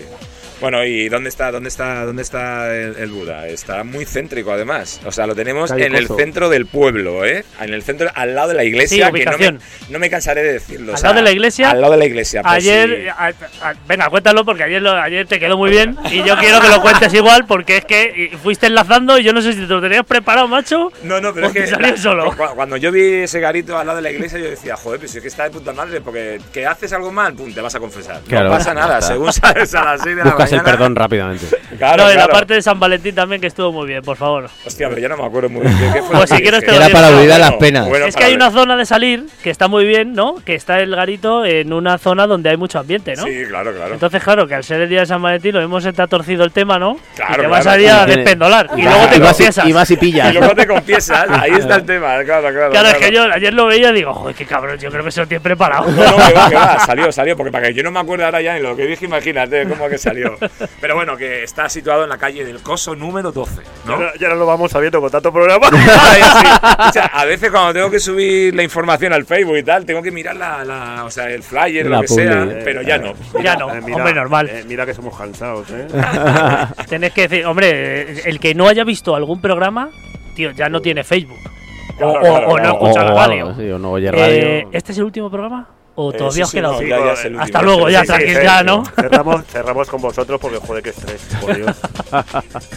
Bueno, 0.60 0.84
¿y 0.84 1.08
dónde 1.08 1.28
está, 1.30 1.50
dónde 1.50 1.68
está, 1.68 2.04
dónde 2.04 2.22
está 2.22 2.74
el, 2.74 2.96
el 2.96 3.10
Buda? 3.10 3.48
Está 3.48 3.82
muy 3.84 4.04
céntrico, 4.06 4.52
además. 4.52 5.00
O 5.04 5.10
sea, 5.12 5.26
lo 5.26 5.34
tenemos 5.34 5.70
Calle 5.70 5.86
en 5.86 5.94
el 5.96 6.06
Coso. 6.06 6.20
centro 6.20 6.48
del 6.48 6.66
pueblo, 6.66 7.24
¿eh? 7.24 7.44
En 7.60 7.74
el 7.74 7.82
centro, 7.82 8.08
al 8.14 8.34
lado 8.34 8.48
de 8.48 8.54
la 8.54 8.64
iglesia, 8.64 9.06
Sí, 9.08 9.12
que 9.12 9.24
no 9.24 9.32
me, 9.32 9.36
ubicación. 9.48 9.60
no 9.90 9.98
me 9.98 10.08
cansaré 10.10 10.42
de 10.44 10.52
decirlo. 10.54 10.92
o 10.92 10.94
¿Al 10.94 11.00
sea, 11.00 11.08
lado 11.10 11.16
de 11.20 11.24
la 11.24 11.30
iglesia? 11.32 11.70
Al 11.70 11.80
lado 11.80 11.92
de 11.94 11.98
la 11.98 12.04
iglesia. 12.06 12.42
por 12.42 12.52
Ayer, 12.52 13.02
si- 13.02 13.08
a- 13.08 13.34
a- 13.68 13.74
venga, 14.04 14.10
cuéntalo 14.10 14.44
porque 14.44 14.64
ayer, 14.64 14.82
lo- 14.82 14.92
ayer 14.92 15.26
te 15.26 15.38
quedó 15.40 15.56
muy 15.56 15.70
bien 15.70 15.96
y 16.10 16.22
yo 16.22 16.36
quiero 16.38 16.60
que 16.60 16.68
lo 16.68 16.80
cuentes 16.82 17.12
igual 17.14 17.44
porque 17.46 17.78
es 17.78 17.84
que 17.84 18.36
fuiste 18.42 18.66
enlazando 18.66 19.18
y 19.18 19.24
yo 19.24 19.32
no 19.32 19.40
sé 19.42 19.52
si 19.52 19.60
te 19.60 19.66
lo 19.66 19.80
tenías 19.80 20.04
preparado, 20.04 20.46
macho. 20.48 20.90
No, 21.02 21.20
no, 21.20 21.32
pero 21.32 21.46
es 21.48 21.52
que 21.52 21.60
te 21.62 21.66
salió 21.68 21.88
la- 21.90 21.96
solo. 21.96 22.24
cu- 22.36 22.54
cuando 22.54 22.76
yo 22.76 22.90
vi 22.92 23.02
ese 23.22 23.40
garito 23.40 23.76
al 23.78 23.86
lado 23.86 23.96
de 23.96 24.02
la 24.02 24.10
iglesia, 24.10 24.38
yo 24.38 24.46
decía, 24.50 24.76
joder, 24.76 25.00
pues 25.00 25.14
es 25.14 25.22
que 25.22 25.28
está 25.28 25.44
de 25.44 25.50
puta 25.50 25.72
madre, 25.72 26.00
porque 26.00 26.40
que 26.52 26.66
haces 26.66 26.92
algo 26.92 27.10
mal, 27.12 27.34
pum, 27.34 27.52
te 27.52 27.60
vas 27.60 27.74
a 27.74 27.80
confesar. 27.80 28.20
Claro, 28.28 28.48
no 28.50 28.56
pasa 28.56 28.74
nada, 28.74 28.98
está. 28.98 29.12
según 29.12 29.32
sales 29.32 29.74
a 29.74 29.84
las 29.84 30.02
6 30.02 30.16
de 30.16 30.24
la 30.24 30.30
Buscas 30.30 30.52
el 30.52 30.62
perdón 30.62 30.96
rápidamente. 30.96 31.46
Claro, 31.78 32.04
no, 32.04 32.12
y 32.12 32.16
la 32.16 32.28
parte 32.28 32.54
de 32.54 32.62
San 32.62 32.78
Valentín 32.78 33.14
también 33.14 33.40
que 33.40 33.46
estuvo 33.48 33.72
muy 33.72 33.86
bien, 33.86 34.02
por 34.02 34.16
favor. 34.16 34.48
Hostia, 34.66 34.88
pero 34.88 35.00
ya 35.00 35.08
no 35.08 35.16
me 35.16 35.24
acuerdo 35.24 35.48
muy 35.48 35.62
bien. 35.62 35.76
¿Qué, 35.78 35.92
qué 35.94 36.02
fue 36.02 36.16
Pues 36.16 36.30
si 36.30 36.36
quieres 36.42 36.60
te 36.60 36.66
lo 36.72 36.76
Era 36.76 36.88
para 36.88 37.08
olvidar 37.08 37.40
las 37.40 37.52
penas. 37.54 37.88
bueno, 37.88 38.06
es 38.06 38.16
que 38.16 38.24
hay 38.24 38.32
ver. 38.36 38.42
una 38.42 38.50
zona 38.50 38.76
de 38.76 38.86
salir 38.86 39.24
que 39.42 39.50
está 39.50 39.68
muy 39.68 39.84
bien, 39.84 40.12
¿no? 40.14 40.36
Que 40.44 40.54
está 40.54 40.80
el 40.80 40.94
garito 40.94 41.44
en 41.44 41.72
una 41.72 41.98
zona 41.98 42.26
donde 42.26 42.50
hay 42.50 42.56
mucho 42.56 42.78
ambiente, 42.78 43.14
¿no? 43.16 43.24
Sí, 43.24 43.42
claro, 43.48 43.72
claro. 43.72 43.83
Entonces, 43.92 44.22
claro, 44.22 44.46
que 44.46 44.54
al 44.54 44.64
ser 44.64 44.80
el 44.80 44.88
día 44.88 45.00
de 45.00 45.06
San 45.06 45.20
Valentín 45.20 45.54
lo 45.54 45.60
mismo 45.60 45.80
se 45.80 45.92
te 45.92 46.02
ha 46.02 46.06
torcido 46.06 46.44
el 46.44 46.52
tema, 46.52 46.78
¿no? 46.78 46.96
Claro, 47.14 47.34
y 47.34 47.36
te 47.40 47.46
vas 47.46 47.66
a 47.66 47.78
ir 47.78 47.90
a 47.90 48.04
Y 48.04 48.16
despendolar. 48.16 48.70
Y 48.76 48.82
luego 48.82 49.06
te 49.08 49.16
y 49.16 49.18
vas 49.20 49.40
y- 49.40 49.44
confiesas. 49.44 49.66
Y 49.68 49.72
vas 49.72 49.90
y 49.90 49.94
y 49.94 49.96
pillas. 49.96 50.34
luego 50.34 50.54
te 50.54 50.66
confiesas, 50.66 51.26
ahí 51.30 51.52
está 51.52 51.76
el 51.76 51.84
tema, 51.86 52.22
claro, 52.24 52.48
claro. 52.50 52.70
Claro, 52.70 52.88
es 52.88 52.94
que 52.96 53.12
yo 53.12 53.24
ayer 53.24 53.52
lo 53.54 53.66
veía 53.66 53.90
y 53.90 53.94
digo, 53.94 54.12
joder, 54.14 54.34
qué 54.34 54.46
cabrón, 54.46 54.78
yo 54.78 54.90
creo 54.90 55.04
que 55.04 55.10
se 55.10 55.20
lo 55.20 55.26
tiene 55.26 55.42
preparado. 55.42 55.84
No, 55.94 56.18
no, 56.18 56.26
que 56.28 56.32
va, 56.34 56.48
que 56.48 56.54
va, 56.56 56.78
salió, 56.80 57.12
salió, 57.12 57.36
porque 57.36 57.52
para 57.52 57.66
que 57.68 57.74
yo 57.74 57.82
no 57.82 57.90
me 57.90 58.00
acuerde 58.00 58.24
ahora 58.24 58.40
ya 58.40 58.54
ni 58.54 58.60
lo 58.60 58.74
que 58.76 58.86
dije, 58.86 59.04
imagínate 59.06 59.66
cómo 59.68 59.88
que 59.88 59.98
salió. 59.98 60.36
Pero 60.80 60.94
bueno, 60.94 61.16
que 61.16 61.42
está 61.44 61.68
situado 61.68 62.04
en 62.04 62.10
la 62.10 62.18
calle 62.18 62.44
del 62.44 62.60
Coso 62.62 62.94
número 62.94 63.32
12, 63.32 63.62
Ya 63.86 63.90
¿no? 63.96 64.14
Ya 64.20 64.28
no 64.28 64.34
lo 64.36 64.46
vamos 64.46 64.70
sabiendo 64.72 65.00
con 65.00 65.10
tanto 65.10 65.32
programa. 65.32 65.68
Ay, 65.72 66.22
sí. 66.22 66.46
O 66.88 66.92
sea, 66.92 67.04
a 67.06 67.24
veces 67.24 67.50
cuando 67.50 67.72
tengo 67.72 67.90
que 67.90 67.98
subir 68.00 68.54
la 68.54 68.62
información 68.62 69.12
al 69.12 69.24
Facebook 69.24 69.56
y 69.58 69.62
tal, 69.62 69.84
tengo 69.86 70.02
que 70.02 70.10
mirar 70.10 70.36
la, 70.36 70.64
la- 70.64 71.04
o 71.04 71.10
sea, 71.10 71.30
el 71.30 71.42
flyer, 71.42 71.86
La 71.86 71.96
lo 71.96 72.02
que 72.02 72.08
sea, 72.08 72.40
publi. 72.44 72.54
pero 72.64 72.82
ya 72.82 72.98
no. 72.98 73.14
ya 73.42 73.56
no, 73.56 73.73
Eh, 73.78 73.94
hombre, 73.94 74.14
normal. 74.14 74.48
eh, 74.48 74.64
mira 74.66 74.84
que 74.86 74.94
somos 74.94 75.16
cansados, 75.16 75.66
¿eh? 75.70 75.86
Tenés 76.88 77.12
que 77.12 77.28
decir, 77.28 77.46
hombre, 77.46 78.28
el 78.28 78.38
que 78.40 78.54
no 78.54 78.68
haya 78.68 78.84
visto 78.84 79.14
algún 79.14 79.40
programa, 79.40 79.90
tío, 80.34 80.50
ya 80.52 80.68
no 80.68 80.80
tiene 80.80 81.04
Facebook. 81.04 81.38
O, 81.44 81.96
Claro, 81.96 82.18
o- 82.18 82.20
claro, 82.20 82.36
o 82.36 82.48
no 82.48 82.54
claro. 82.56 82.72
escucha 82.72 83.04
la 83.04 83.12
o 83.12 83.16
radio. 83.16 83.54
sí, 83.56 83.70
o 83.70 83.78
no 83.78 83.90
oye 83.92 84.10
radio. 84.10 84.24
Eh, 84.26 84.66
¿Este 84.72 84.92
es 84.92 84.98
el 84.98 85.04
último 85.04 85.30
programa? 85.30 85.68
¿O 85.96 86.10
Eh, 86.12 86.16
todavía 86.16 86.34
sí, 86.34 86.42
os 86.42 86.50
sí, 86.50 86.56
queda 86.56 86.68
no, 86.72 86.82
ya- 86.82 87.14
ya 87.30 87.40
Hasta 87.40 87.62
luego, 87.62 87.88
ya, 87.88 88.00
Sí, 88.00 88.06
sí, 88.06 88.12
tranquil, 88.12 88.36
sí, 88.36 88.42
ya. 88.42 88.62
¿no? 88.64 88.84
Cerramos, 88.84 89.44
cerramos 89.46 89.88
con 89.88 90.02
vosotros 90.02 90.40
porque 90.40 90.58
joder, 90.58 90.82
qué 90.82 90.90
estrés, 90.90 91.24
por 91.40 91.54
Dios. 91.56 91.70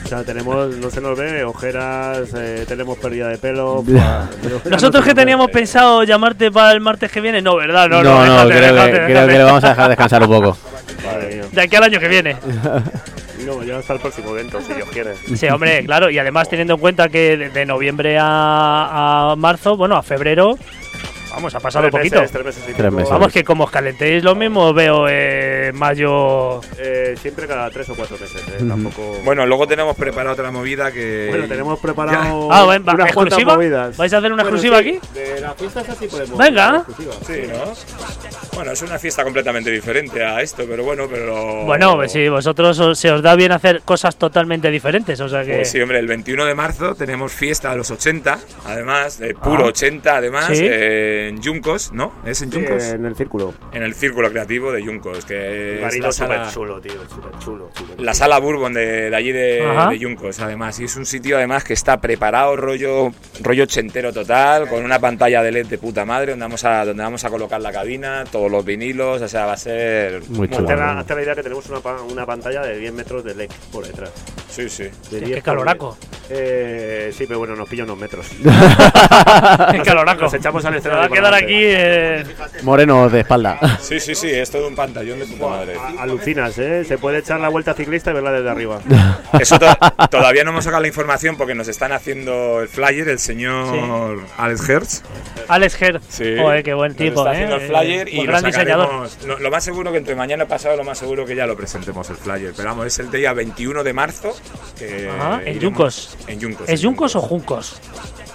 O 0.05 0.07
sea, 0.07 0.23
tenemos, 0.23 0.75
no 0.77 0.89
se 0.91 1.01
nos 1.01 1.17
ve, 1.17 1.43
ojeras, 1.43 2.29
eh, 2.35 2.65
tenemos 2.67 2.97
pérdida 2.99 3.27
de 3.29 3.37
pelo. 3.39 3.83
no 3.87 4.27
Nosotros 4.69 5.03
que 5.03 5.15
teníamos 5.15 5.49
pensado 5.49 6.03
llamarte 6.03 6.51
para 6.51 6.71
el 6.73 6.79
martes 6.79 7.11
que 7.11 7.19
viene, 7.21 7.41
no, 7.41 7.55
¿verdad? 7.55 7.89
No, 7.89 8.03
no, 8.03 8.23
no, 8.23 8.25
no, 8.25 8.45
déjate, 8.45 8.57
creo, 8.59 8.73
déjate, 8.75 8.91
que, 8.91 9.05
creo 9.13 9.27
que 9.27 9.33
le 9.33 9.43
vamos 9.43 9.63
a 9.63 9.69
dejar 9.69 9.89
descansar 9.89 10.21
un 10.23 10.29
poco. 10.29 10.57
De 11.51 11.61
aquí 11.61 11.75
al 11.75 11.83
año 11.83 11.99
que 11.99 12.07
viene. 12.07 12.35
No, 13.45 13.63
ya 13.63 13.77
hasta 13.77 13.93
el 13.93 13.99
próximo 13.99 14.31
evento, 14.31 14.59
si 14.61 14.73
Dios 14.73 14.89
quiere. 14.89 15.11
Sí, 15.35 15.47
hombre, 15.47 15.85
claro, 15.85 16.09
y 16.09 16.17
además 16.17 16.49
teniendo 16.49 16.73
en 16.73 16.79
cuenta 16.79 17.07
que 17.07 17.37
de, 17.37 17.49
de 17.51 17.65
noviembre 17.67 18.17
a, 18.19 19.31
a 19.31 19.35
marzo, 19.37 19.77
bueno, 19.77 19.95
a 19.95 20.01
febrero, 20.01 20.57
vamos, 21.37 21.53
ha 21.55 21.59
pasado 21.59 21.85
un 21.85 21.91
Tres 21.91 21.99
poquito. 22.01 22.15
meses, 22.21 22.31
tres 22.31 22.45
meses 22.45 22.63
y 22.69 22.73
Tres 22.73 22.91
meses. 22.91 23.09
Vamos, 23.11 23.31
que 23.31 23.43
como 23.43 23.63
os 23.65 23.71
calentéis 23.71 24.23
lo 24.23 24.35
mismo, 24.35 24.73
veo 24.73 25.05
eh, 25.09 25.71
mayo. 25.73 26.61
Eh, 26.77 27.15
siempre 27.21 27.47
cada 27.47 27.69
tres 27.69 27.89
o 27.89 27.95
cuatro 27.95 28.17
meses, 28.19 28.41
eh, 28.47 28.63
tampoco. 28.67 29.17
Bueno, 29.23 29.45
luego 29.45 29.67
tenemos 29.67 29.95
preparada 29.95 30.33
otra 30.33 30.51
movida 30.51 30.91
que. 30.91 31.27
Bueno, 31.29 31.47
tenemos 31.47 31.79
preparado 31.79 32.49
Ah, 32.51 32.63
bueno, 32.65 32.91
unas 32.93 33.07
¿exclusiva? 33.07 33.53
movidas. 33.55 33.97
¿Vais 33.97 34.13
a 34.13 34.17
hacer 34.17 34.33
una 34.33 34.43
Bueno, 34.43 34.57
exclusiva 34.57 34.81
sí, 34.81 34.99
aquí? 34.99 35.09
De 35.13 35.39
las 35.41 35.55
fiestas 35.55 35.89
así 35.89 36.07
podemos. 36.07 36.37
Venga. 36.37 36.83
Sí, 37.25 37.41
¿no? 37.47 37.73
Bueno, 38.55 38.71
es 38.71 38.81
una 38.81 38.97
fiesta 38.97 39.23
completamente 39.23 39.69
diferente 39.69 40.23
a 40.23 40.41
esto, 40.41 40.63
pero 40.67 40.83
bueno, 40.83 41.05
pero. 41.09 41.65
Bueno, 41.65 41.95
pues 41.95 42.11
si 42.11 42.27
vosotros 42.27 42.79
os- 42.79 42.97
se 42.97 43.11
os 43.11 43.21
da 43.21 43.35
bien 43.35 43.51
hacer 43.51 43.81
cosas 43.83 44.15
totalmente 44.15 44.71
diferentes, 44.71 45.19
o 45.19 45.29
sea 45.29 45.43
que. 45.43 45.55
Pues 45.57 45.69
sí, 45.71 45.79
hombre, 45.79 45.99
el 45.99 46.07
21 46.07 46.45
de 46.45 46.55
marzo 46.55 46.95
tenemos 46.95 47.31
fiesta 47.31 47.71
a 47.71 47.75
los 47.75 47.91
80, 47.91 48.39
además, 48.65 49.19
de 49.19 49.35
puro 49.35 49.65
Ah. 49.65 49.69
80, 49.69 50.17
además, 50.17 50.47
Sí. 50.47 50.65
eh, 50.67 51.26
en 51.27 51.41
Yuncos, 51.41 51.91
¿no? 51.91 52.11
¿Es 52.25 52.41
en 52.41 52.51
Sí, 52.51 52.59
Yuncos? 52.59 52.83
en 52.83 53.05
el 53.05 53.15
círculo. 53.15 53.53
En 53.71 53.83
el 53.83 53.93
Círculo 53.93 54.29
Creativo 54.31 54.71
de 54.71 54.83
Yuncos, 54.83 55.25
que 55.25 55.75
es 55.75 55.81
la 55.81 55.91
súper 55.91 56.13
sala, 56.13 56.51
chulo, 56.51 56.81
tío. 56.81 56.93
Súper 57.09 57.37
chulo. 57.39 57.69
chulo. 57.73 57.93
la 57.97 58.13
sala 58.13 58.39
Bourbon 58.39 58.73
de, 58.73 59.09
de 59.09 59.15
allí 59.15 59.31
de, 59.31 59.63
de 59.89 59.99
Yuncos, 59.99 60.39
además. 60.39 60.79
Y 60.79 60.85
es 60.85 60.95
un 60.95 61.05
sitio, 61.05 61.37
además, 61.37 61.63
que 61.63 61.73
está 61.73 61.99
preparado, 61.99 62.55
rollo, 62.55 63.11
rollo 63.41 63.63
ochentero 63.63 64.13
total, 64.13 64.67
con 64.67 64.83
una 64.83 64.99
pantalla 64.99 65.41
de 65.43 65.51
LED 65.51 65.67
de 65.67 65.77
puta 65.77 66.05
madre, 66.05 66.31
donde 66.31 66.45
vamos 66.45 66.63
a, 66.63 66.85
donde 66.85 67.03
vamos 67.03 67.23
a 67.23 67.29
colocar 67.29 67.61
la 67.61 67.71
cabina, 67.71 68.23
todos 68.31 68.51
los 68.51 68.63
vinilos, 68.65 69.21
o 69.21 69.27
sea, 69.27 69.45
va 69.45 69.53
a 69.53 69.57
ser 69.57 70.21
Muy 70.29 70.49
chulo. 70.49 70.69
Hazte 70.69 71.15
la, 71.15 71.21
idea 71.21 71.35
que 71.35 71.43
tenemos 71.43 71.67
una, 71.69 71.79
una 72.01 72.25
pantalla 72.25 72.61
de 72.61 72.77
10 72.77 72.93
metros 72.93 73.23
de 73.23 73.35
LED 73.35 73.49
por 73.71 73.85
detrás. 73.85 74.11
Sí, 74.49 74.69
sí. 74.69 74.83
De 74.83 74.89
Hostia, 74.89 75.19
10 75.19 75.35
qué 75.35 75.41
caloraco. 75.41 75.97
10. 76.01 76.17
Eh, 76.29 77.11
sí, 77.15 77.25
pero 77.27 77.39
bueno, 77.39 77.55
nos 77.55 77.69
pilla 77.69 77.83
unos 77.83 77.97
metros. 77.97 78.27
En 79.73 79.83
caloraco. 79.83 80.21
Nos 80.23 80.33
echamos 80.33 80.63
al 80.65 80.75
escenario. 80.77 81.09
Quedar 81.19 81.33
aquí. 81.33 81.53
eh, 81.55 82.23
Moreno 82.63 83.09
de 83.09 83.19
espalda. 83.21 83.59
Sí, 83.81 83.99
sí, 83.99 84.15
sí, 84.15 84.29
es 84.29 84.49
todo 84.49 84.67
un 84.67 84.75
pantallón 84.75 85.19
de 85.19 85.25
puta 85.25 85.47
madre. 85.47 85.75
Alucinas, 85.99 86.57
¿eh? 86.57 86.83
Se 86.85 86.97
puede 86.97 87.19
echar 87.19 87.39
la 87.39 87.49
vuelta 87.49 87.73
ciclista 87.73 88.11
y 88.11 88.13
verla 88.15 88.31
desde 88.31 88.49
arriba. 88.49 88.79
Eso 89.39 89.59
to- 89.59 89.77
todavía 90.09 90.43
no 90.43 90.51
hemos 90.51 90.63
sacado 90.63 90.81
la 90.81 90.87
información 90.87 91.37
porque 91.37 91.55
nos 91.55 91.67
están 91.67 91.91
haciendo 91.91 92.61
el 92.61 92.67
flyer 92.67 93.07
el 93.09 93.19
señor 93.19 94.19
Alex 94.37 94.69
Hertz. 94.69 95.01
Alex 95.47 95.81
Hertz. 95.81 96.05
Sí. 96.09 96.35
Joder, 96.37 96.63
qué 96.63 96.73
buen 96.73 96.89
Nos 96.91 96.97
tipo, 96.97 97.19
está 97.21 97.31
¿eh? 97.31 97.35
haciendo 97.35 97.55
el 97.57 97.61
flyer 97.67 98.07
Eh, 98.07 98.11
y 98.11 98.17
lo 98.17 98.23
gran 98.31 98.43
diseñador. 98.43 99.09
no, 99.25 99.37
lo 99.39 99.51
más 99.51 99.63
seguro 99.63 99.91
que 99.91 99.97
entre 99.97 100.15
mañana 100.15 100.43
y 100.43 100.47
pasado, 100.47 100.75
lo 100.75 100.83
más 100.83 100.97
seguro 100.97 101.25
que 101.25 101.35
ya 101.35 101.45
lo 101.47 101.55
presentemos 101.55 102.09
el 102.09 102.17
flyer. 102.17 102.53
Pero 102.55 102.69
vamos, 102.69 102.85
es 102.87 102.99
el 102.99 103.09
día 103.11 103.33
21 103.33 103.83
de 103.83 103.93
marzo. 103.93 104.35
Que 104.77 105.09
Ajá, 105.09 105.41
en 105.45 105.59
Yuncos. 105.59 106.17
En 106.27 106.39
Yuncos. 106.39 106.67
¿Es 106.69 106.81
Yuncos 106.81 107.15
o 107.15 107.21
Juncos? 107.21 107.79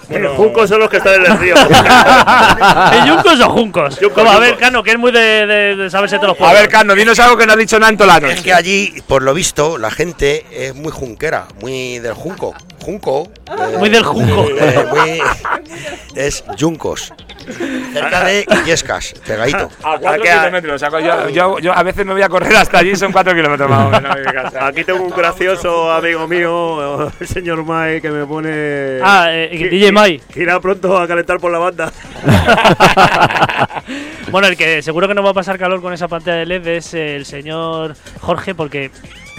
Bueno, 0.09 0.31
juncos 0.37 0.69
son 0.69 0.81
los 0.81 0.91
que 0.91 0.99
están 0.99 1.15
en 1.25 1.31
el 1.33 1.39
río. 1.39 1.55
¿Es 2.93 3.05
Yuncos 3.07 3.41
o 3.41 3.51
Juncos? 3.51 4.01
Yuncos, 4.01 4.23
Como, 4.25 4.31
a 4.31 4.39
ver. 4.39 4.57
Cano, 4.57 4.83
que 4.83 4.91
es 4.93 4.99
muy 4.99 5.13
de, 5.13 5.47
de, 5.47 5.77
de 5.77 5.91
saberse 5.91 6.17
todos 6.17 6.29
los 6.31 6.37
A 6.37 6.39
pueblos. 6.41 6.61
ver, 6.61 6.69
Cano, 6.71 6.95
dinos 6.95 7.19
algo 7.21 7.37
que 7.37 7.47
no 7.47 7.53
ha 7.53 7.57
dicho 7.57 7.79
Nanto 7.79 8.05
la 8.07 8.19
Es 8.19 8.41
que 8.43 8.53
allí, 8.53 9.03
por 9.07 9.23
lo 9.23 9.33
visto, 9.35 9.79
la 9.79 9.91
gente 9.91 10.45
es 10.53 10.75
muy 10.75 10.93
junquera, 10.93 11.47
muy 11.61 11.99
del 11.99 12.15
junco. 12.15 12.55
Junco. 12.81 13.31
eh, 13.49 13.77
Muy 13.79 13.89
del 13.91 14.03
junco. 14.03 14.47
eh, 14.59 14.87
muy- 14.91 15.21
es 16.17 16.45
Yuncos. 16.57 17.13
Cerca 17.93 18.25
de 18.25 18.47
Illescas, 18.65 19.15
pegadito. 19.27 19.71
A 19.83 19.99
cuatro 19.99 20.23
Aquí 20.23 20.29
a- 20.29 20.39
kilómetros. 20.41 20.83
o 20.83 20.91
sea, 20.91 21.01
yo, 21.01 21.29
yo, 21.31 21.59
yo 21.59 21.73
a 21.73 21.83
veces 21.83 22.05
me 22.07 22.13
voy 22.13 22.23
a 22.23 22.29
correr 22.29 22.57
hasta 22.57 22.79
allí, 22.79 22.95
son 22.97 23.13
cuatro 23.13 23.35
kilómetros 23.35 23.69
más 23.69 23.87
o 23.87 23.91
menos. 23.91 24.17
Aquí 24.61 24.85
tengo 24.85 25.03
un 25.03 25.11
gracioso 25.11 25.91
amigo 25.93 26.27
mío, 26.29 27.11
el 27.21 27.27
señor 27.27 27.65
Mai, 27.65 28.01
que 28.01 28.11
me 28.11 28.25
pone. 28.27 28.99
Ah, 29.03 29.27
eh, 29.31 29.69
DJ 29.71 29.93
Mai. 29.93 30.21
que 30.33 30.43
Irá 30.43 30.59
pronto 30.61 30.99
a 30.99 31.07
calentar 31.07 31.39
por 31.39 31.53
la 31.53 31.59
banda. 31.59 31.93
bueno, 34.31 34.49
el 34.49 34.57
que 34.57 34.83
seguro 34.83 35.09
que 35.09 35.15
no 35.15 35.23
va 35.23 35.31
a 35.31 35.35
pasar 35.35 35.59
calor 35.59 35.81
con 35.83 35.93
esa 35.93 36.09
pantalla 36.09 36.39
de 36.39 36.47
LED 36.47 36.67
es 36.69 36.95
el 36.95 37.25
señor 37.27 37.95
Jorge, 38.21 38.55
porque 38.55 38.91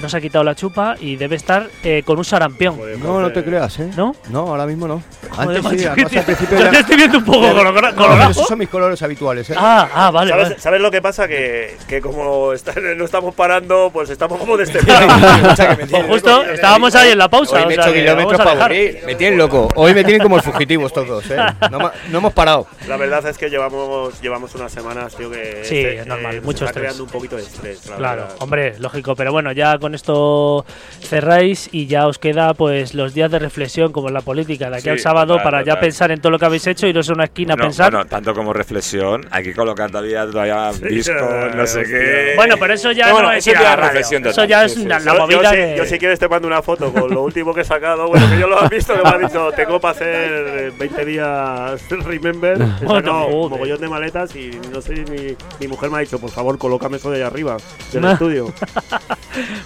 no 0.02 0.10
se 0.10 0.18
ha 0.18 0.22
quitado 0.22 0.44
la 0.44 0.56
chupa 0.56 0.96
y 1.00 1.16
debe 1.16 1.36
estar 1.36 1.70
eh, 1.84 2.04
con 2.06 2.18
un 2.18 2.26
sarampión. 2.26 2.78
No, 3.02 3.22
no 3.22 3.32
te 3.32 3.44
creas, 3.44 3.80
¿eh? 3.80 3.90
¿No? 3.96 4.16
No, 4.30 4.40
ahora 4.50 4.66
mismo 4.66 4.88
no. 4.88 5.02
Joder, 5.32 5.58
Antes 5.58 5.58
sí, 5.58 5.64
macho, 5.88 5.92
además 5.92 6.06
al 6.06 6.10
te- 6.12 6.24
principio 6.24 6.58
yo 6.58 6.64
ya- 6.66 6.72
te 6.72 6.80
estoy 6.80 6.96
viendo 6.98 7.18
un 7.20 7.26
poco 7.26 7.40
colorado. 7.42 7.64
No, 7.64 7.74
pero 7.74 7.96
colorado. 7.96 8.32
esos 8.32 8.48
son 8.48 8.60
mis 8.60 8.70
colores 8.70 9.02
habituales, 9.02 9.50
¿eh? 9.50 9.56
Ah, 9.58 9.88
ah, 9.94 10.12
vale. 10.12 10.32
¿Sabes, 10.32 10.50
vale. 10.50 10.60
sabes 10.60 10.82
lo 10.82 10.92
que 10.92 11.02
pasa? 11.02 11.28
Que, 11.28 11.78
que 11.88 12.02
como 12.02 12.54
está- 12.54 12.74
no 12.96 13.06
estamos 13.06 13.34
parando, 13.36 13.90
pues 13.94 14.10
estamos 14.10 14.40
como 14.40 14.54
Pues 14.58 14.72
destepados. 14.74 16.08
justo 16.10 16.44
estábamos 16.46 16.94
ahí 16.96 17.12
en 17.12 17.18
la 17.18 17.30
pausa. 17.30 17.56
Hoy 17.58 17.64
o 17.64 17.68
me 17.68 17.74
he 17.74 17.78
hecho 17.78 17.94
kilómetros 17.94 18.38
para 18.38 18.52
dejar. 18.52 18.72
aburrir. 18.72 19.00
Me 19.06 19.16
tienen 19.16 19.38
loco. 19.38 19.68
Hoy 19.76 19.94
me 19.94 20.04
tienen 20.04 20.22
como 20.22 20.42
fugitivos 20.42 20.92
todos, 20.94 21.30
¿eh? 21.32 21.38
No, 21.72 21.92
no 22.10 22.18
hemos 22.18 22.34
parado. 22.34 22.68
La 22.88 22.98
verdad 22.98 23.26
es 23.28 23.38
que 23.38 23.50
llevamos, 23.50 24.22
llevamos 24.22 24.54
unas 24.56 24.72
semanas, 24.72 25.16
tío, 25.16 25.30
que 25.32 25.62
Sí, 25.64 25.78
este, 25.78 26.00
es 26.00 26.08
normal, 26.08 26.34
se 26.36 26.42
mucho 26.42 26.66
está 26.66 26.66
estrés. 26.66 26.84
creando 26.84 27.04
un 27.04 27.10
poquito 27.10 27.36
de 27.36 27.44
estrés. 27.44 27.86
la 27.90 27.96
Claro, 27.98 28.22
verdad. 28.24 28.36
hombre, 28.40 28.76
lógico, 28.80 29.16
pero 29.16 29.32
bueno, 29.32 29.52
ya 29.52 29.78
con 29.84 29.94
esto 29.96 30.66
cerráis 31.02 31.68
y 31.74 31.88
ya 31.88 32.08
os 32.08 32.18
queda 32.18 32.54
pues 32.54 32.94
los 32.94 33.14
días 33.14 33.30
de 33.30 33.38
reflexión 33.40 33.92
como 33.92 34.08
en 34.08 34.14
la 34.14 34.22
política, 34.22 34.70
de 34.70 34.76
aquí 34.78 34.84
Sí, 34.86 34.90
al 34.90 35.00
sábado 35.00 35.38
para 35.44 35.62
ya 35.64 35.78
pensar 35.80 36.10
en 36.12 36.22
todo 36.22 36.32
lo 36.32 36.40
que 36.40 36.46
habéis 36.46 36.66
hecho, 36.68 36.88
iros 36.88 37.10
a 37.10 37.14
una 37.14 37.26
esquina 37.26 37.54
a 37.56 37.58
No, 37.58 37.64
pensar. 37.64 37.92
Bueno, 37.92 38.06
tanto 38.06 38.34
como 38.34 38.54
reflexión, 38.54 39.28
hay 39.30 39.44
que 39.44 39.54
colocar 39.54 39.92
todavía, 39.92 40.26
todavía 40.26 40.72
disco, 40.90 41.14
no 41.54 41.68
sé 41.68 41.84
qué. 41.84 42.34
Bueno, 42.38 42.56
pero 42.58 42.74
eso 42.74 42.92
ya 42.94 43.10
No, 43.10 43.22
no, 43.24 43.32
es 43.34 43.40
eso 43.46 43.52
ir 43.52 43.58
a 43.58 43.62
ya 43.62 43.70
la 43.72 43.76
reflexión 43.88 44.26
Eso 44.26 44.46
ya 44.46 44.64
es 44.64 44.74
sí, 44.74 44.86
una- 44.86 45.00
sí. 45.02 45.06
la 45.06 45.12
Yo- 45.12 45.18
yo, 45.18 45.38
movida 45.38 45.52
si, 45.52 45.78
yo 45.78 45.86
si 45.86 46.00
quieres 46.00 46.20
te 46.20 46.30
mando 46.30 46.48
una 46.48 46.62
foto 46.62 46.94
con 46.94 47.14
lo 47.14 47.22
último 47.24 47.54
que 47.54 47.62
he 47.62 47.66
sacado. 47.66 48.08
Bueno, 48.08 48.30
que 48.30 48.40
yo 48.40 48.48
lo 48.48 48.58
has 48.60 48.70
visto, 48.70 48.94
que 48.96 49.04
me 49.04 49.10
ha 49.10 49.18
dicho, 49.18 49.52
tengo 49.56 49.80
para 49.82 49.92
hacer 49.96 50.08
eh, 50.10 50.72
20 50.80 51.06
días 51.06 51.82
remember. 52.06 52.58
He 52.82 52.88
sacado 52.88 53.28
un 53.28 53.50
mogollón 53.52 53.82
de 53.82 53.90
maletas 53.90 54.34
y 54.36 54.52
no 54.72 54.82
sé, 54.82 54.94
mi, 55.10 55.36
mi 55.60 55.68
mujer 55.68 55.90
me 55.90 55.98
ha 55.98 56.00
dicho, 56.02 56.20
por 56.20 56.30
favor, 56.32 56.58
colócame 56.58 56.98
eso 56.98 57.12
de 57.12 57.18
ahí 57.18 57.24
arriba, 57.24 57.58
del 57.92 58.06
estudio. 58.06 58.54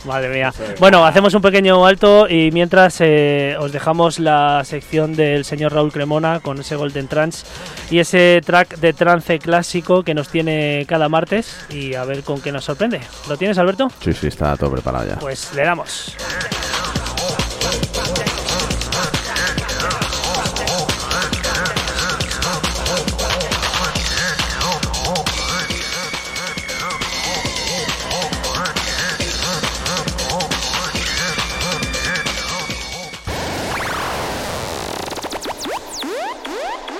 Madre 0.07 0.29
mía. 0.29 0.53
Bueno, 0.79 1.05
hacemos 1.05 1.33
un 1.33 1.41
pequeño 1.41 1.85
alto 1.85 2.27
y 2.29 2.49
mientras 2.51 2.97
eh, 3.01 3.55
os 3.59 3.71
dejamos 3.71 4.19
la 4.19 4.63
sección 4.63 5.15
del 5.15 5.45
señor 5.45 5.73
Raúl 5.73 5.91
Cremona 5.91 6.39
con 6.39 6.59
ese 6.59 6.75
Golden 6.75 7.07
Trance 7.07 7.45
y 7.91 7.99
ese 7.99 8.41
track 8.43 8.77
de 8.77 8.93
trance 8.93 9.37
clásico 9.39 10.03
que 10.03 10.13
nos 10.13 10.29
tiene 10.29 10.85
cada 10.87 11.09
martes 11.09 11.57
y 11.69 11.95
a 11.95 12.05
ver 12.05 12.23
con 12.23 12.41
qué 12.41 12.51
nos 12.51 12.65
sorprende. 12.65 13.01
¿Lo 13.27 13.37
tienes, 13.37 13.57
Alberto? 13.57 13.89
Sí, 14.01 14.13
sí, 14.13 14.27
está 14.27 14.55
todo 14.55 14.71
preparado 14.71 15.07
ya. 15.07 15.15
Pues 15.19 15.53
le 15.53 15.63
damos. 15.63 16.15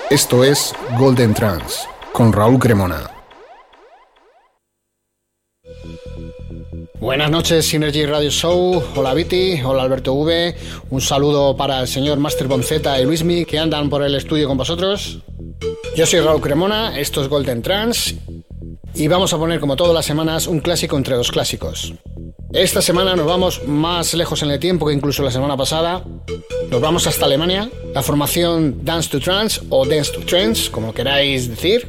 Esto 0.09 0.45
es 0.45 0.73
Golden 0.97 1.33
Trance 1.33 1.85
con 2.13 2.31
Raúl 2.31 2.57
Cremona. 2.59 3.11
Buenas 7.01 7.29
noches, 7.29 7.67
Synergy 7.67 8.05
Radio 8.05 8.29
Show. 8.29 8.81
Hola 8.95 9.13
Viti, 9.13 9.61
hola 9.61 9.83
Alberto 9.83 10.13
V. 10.13 10.55
Un 10.91 11.01
saludo 11.01 11.57
para 11.57 11.81
el 11.81 11.89
señor 11.89 12.19
Master 12.19 12.47
Bonzeta 12.47 12.97
y 13.01 13.03
Luismi 13.03 13.43
que 13.43 13.59
andan 13.59 13.89
por 13.89 14.01
el 14.01 14.15
estudio 14.15 14.47
con 14.47 14.55
vosotros. 14.55 15.19
Yo 15.97 16.05
soy 16.05 16.21
Raúl 16.21 16.39
Cremona, 16.39 16.97
esto 16.97 17.21
es 17.21 17.27
Golden 17.27 17.61
Trance 17.61 18.15
y 18.93 19.07
vamos 19.07 19.33
a 19.33 19.37
poner 19.37 19.59
como 19.59 19.75
todas 19.75 19.93
las 19.93 20.05
semanas 20.05 20.47
un 20.47 20.59
clásico 20.59 20.97
entre 20.97 21.15
dos 21.15 21.31
clásicos. 21.31 21.93
Esta 22.53 22.81
semana 22.81 23.15
nos 23.15 23.25
vamos 23.25 23.67
más 23.67 24.13
lejos 24.13 24.41
en 24.41 24.51
el 24.51 24.59
tiempo 24.59 24.87
que 24.87 24.93
incluso 24.93 25.21
la 25.21 25.31
semana 25.31 25.57
pasada. 25.57 26.03
Nos 26.69 26.81
vamos 26.81 27.05
hasta 27.05 27.25
Alemania, 27.25 27.69
la 27.93 28.01
formación 28.01 28.83
Dance 28.83 29.09
to 29.09 29.19
Trance 29.19 29.61
o 29.69 29.85
Dance 29.85 30.11
to 30.13 30.21
Trance, 30.21 30.71
como 30.71 30.93
queráis 30.93 31.49
decir. 31.49 31.87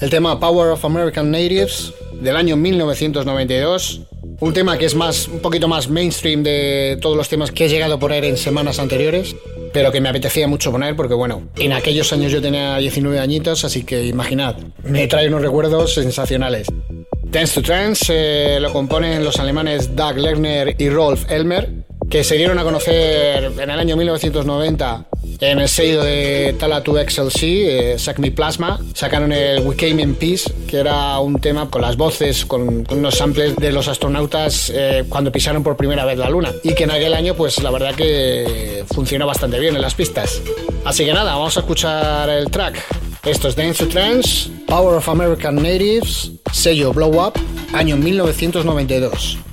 El 0.00 0.10
tema 0.10 0.38
Power 0.38 0.70
of 0.70 0.84
American 0.84 1.30
Natives 1.30 1.92
del 2.20 2.36
año 2.36 2.56
1992. 2.56 4.02
Un 4.40 4.52
tema 4.52 4.78
que 4.78 4.86
es 4.86 4.94
más, 4.94 5.26
un 5.26 5.40
poquito 5.40 5.66
más 5.66 5.88
mainstream 5.88 6.44
de 6.44 6.96
todos 7.00 7.16
los 7.16 7.28
temas 7.28 7.50
que 7.50 7.66
he 7.66 7.68
llegado 7.68 7.94
a 7.94 7.98
poner 7.98 8.24
en 8.24 8.36
semanas 8.36 8.78
anteriores, 8.78 9.34
pero 9.72 9.92
que 9.92 10.00
me 10.00 10.08
apetecía 10.08 10.48
mucho 10.48 10.70
poner 10.70 10.96
porque, 10.96 11.14
bueno, 11.14 11.48
en 11.56 11.72
aquellos 11.72 12.12
años 12.12 12.32
yo 12.32 12.40
tenía 12.40 12.76
19 12.76 13.18
añitos, 13.18 13.64
así 13.64 13.84
que 13.84 14.06
imaginad, 14.06 14.56
me 14.84 15.06
trae 15.06 15.28
unos 15.28 15.42
recuerdos 15.42 15.94
sensacionales. 15.94 16.68
Dance 17.24 17.54
to 17.54 17.62
Trance 17.62 18.06
eh, 18.08 18.58
lo 18.58 18.72
componen 18.72 19.22
los 19.22 19.38
alemanes 19.38 19.94
Doug 19.94 20.16
Lerner 20.16 20.74
y 20.78 20.88
Rolf 20.88 21.30
Elmer, 21.30 21.68
que 22.08 22.24
se 22.24 22.36
dieron 22.36 22.58
a 22.58 22.64
conocer 22.64 23.52
en 23.58 23.70
el 23.70 23.78
año 23.78 23.96
1990 23.96 25.08
en 25.40 25.60
el 25.60 25.68
sello 25.68 26.02
de 26.02 26.54
Talatu 26.58 26.96
XLC, 26.96 27.42
eh, 27.42 27.98
Sack 27.98 28.18
Me 28.18 28.30
Plasma. 28.30 28.80
Sacaron 28.94 29.32
el 29.32 29.60
We 29.62 29.76
Came 29.76 30.02
in 30.02 30.14
Peace, 30.14 30.52
que 30.66 30.78
era 30.78 31.18
un 31.20 31.40
tema 31.40 31.70
con 31.70 31.82
las 31.82 31.96
voces, 31.96 32.44
con, 32.44 32.84
con 32.84 32.98
unos 32.98 33.16
samples 33.16 33.56
de 33.56 33.72
los 33.72 33.88
astronautas 33.88 34.70
eh, 34.74 35.04
cuando 35.08 35.30
pisaron 35.30 35.62
por 35.62 35.76
primera 35.76 36.04
vez 36.04 36.18
la 36.18 36.28
Luna. 36.28 36.52
Y 36.62 36.74
que 36.74 36.84
en 36.84 36.90
aquel 36.90 37.14
año, 37.14 37.34
pues 37.34 37.62
la 37.62 37.70
verdad 37.70 37.94
que 37.94 38.84
funcionó 38.92 39.26
bastante 39.26 39.58
bien 39.60 39.76
en 39.76 39.82
las 39.82 39.94
pistas. 39.94 40.42
Así 40.84 41.04
que 41.04 41.12
nada, 41.12 41.34
vamos 41.34 41.56
a 41.56 41.60
escuchar 41.60 42.28
el 42.30 42.50
track. 42.50 42.82
Esto 43.24 43.48
es 43.48 43.56
Dance 43.56 43.84
to 43.84 43.90
Trance, 43.90 44.50
Power 44.66 44.96
of 44.96 45.08
American 45.08 45.56
Natives, 45.56 46.32
sello 46.52 46.92
Blow 46.92 47.26
Up, 47.26 47.34
año 47.72 47.96
1992. 47.96 49.47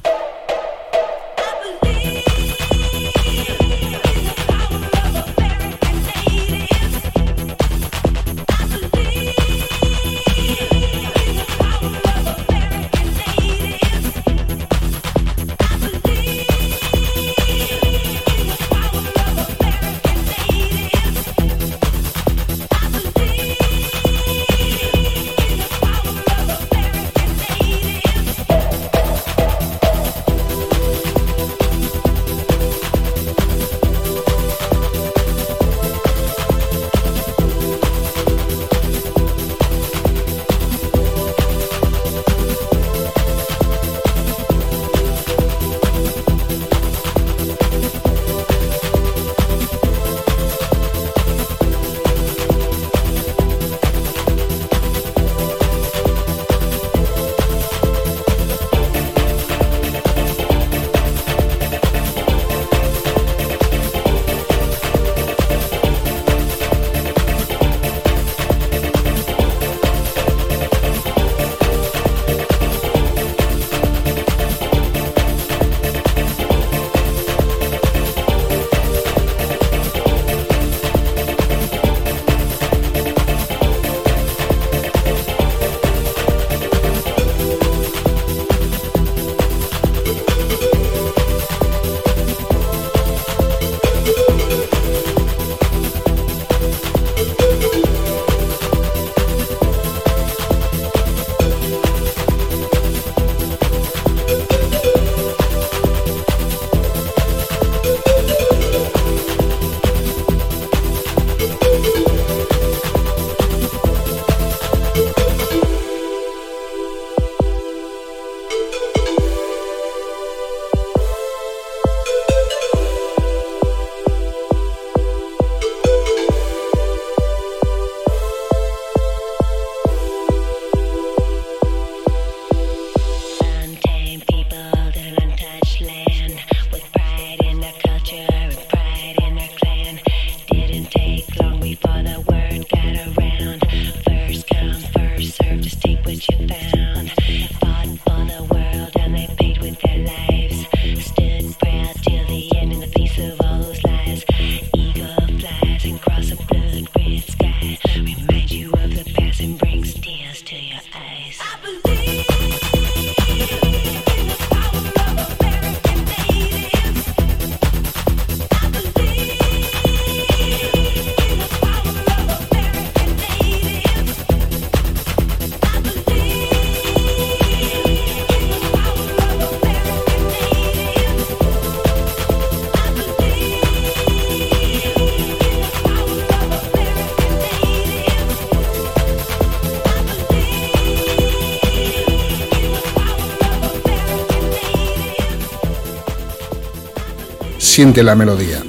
Siente 197.76 198.04
la 198.04 198.16
melodía. 198.16 198.64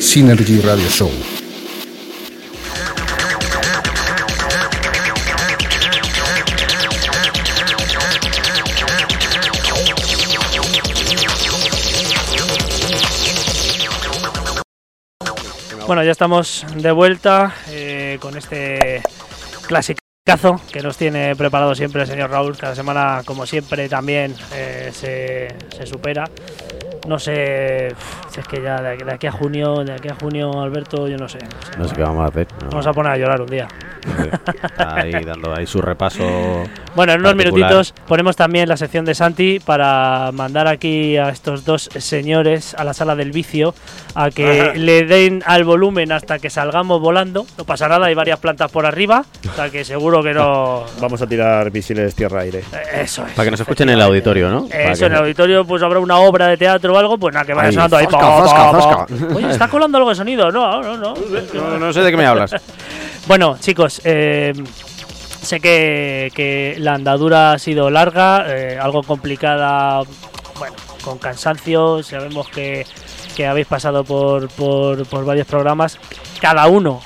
Synergy 0.00 0.60
Radio 0.62 0.88
Show. 0.88 1.12
Bueno, 15.86 16.02
ya 16.02 16.10
estamos 16.10 16.66
de 16.74 16.90
vuelta 16.90 17.54
eh, 17.68 18.18
con 18.20 18.36
este 18.36 19.02
clasicazo 19.68 20.02
que 20.72 20.80
nos 20.82 20.96
tiene 20.96 21.34
preparado 21.34 21.74
siempre 21.74 22.02
el 22.02 22.08
señor 22.08 22.30
Raúl. 22.30 22.56
Cada 22.56 22.74
semana, 22.74 23.22
como 23.24 23.44
siempre, 23.44 23.88
también 23.88 24.34
eh, 24.52 24.90
se, 24.92 25.86
supera. 25.86 26.24
No 27.08 27.18
sé, 27.18 27.88
si 28.32 28.40
es 28.40 28.46
que 28.48 28.62
ya 28.62 28.80
de 28.80 28.90
aquí, 28.94 29.04
de 29.04 29.12
aquí 29.12 29.26
a 29.26 29.32
junio, 29.32 29.84
de 29.84 29.92
aquí 29.92 30.08
a 30.08 30.14
junio, 30.14 30.60
Alberto, 30.60 31.06
yo 31.08 31.16
no 31.18 31.28
sé. 31.28 31.38
No 31.78 31.86
sé 31.86 31.94
qué 31.94 32.02
vamos 32.02 32.24
a 32.24 32.28
hacer. 32.28 32.46
no. 32.62 32.70
Vamos 32.70 32.86
a 32.86 32.92
poner 32.92 33.12
a 33.12 33.16
llorar 33.18 33.40
un 33.40 33.46
día. 33.48 33.68
Ahí 34.78 35.12
dando 35.24 35.54
ahí 35.54 35.66
su 35.66 35.80
repaso. 35.80 36.22
Bueno, 36.94 37.14
en 37.14 37.20
unos 37.20 37.32
particular. 37.32 37.70
minutitos 37.70 37.94
ponemos 38.06 38.36
también 38.36 38.68
la 38.68 38.76
sección 38.76 39.06
de 39.06 39.14
Santi 39.14 39.60
para 39.60 40.28
mandar 40.34 40.66
aquí 40.68 41.16
a 41.16 41.30
estos 41.30 41.64
dos 41.64 41.88
señores 41.96 42.74
a 42.74 42.84
la 42.84 42.92
sala 42.92 43.16
del 43.16 43.32
vicio 43.32 43.74
a 44.14 44.28
que 44.30 44.60
Ajá. 44.60 44.72
le 44.74 45.04
den 45.04 45.42
al 45.46 45.64
volumen 45.64 46.12
hasta 46.12 46.38
que 46.38 46.50
salgamos 46.50 47.00
volando. 47.00 47.46
No 47.56 47.64
pasa 47.64 47.88
nada, 47.88 48.08
hay 48.08 48.14
varias 48.14 48.38
plantas 48.40 48.70
por 48.70 48.84
arriba, 48.84 49.24
o 49.50 49.56
sea 49.56 49.70
que 49.70 49.86
seguro 49.86 50.22
que 50.22 50.34
no. 50.34 50.84
Vamos 51.00 51.22
a 51.22 51.26
tirar 51.26 51.72
misiles 51.72 52.14
tierra-aire. 52.14 52.58
Eh, 52.58 53.00
Eso 53.04 53.24
es. 53.26 53.32
Para 53.32 53.46
que 53.46 53.52
nos 53.52 53.60
escuchen 53.60 53.88
en 53.88 53.94
el 53.94 54.02
auditorio, 54.02 54.50
¿no? 54.50 54.68
Para 54.68 54.92
Eso 54.92 55.06
en 55.06 55.12
el 55.12 55.18
auditorio 55.20 55.64
pues 55.64 55.82
habrá 55.82 55.98
una 55.98 56.18
obra 56.18 56.48
de 56.48 56.58
teatro 56.58 56.92
o 56.92 56.98
algo, 56.98 57.16
pues 57.16 57.32
nada, 57.32 57.46
que 57.46 57.54
vaya 57.54 57.68
Ahí, 57.68 57.72
sonando 57.74 57.96
ahí. 57.96 58.06
Zasca, 58.26 58.70
zasca. 58.72 59.06
Oye, 59.34 59.50
está 59.50 59.68
colando 59.68 59.98
algo 59.98 60.10
de 60.10 60.16
sonido. 60.16 60.50
No, 60.50 60.82
no, 60.82 60.96
no. 60.96 61.14
No, 61.54 61.78
no 61.78 61.92
sé 61.92 62.00
de 62.00 62.10
qué 62.10 62.16
me 62.16 62.26
hablas. 62.26 62.54
Bueno, 63.28 63.56
chicos, 63.60 64.00
eh, 64.04 64.52
sé 65.42 65.60
que, 65.60 66.32
que 66.34 66.74
la 66.78 66.94
andadura 66.94 67.52
ha 67.52 67.58
sido 67.60 67.88
larga, 67.88 68.46
eh, 68.48 68.76
algo 68.82 69.04
complicada, 69.04 70.02
bueno, 70.58 70.74
con 71.04 71.18
cansancio. 71.18 72.02
Sabemos 72.02 72.48
que, 72.48 72.84
que 73.36 73.46
habéis 73.46 73.68
pasado 73.68 74.02
por, 74.02 74.48
por, 74.48 75.06
por 75.06 75.24
varios 75.24 75.46
programas, 75.46 75.98
cada 76.40 76.66
uno. 76.66 77.00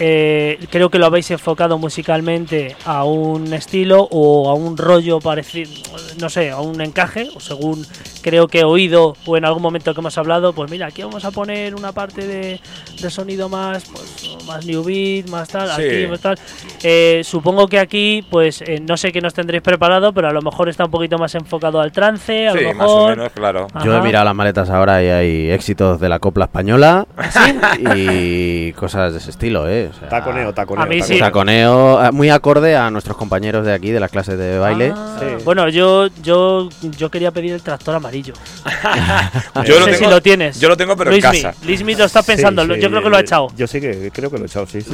eh, 0.00 0.58
creo 0.68 0.90
que 0.90 0.98
lo 0.98 1.06
habéis 1.06 1.30
enfocado 1.30 1.78
musicalmente 1.78 2.74
a 2.84 3.04
un 3.04 3.52
estilo 3.52 4.08
o 4.10 4.50
a 4.50 4.54
un 4.54 4.76
rollo 4.76 5.20
parecido, 5.20 5.70
no 6.18 6.28
sé, 6.28 6.50
a 6.50 6.58
un 6.60 6.80
encaje, 6.80 7.28
o 7.36 7.38
según 7.40 7.86
creo 8.22 8.48
que 8.48 8.60
he 8.60 8.64
oído 8.64 9.14
o 9.26 9.36
en 9.36 9.44
algún 9.44 9.62
momento 9.62 9.92
que 9.94 10.00
hemos 10.00 10.16
hablado, 10.18 10.52
pues 10.52 10.70
mira, 10.70 10.86
aquí 10.86 11.02
vamos 11.02 11.24
a 11.24 11.30
poner 11.30 11.74
una 11.74 11.92
parte 11.92 12.26
de, 12.26 12.60
de 13.00 13.10
sonido 13.10 13.48
más, 13.48 13.84
pues, 13.92 14.36
más 14.46 14.64
new 14.64 14.82
beat, 14.84 15.28
más 15.28 15.48
tal, 15.48 15.68
Sí. 15.76 15.82
aquí 15.82 16.06
pues 16.06 16.20
tal. 16.20 16.38
Eh, 16.82 17.22
supongo 17.24 17.68
que 17.68 17.78
aquí, 17.78 18.24
pues 18.30 18.62
eh, 18.62 18.80
no 18.80 18.96
sé 18.96 19.12
qué 19.12 19.20
nos 19.20 19.34
tendréis 19.34 19.62
preparado, 19.62 20.12
pero 20.12 20.28
a 20.28 20.32
lo 20.32 20.40
mejor 20.42 20.68
está 20.68 20.84
un 20.84 20.90
poquito 20.90 21.18
más 21.18 21.34
enfocado 21.34 21.80
al 21.80 21.92
trance, 21.92 22.48
a 22.48 22.52
Sí, 22.52 22.60
lo 22.60 22.74
más 22.74 22.88
o 22.88 22.96
mejor. 22.96 23.16
menos, 23.16 23.32
claro. 23.32 23.66
Yo 23.84 23.96
he 23.96 24.02
mirado 24.02 24.24
las 24.24 24.34
maletas 24.34 24.70
ahora 24.70 25.02
y 25.02 25.08
hay 25.08 25.50
éxitos 25.50 26.00
de 26.00 26.08
la 26.08 26.18
copla 26.18 26.44
española 26.46 27.06
¿Ah, 27.16 27.76
y 27.96 28.72
cosas 28.72 29.12
de 29.12 29.18
ese 29.18 29.30
estilo, 29.30 29.68
¿eh? 29.68 29.90
O 29.90 29.98
sea, 29.98 30.08
Taconeo, 30.08 30.52
taconeo. 30.54 30.84
A 30.84 30.86
mí 30.86 31.02
sí. 31.02 31.18
taconeo. 31.18 31.32
Taconeo, 31.32 32.04
eh, 32.06 32.12
muy 32.12 32.30
acorde 32.30 32.76
a 32.76 32.90
nuestros 32.90 33.16
compañeros 33.16 33.64
de 33.66 33.72
aquí, 33.72 33.90
de 33.90 34.00
las 34.00 34.10
clases 34.10 34.38
de 34.38 34.58
baile. 34.58 34.92
Ah, 34.94 35.16
Sí. 35.18 35.44
Bueno, 35.44 35.68
yo, 35.68 36.06
yo, 36.22 36.68
yo 36.96 37.10
quería 37.10 37.30
pedir 37.30 37.52
el 37.52 37.62
tractor 37.62 37.94
amarillo. 37.94 38.11
Yo 39.64 39.74
no 39.78 39.80
lo 39.80 39.84
sé 39.86 39.92
tengo- 39.92 39.96
si 39.96 40.06
lo 40.10 40.20
tienes. 40.20 40.60
yo 40.60 40.68
lo 40.68 40.76
tengo, 40.76 40.96
pero 40.96 41.10
en 41.12 41.20
Luismi, 41.20 41.42
casa. 41.42 41.56
Luismi 41.64 41.94
lo 41.94 42.04
está 42.04 42.22
pensando, 42.22 42.62
Sí, 42.62 42.68
lo- 42.68 42.74
sí, 42.74 42.80
yo 42.82 42.90
creo 42.90 43.02
que 43.02 43.08
lo 43.10 43.16
ha 43.16 43.20
echado. 43.20 43.48
Yo 43.56 43.66
sí 43.66 43.80
que 43.80 44.10
creo 44.12 44.30
que 44.30 44.36
lo 44.38 44.44
he 44.44 44.46
echado, 44.46 44.66
sí, 44.66 44.80
sí. 44.82 44.90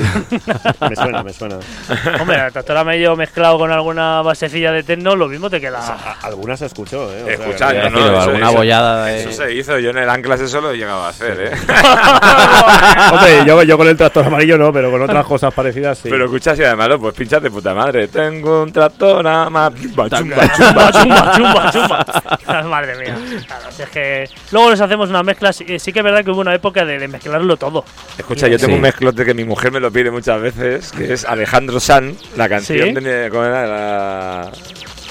me 0.89 0.95
suena, 0.97 1.23
me 1.23 1.33
suena. 1.33 1.57
Hombre, 2.21 2.45
el 2.47 2.53
tractor 2.53 2.77
amarillo 2.77 3.16
mezclado 3.16 3.59
con 3.59 3.71
alguna 3.73 4.23
basecilla 4.23 4.71
de 4.73 4.83
techno, 4.83 5.16
lo 5.16 5.29
mismo 5.29 5.51
te 5.51 5.61
queda. 5.61 6.16
Algunas 6.23 6.59
se 6.61 6.66
escuchó, 6.66 7.11
¿eh? 7.12 7.39
O 7.53 7.57
sea, 7.59 7.69
¿no? 7.73 7.81
decirlo, 7.83 8.07
Eso- 8.12 8.21
alguna 8.21 8.49
eso- 8.49 8.57
bollada 8.57 9.05
de- 9.07 9.21
Eso 9.21 9.33
se 9.33 9.55
hizo, 9.55 9.79
yo 9.79 9.91
en 9.91 9.99
el 9.99 10.09
Anclas 10.11 10.41
eso 10.41 10.61
lo 10.61 10.71
he 10.73 10.77
llegado 10.77 11.03
a 11.05 11.09
hacer, 11.09 11.39
¿eh? 11.41 11.51
Hombre, 13.12 13.45
yo, 13.47 13.62
yo 13.62 13.79
con 13.79 13.89
el 13.89 13.97
tractor 13.97 14.27
amarillo 14.27 14.59
no, 14.59 14.73
pero 14.73 14.91
con 14.91 15.03
otras 15.03 15.25
cosas 15.27 15.53
parecidas 15.55 15.99
sí. 15.99 16.09
Pero 16.11 16.25
escuchas 16.27 16.59
y 16.59 16.64
además 16.64 16.89
lo 16.89 17.01
pues 17.01 17.14
pinchas 17.14 17.43
de 17.43 17.51
puta 17.51 17.75
madre. 17.75 18.09
Tengo 18.09 18.62
un 18.62 18.73
tractor 18.73 19.27
a 19.27 19.49
ma- 19.51 19.71
chumba, 19.75 20.09
chumba, 20.11 20.53
chumba, 20.53 20.93
chumba, 20.93 21.33
chumba, 21.33 21.71
chumba. 21.73 22.62
Madre 22.64 22.97
mía. 22.99 23.08
Claro, 23.47 23.71
si 23.71 23.83
es 23.83 23.89
que 23.91 24.25
luego 24.53 24.71
les 24.71 24.81
hacemos 24.81 25.09
una 25.11 25.23
mezcla. 25.23 25.53
Sí, 25.53 25.79
sí 25.79 25.93
que 25.93 26.01
es 26.01 26.05
verdad 26.05 26.25
que 26.25 26.31
hubo 26.31 26.41
una 26.41 26.55
época 26.55 26.85
de, 26.85 26.99
de 26.99 27.09
mezclarlo 27.09 27.57
todo. 27.57 27.85
Escucha, 28.19 28.49
yo 28.49 28.57
tengo 28.59 28.71
Sí. 28.73 28.77
un 28.77 28.83
mezclote 28.83 29.25
que 29.25 29.35
mi 29.35 29.45
mujer 29.45 29.73
me 29.73 29.81
lo 29.81 29.91
pide 29.91 30.11
muchas 30.11 30.41
veces, 30.41 30.93
que 30.93 31.13
es 31.13 31.25
Alejandro 31.25 31.81
San, 31.81 32.15
la 32.37 32.49
canción 32.49 32.89
Sí. 32.89 32.95
de... 33.05 33.29
¿Cómo 33.31 33.45
era? 33.45 33.67
La... 33.67 34.53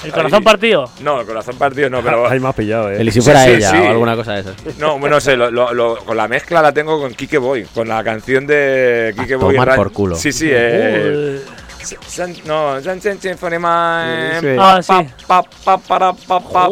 El 0.04 0.12
corazón 0.12 0.38
Ahí. 0.38 0.44
partido. 0.44 0.88
No, 1.00 1.20
el 1.22 1.26
corazón 1.26 1.56
partido 1.58 1.90
no, 1.90 2.02
pero... 2.02 2.28
Ahí 2.30 2.38
me 2.38 2.48
has 2.48 2.54
pillado, 2.54 2.88
¿eh? 2.92 3.00
El 3.00 3.08
y 3.08 3.10
si 3.10 3.20
fuera 3.20 3.42
sí, 3.44 3.50
ella 3.50 3.70
sí. 3.72 3.76
o 3.78 3.88
alguna 3.90 4.14
cosa 4.14 4.34
de 4.34 4.40
esas. 4.42 4.54
No, 4.78 4.96
bueno, 4.98 5.16
no 5.16 5.20
sé, 5.20 5.36
lo- 5.36 5.50
lo- 5.50 5.74
lo- 5.74 5.96
con 6.04 6.16
la 6.16 6.28
mezcla 6.28 6.62
la 6.62 6.72
tengo 6.72 7.00
con 7.00 7.12
Kike 7.14 7.38
Boy, 7.38 7.64
con 7.74 7.88
la 7.88 8.04
canción 8.04 8.46
de 8.46 9.12
Kike 9.18 9.34
Boy. 9.34 9.54
tomar 9.54 9.68
Ran- 9.70 9.76
por 9.76 9.92
culo. 9.92 10.14
Sí, 10.14 10.30
sí, 10.30 10.48
eh... 10.52 11.40
Uy. 11.44 11.52
No, 12.44 12.76
eh, 14.06 14.56
Ah, 14.60 14.80
sí. 14.82 14.92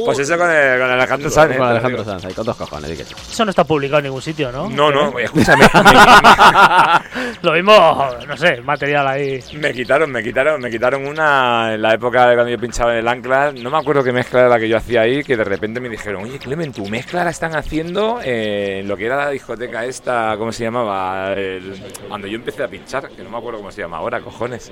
Pues 0.04 0.18
eso 0.18 0.36
con, 0.38 0.50
el- 0.50 0.80
con 0.80 0.90
Alejandro 0.90 1.30
San. 1.30 1.52
eh, 1.52 1.56
Con 1.56 1.66
te 1.66 1.70
Alejandro. 1.72 2.04
Sanz, 2.04 2.24
ahí 2.24 2.34
con 2.34 2.46
dos 2.46 2.56
cojones. 2.56 3.00
Eso 3.00 3.44
no 3.44 3.50
está 3.50 3.64
publicado 3.64 3.98
en 3.98 4.04
ningún 4.04 4.22
sitio, 4.22 4.50
¿no? 4.52 4.68
No, 4.68 4.90
no, 4.90 5.18
escúchame. 5.18 5.66
Lo 7.42 7.52
mismo, 7.52 8.08
no 8.26 8.36
sé, 8.36 8.60
material 8.62 9.06
ahí. 9.06 9.40
Me 9.54 9.72
quitaron, 9.72 10.10
me 10.10 10.22
quitaron, 10.22 10.60
me 10.60 10.70
quitaron 10.70 11.06
una 11.06 11.74
en 11.74 11.82
la 11.82 11.94
época 11.94 12.26
de 12.28 12.34
cuando 12.34 12.50
yo 12.50 12.58
pinchaba 12.58 12.92
en 12.92 12.98
el 12.98 13.08
Anclas. 13.08 13.54
No 13.54 13.70
me 13.70 13.78
acuerdo 13.78 14.02
qué 14.02 14.12
mezcla 14.12 14.40
era 14.40 14.48
la 14.48 14.58
que 14.58 14.68
yo 14.68 14.76
hacía 14.76 15.02
ahí, 15.02 15.22
que 15.22 15.36
de 15.36 15.44
repente 15.44 15.80
me 15.80 15.88
dijeron, 15.88 16.22
oye, 16.24 16.38
Clemen, 16.38 16.72
tu 16.72 16.86
mezcla 16.86 17.24
la 17.24 17.30
están 17.30 17.54
haciendo 17.56 18.20
eh, 18.24 18.80
en 18.80 18.88
lo 18.88 18.96
que 18.96 19.06
era 19.06 19.16
la 19.16 19.30
discoteca 19.30 19.84
esta, 19.84 20.34
¿cómo 20.38 20.52
se 20.52 20.64
llamaba? 20.64 21.32
El- 21.32 21.82
cuando 22.08 22.26
yo 22.26 22.36
empecé 22.36 22.62
a 22.64 22.68
pinchar, 22.68 23.08
que 23.08 23.22
no 23.22 23.30
me 23.30 23.38
acuerdo 23.38 23.58
cómo 23.58 23.70
se 23.70 23.82
llama 23.82 23.98
ahora, 23.98 24.20
cojones. 24.20 24.70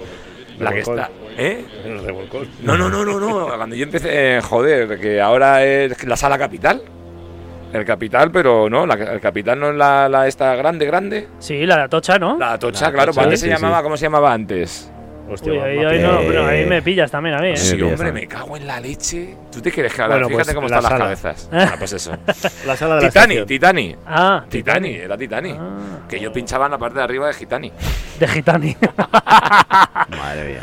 La 0.58 0.72
que 0.72 0.80
está. 0.80 1.10
¿Eh? 1.36 1.64
El 1.84 2.04
revolcón. 2.04 2.48
No, 2.62 2.76
no, 2.76 2.88
no, 2.88 3.04
no, 3.04 3.18
no. 3.18 3.46
Cuando 3.56 3.74
yo 3.74 3.84
empecé, 3.84 4.36
eh, 4.36 4.40
joder, 4.40 5.00
que 5.00 5.20
ahora 5.20 5.64
es 5.64 6.04
la 6.04 6.16
sala 6.16 6.38
capital. 6.38 6.82
El 7.72 7.84
capital, 7.84 8.30
pero 8.30 8.70
no, 8.70 8.86
la, 8.86 8.94
el 8.94 9.20
capital 9.20 9.58
no 9.58 9.70
es 9.70 9.74
la, 9.74 10.08
la 10.08 10.28
esta 10.28 10.54
grande, 10.54 10.86
grande. 10.86 11.26
Sí, 11.40 11.66
la 11.66 11.76
de 11.78 11.82
Atocha, 11.82 12.20
¿no? 12.20 12.38
La 12.38 12.56
tocha, 12.56 12.86
La 12.86 12.92
claro. 12.92 13.12
Tocha, 13.12 13.24
antes 13.24 13.40
sí, 13.40 13.46
se 13.46 13.52
llamaba, 13.52 13.82
¿cómo 13.82 13.96
se 13.96 14.04
llamaba 14.04 14.32
antes? 14.32 14.92
Hostia, 15.30 15.52
Uy, 15.52 15.58
ahí, 15.58 15.78
ahí 15.84 15.98
no, 16.00 16.18
pero 16.20 16.46
ahí 16.46 16.66
me 16.66 16.82
pillas 16.82 17.10
también 17.10 17.34
a 17.34 17.38
mí, 17.40 17.48
¿eh? 17.50 17.56
sí. 17.56 17.80
Hombre, 17.80 18.12
me 18.12 18.26
cago 18.26 18.56
en 18.56 18.66
la 18.66 18.78
leche. 18.78 19.34
¿Tú 19.50 19.60
te 19.62 19.72
quieres 19.72 19.92
que 19.94 20.02
ahora? 20.02 20.14
Bueno, 20.16 20.28
Fíjate 20.28 20.44
pues, 20.44 20.54
cómo 20.54 20.68
la 20.68 20.76
están 20.76 20.92
sala. 20.92 21.08
las 21.08 21.20
cabezas. 21.20 21.48
Ah, 21.72 21.76
pues 21.78 21.92
eso. 21.94 22.12
La 22.66 22.76
sala 22.76 22.96
de 22.96 23.02
la 23.02 23.08
Titani, 23.08 23.34
estación. 23.34 23.46
Titani. 23.46 23.96
Ah, 24.06 24.44
Titani, 24.48 24.94
era 24.94 25.16
Titani. 25.16 25.50
Ah. 25.58 26.06
Que 26.08 26.20
yo 26.20 26.32
pinchaba 26.32 26.66
en 26.66 26.72
la 26.72 26.78
parte 26.78 26.98
de 26.98 27.04
arriba 27.04 27.26
de 27.28 27.34
Gitani. 27.34 27.72
de 28.18 28.28
Gitani. 28.28 28.76
Madre 30.10 30.44
mía. 30.48 30.62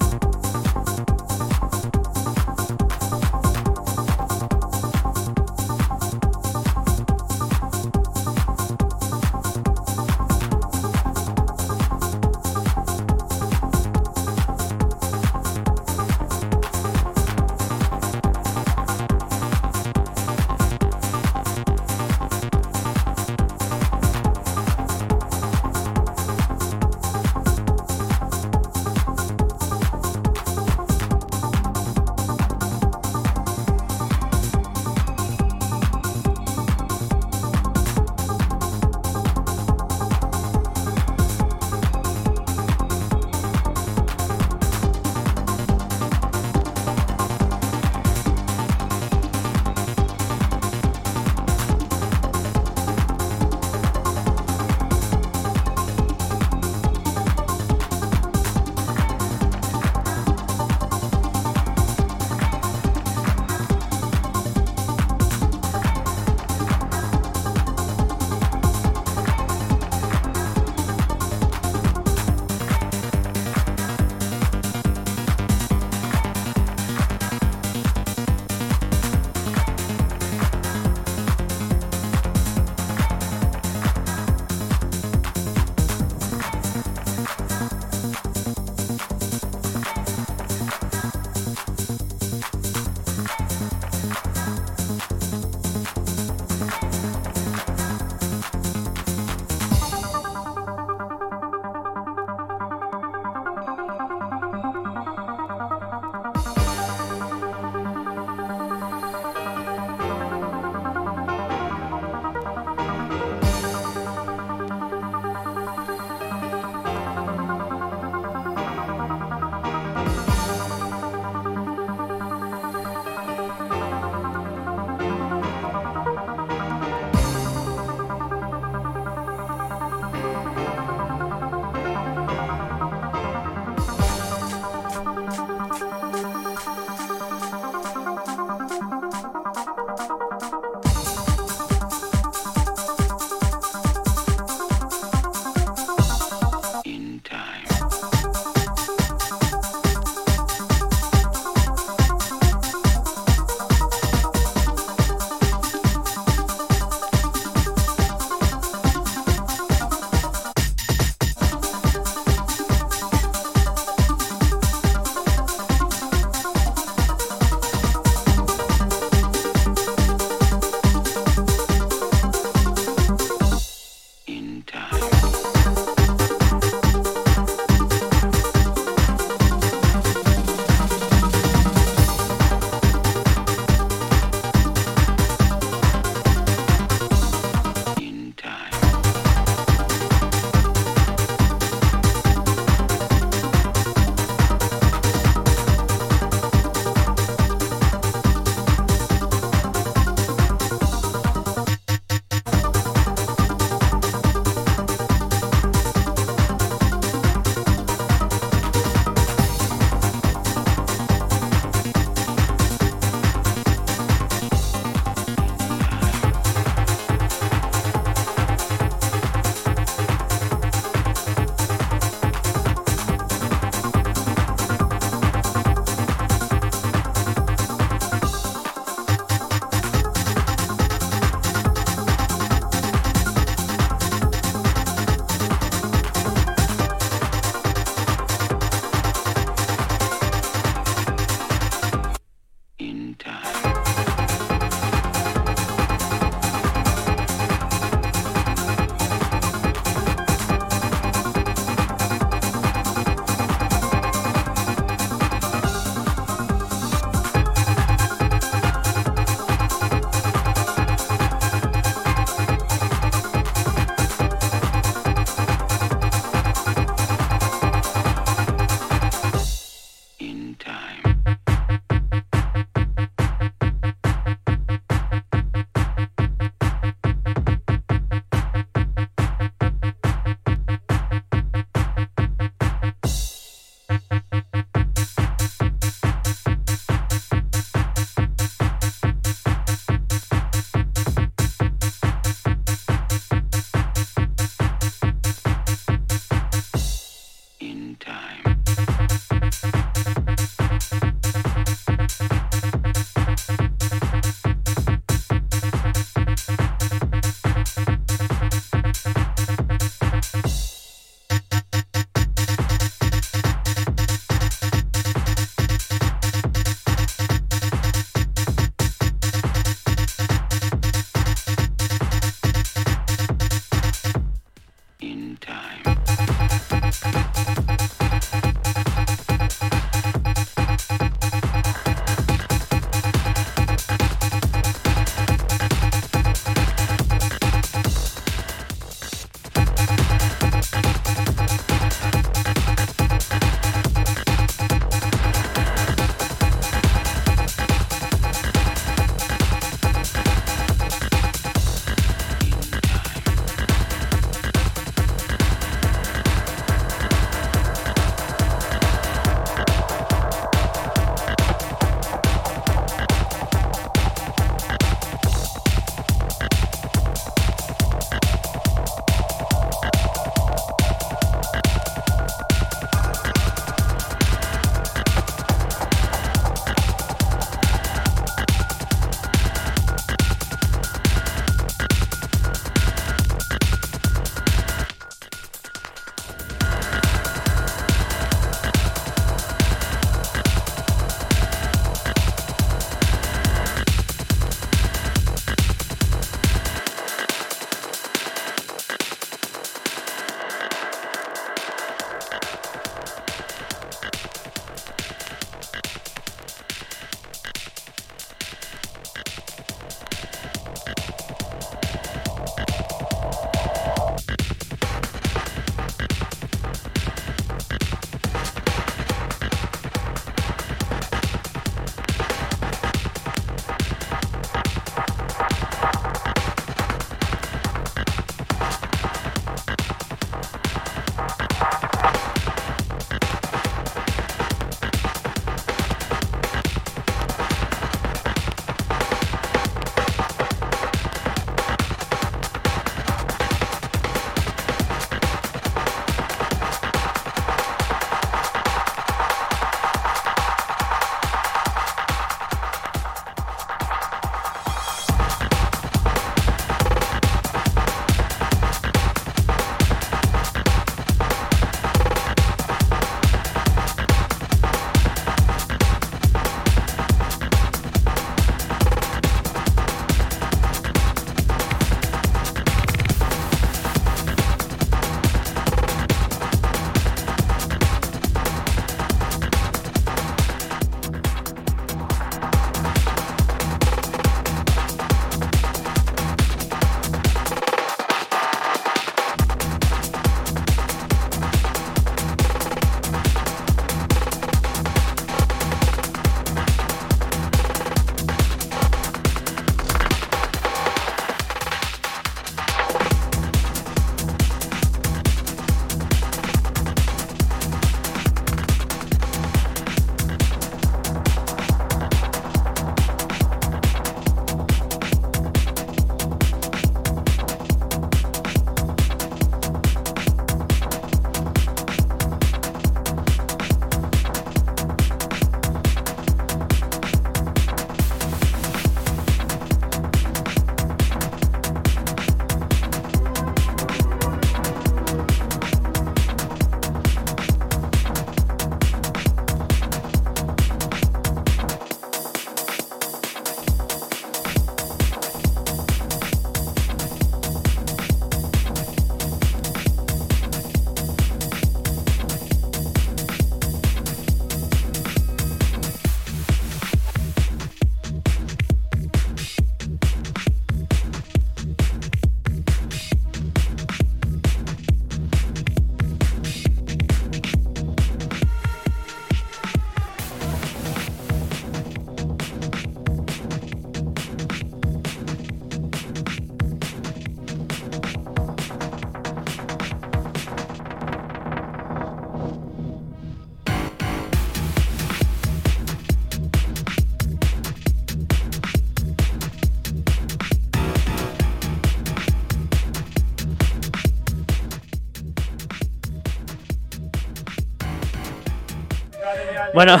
Bueno, 599.78 599.96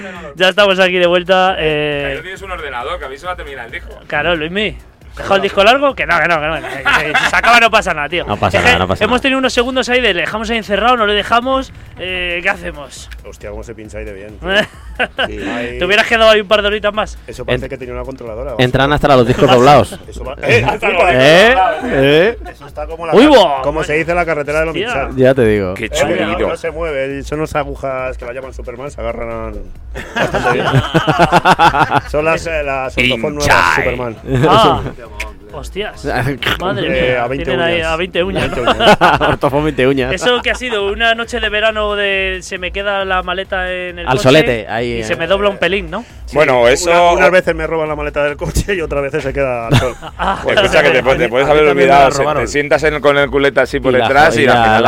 ya 0.36 0.50
estamos 0.50 0.78
aquí 0.78 0.98
de 0.98 1.06
vuelta. 1.08 1.56
Que 1.58 2.12
Eh, 2.12 2.14
no 2.14 2.22
tienes 2.22 2.42
un 2.42 2.52
ordenador, 2.52 2.96
que 3.00 3.06
a 3.06 3.08
mí 3.08 3.18
se 3.18 3.26
va 3.26 3.32
a 3.32 3.36
terminar 3.36 3.66
el 3.66 3.72
disco. 3.72 3.98
claro, 4.06 4.36
Luismi. 4.36 4.76
¿Dejó 5.16 5.34
el 5.36 5.42
disco 5.42 5.64
largo? 5.64 5.94
Que 5.96 6.06
no, 6.06 6.16
que 6.20 6.28
no, 6.28 6.38
que 6.40 6.46
no. 6.46 6.54
que- 6.56 6.60
que 7.12 7.18
si 7.18 7.30
se 7.30 7.36
acaba 7.36 7.58
no 7.58 7.70
pasa 7.70 7.92
nada, 7.94 8.06
tío. 8.08 8.24
No 8.26 8.36
pasa 8.36 8.60
nada, 8.60 8.78
no 8.78 8.86
pasa 8.86 9.02
Hemos 9.02 9.14
nada. 9.14 9.22
tenido 9.22 9.38
unos 9.38 9.52
segundos 9.52 9.88
ahí 9.88 10.00
de 10.02 10.12
le 10.14 10.20
dejamos 10.20 10.48
ahí 10.50 10.58
encerrado, 10.58 10.96
no 10.96 11.06
le 11.06 11.14
dejamos. 11.14 11.72
eh, 11.98 12.38
¿Qué 12.42 12.48
hacemos? 12.50 13.08
Hostia, 13.24 13.50
cómo 13.50 13.64
se 13.64 13.74
pincha 13.74 13.98
ahí 13.98 14.04
de 14.04 14.12
bien. 14.12 14.38
tío. 14.38 14.48
Sí, 15.26 15.38
¿Te 15.78 15.84
hubieras 15.84 16.06
quedado 16.06 16.30
ahí 16.30 16.40
un 16.40 16.48
par 16.48 16.62
de 16.62 16.68
horitas 16.68 16.92
más? 16.94 17.18
Eso 17.26 17.44
parece 17.44 17.64
En- 17.66 17.70
que 17.70 17.76
tenía 17.78 17.94
una 17.94 18.04
controladora. 18.04 18.54
Entran 18.58 18.92
hasta 18.92 19.08
los 19.16 19.26
discos 19.26 19.50
doblados. 19.50 19.98
Eso 20.08 20.22
va- 20.24 20.36
¡Eh! 20.42 20.64
¿Eh? 20.82 21.54
¿Eh? 21.84 22.38
Como, 22.96 23.06
la 23.06 23.14
¡Uy, 23.14 23.24
ca- 23.24 23.28
bo! 23.38 23.62
como 23.62 23.84
se 23.84 23.92
dice 23.94 24.10
en 24.12 24.16
la 24.16 24.24
carretera 24.24 24.60
de 24.60 24.66
los. 24.66 24.74
Michal. 24.74 25.14
Ya 25.16 25.34
te 25.34 25.44
digo. 25.44 25.74
Qué 25.74 25.84
Eh, 25.86 25.90
no, 25.92 25.96
chulito. 26.26 26.48
no 26.48 26.56
se 26.56 26.70
mueve, 26.70 27.22
son 27.24 27.40
unas 27.40 27.54
agujas 27.54 28.16
que 28.16 28.24
la 28.24 28.32
llaman 28.32 28.54
Superman, 28.54 28.90
se 28.90 29.00
agarran 29.00 29.52
bastante 30.14 30.52
bien. 30.52 30.66
son 32.10 32.24
las, 32.24 32.46
eh, 32.46 32.62
las 32.62 32.96
nuevas 32.96 33.24
Hinchai. 33.44 33.74
Superman. 33.76 34.16
Ah, 34.48 34.80
hostias. 35.84 36.04
Madre 36.60 36.86
Eh, 36.86 37.10
mía. 37.12 37.24
a 37.24 37.28
20 37.28 37.44
tienen 37.44 37.60
ahí 37.66 37.74
uñas. 37.76 37.86
a 37.88 37.96
20 37.96 38.22
uñas. 38.24 38.50
¿no? 38.50 38.56
20 38.64 38.70
uñas. 38.80 38.98
Ortofón 39.20 39.64
20 39.64 39.86
uñas. 39.86 40.12
Eso 40.14 40.40
que 40.42 40.50
ha 40.50 40.54
sido 40.54 40.86
una 40.92 41.14
noche 41.14 41.40
de 41.40 41.48
verano 41.48 41.94
de 41.94 42.38
se 42.42 42.58
me 42.58 42.70
queda 42.72 43.04
la 43.04 43.22
maleta 43.22 43.72
en 43.72 43.98
el 43.98 44.06
Al 44.06 44.12
coche 44.12 44.22
solete, 44.22 44.66
ahí, 44.68 44.86
y 44.92 45.00
eh. 45.00 45.04
se 45.04 45.16
me 45.16 45.26
dobla 45.26 45.48
un 45.50 45.58
pelín, 45.58 45.90
¿no? 45.90 46.04
Bueno, 46.32 46.66
eso. 46.68 46.90
Una- 46.90 47.12
unas 47.12 47.30
veces 47.30 47.54
me 47.54 47.66
roban 47.66 47.88
la 47.88 47.94
maleta 47.96 48.24
del 48.24 48.36
coche 48.36 48.74
y 48.74 48.80
otras 48.80 49.02
veces 49.02 49.22
se 49.22 49.32
queda 49.32 49.68
al 49.68 49.76
sol. 49.78 49.94
Ah, 50.18 50.40
Pues 50.42 50.56
escucha 50.56 50.82
que 50.82 50.90
te, 50.90 51.02
te 51.16 51.28
puedes 51.28 51.48
haber 51.48 51.64
olvidado. 51.68 52.10
se-. 52.10 52.24
Te 52.24 52.46
sientas 52.46 52.82
en- 52.84 53.00
con 53.00 53.16
el 53.18 53.30
culete 53.30 53.60
así 53.60 53.80
por 53.80 53.92
Y 53.92 53.96
detrás 53.96 54.36
y, 54.36 54.42
y 54.42 54.46
al 54.46 54.54
la- 54.54 54.62
final 54.64 54.82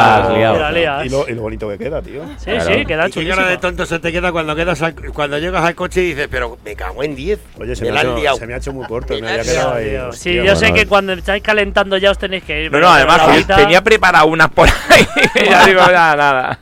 la 0.60 0.70
liado. 0.72 1.04
Y, 1.04 1.08
lo, 1.10 1.28
y 1.28 1.32
lo 1.34 1.42
bonito 1.42 1.68
que 1.68 1.78
queda, 1.78 2.00
tío. 2.02 2.22
Sí, 2.38 2.46
Claro. 2.50 2.60
sí, 2.64 2.86
queda 2.86 3.08
Y 3.08 3.10
qué 3.12 3.28
cara 3.28 3.42
de 3.42 3.48
chulísimo. 3.48 3.58
tonto 3.60 3.86
se 3.86 3.98
te 3.98 4.10
queda 4.12 4.32
cuando 4.32 4.56
quedas 4.56 4.80
al- 4.82 4.94
cuando 4.94 5.38
llegas 5.38 5.64
al 5.64 5.74
coche 5.74 6.02
y 6.02 6.06
dices, 6.08 6.28
pero 6.30 6.56
me 6.64 6.74
cago 6.74 7.02
en 7.02 7.14
10. 7.14 7.38
Oye, 7.60 7.76
se 7.76 7.84
me 7.90 7.96
ha 7.98 8.02
hecho, 8.02 8.16
liado. 8.16 8.36
se 8.38 8.46
me 8.46 8.54
ha 8.54 8.56
hecho 8.56 8.72
muy 8.72 8.86
corto. 8.86 9.14
Me 9.20 9.28
había 9.30 9.42
quedado 9.42 9.74
ahí. 9.74 9.96
Sí, 10.12 10.34
yo 10.34 10.56
sé 10.56 10.72
que 10.78 10.86
cuando 10.86 11.12
estáis 11.12 11.42
calentando 11.42 11.96
ya 11.96 12.10
os 12.10 12.18
tenéis 12.18 12.44
que 12.44 12.64
ir. 12.64 12.72
No, 12.72 12.78
no, 12.78 12.88
además 12.88 13.46
tenía 13.46 13.82
preparado 13.82 14.26
unas 14.26 14.50
por 14.50 14.68
ahí. 14.68 15.06
ya 15.48 15.66
digo, 15.66 15.80
ya 15.86 16.16
nada. 16.16 16.58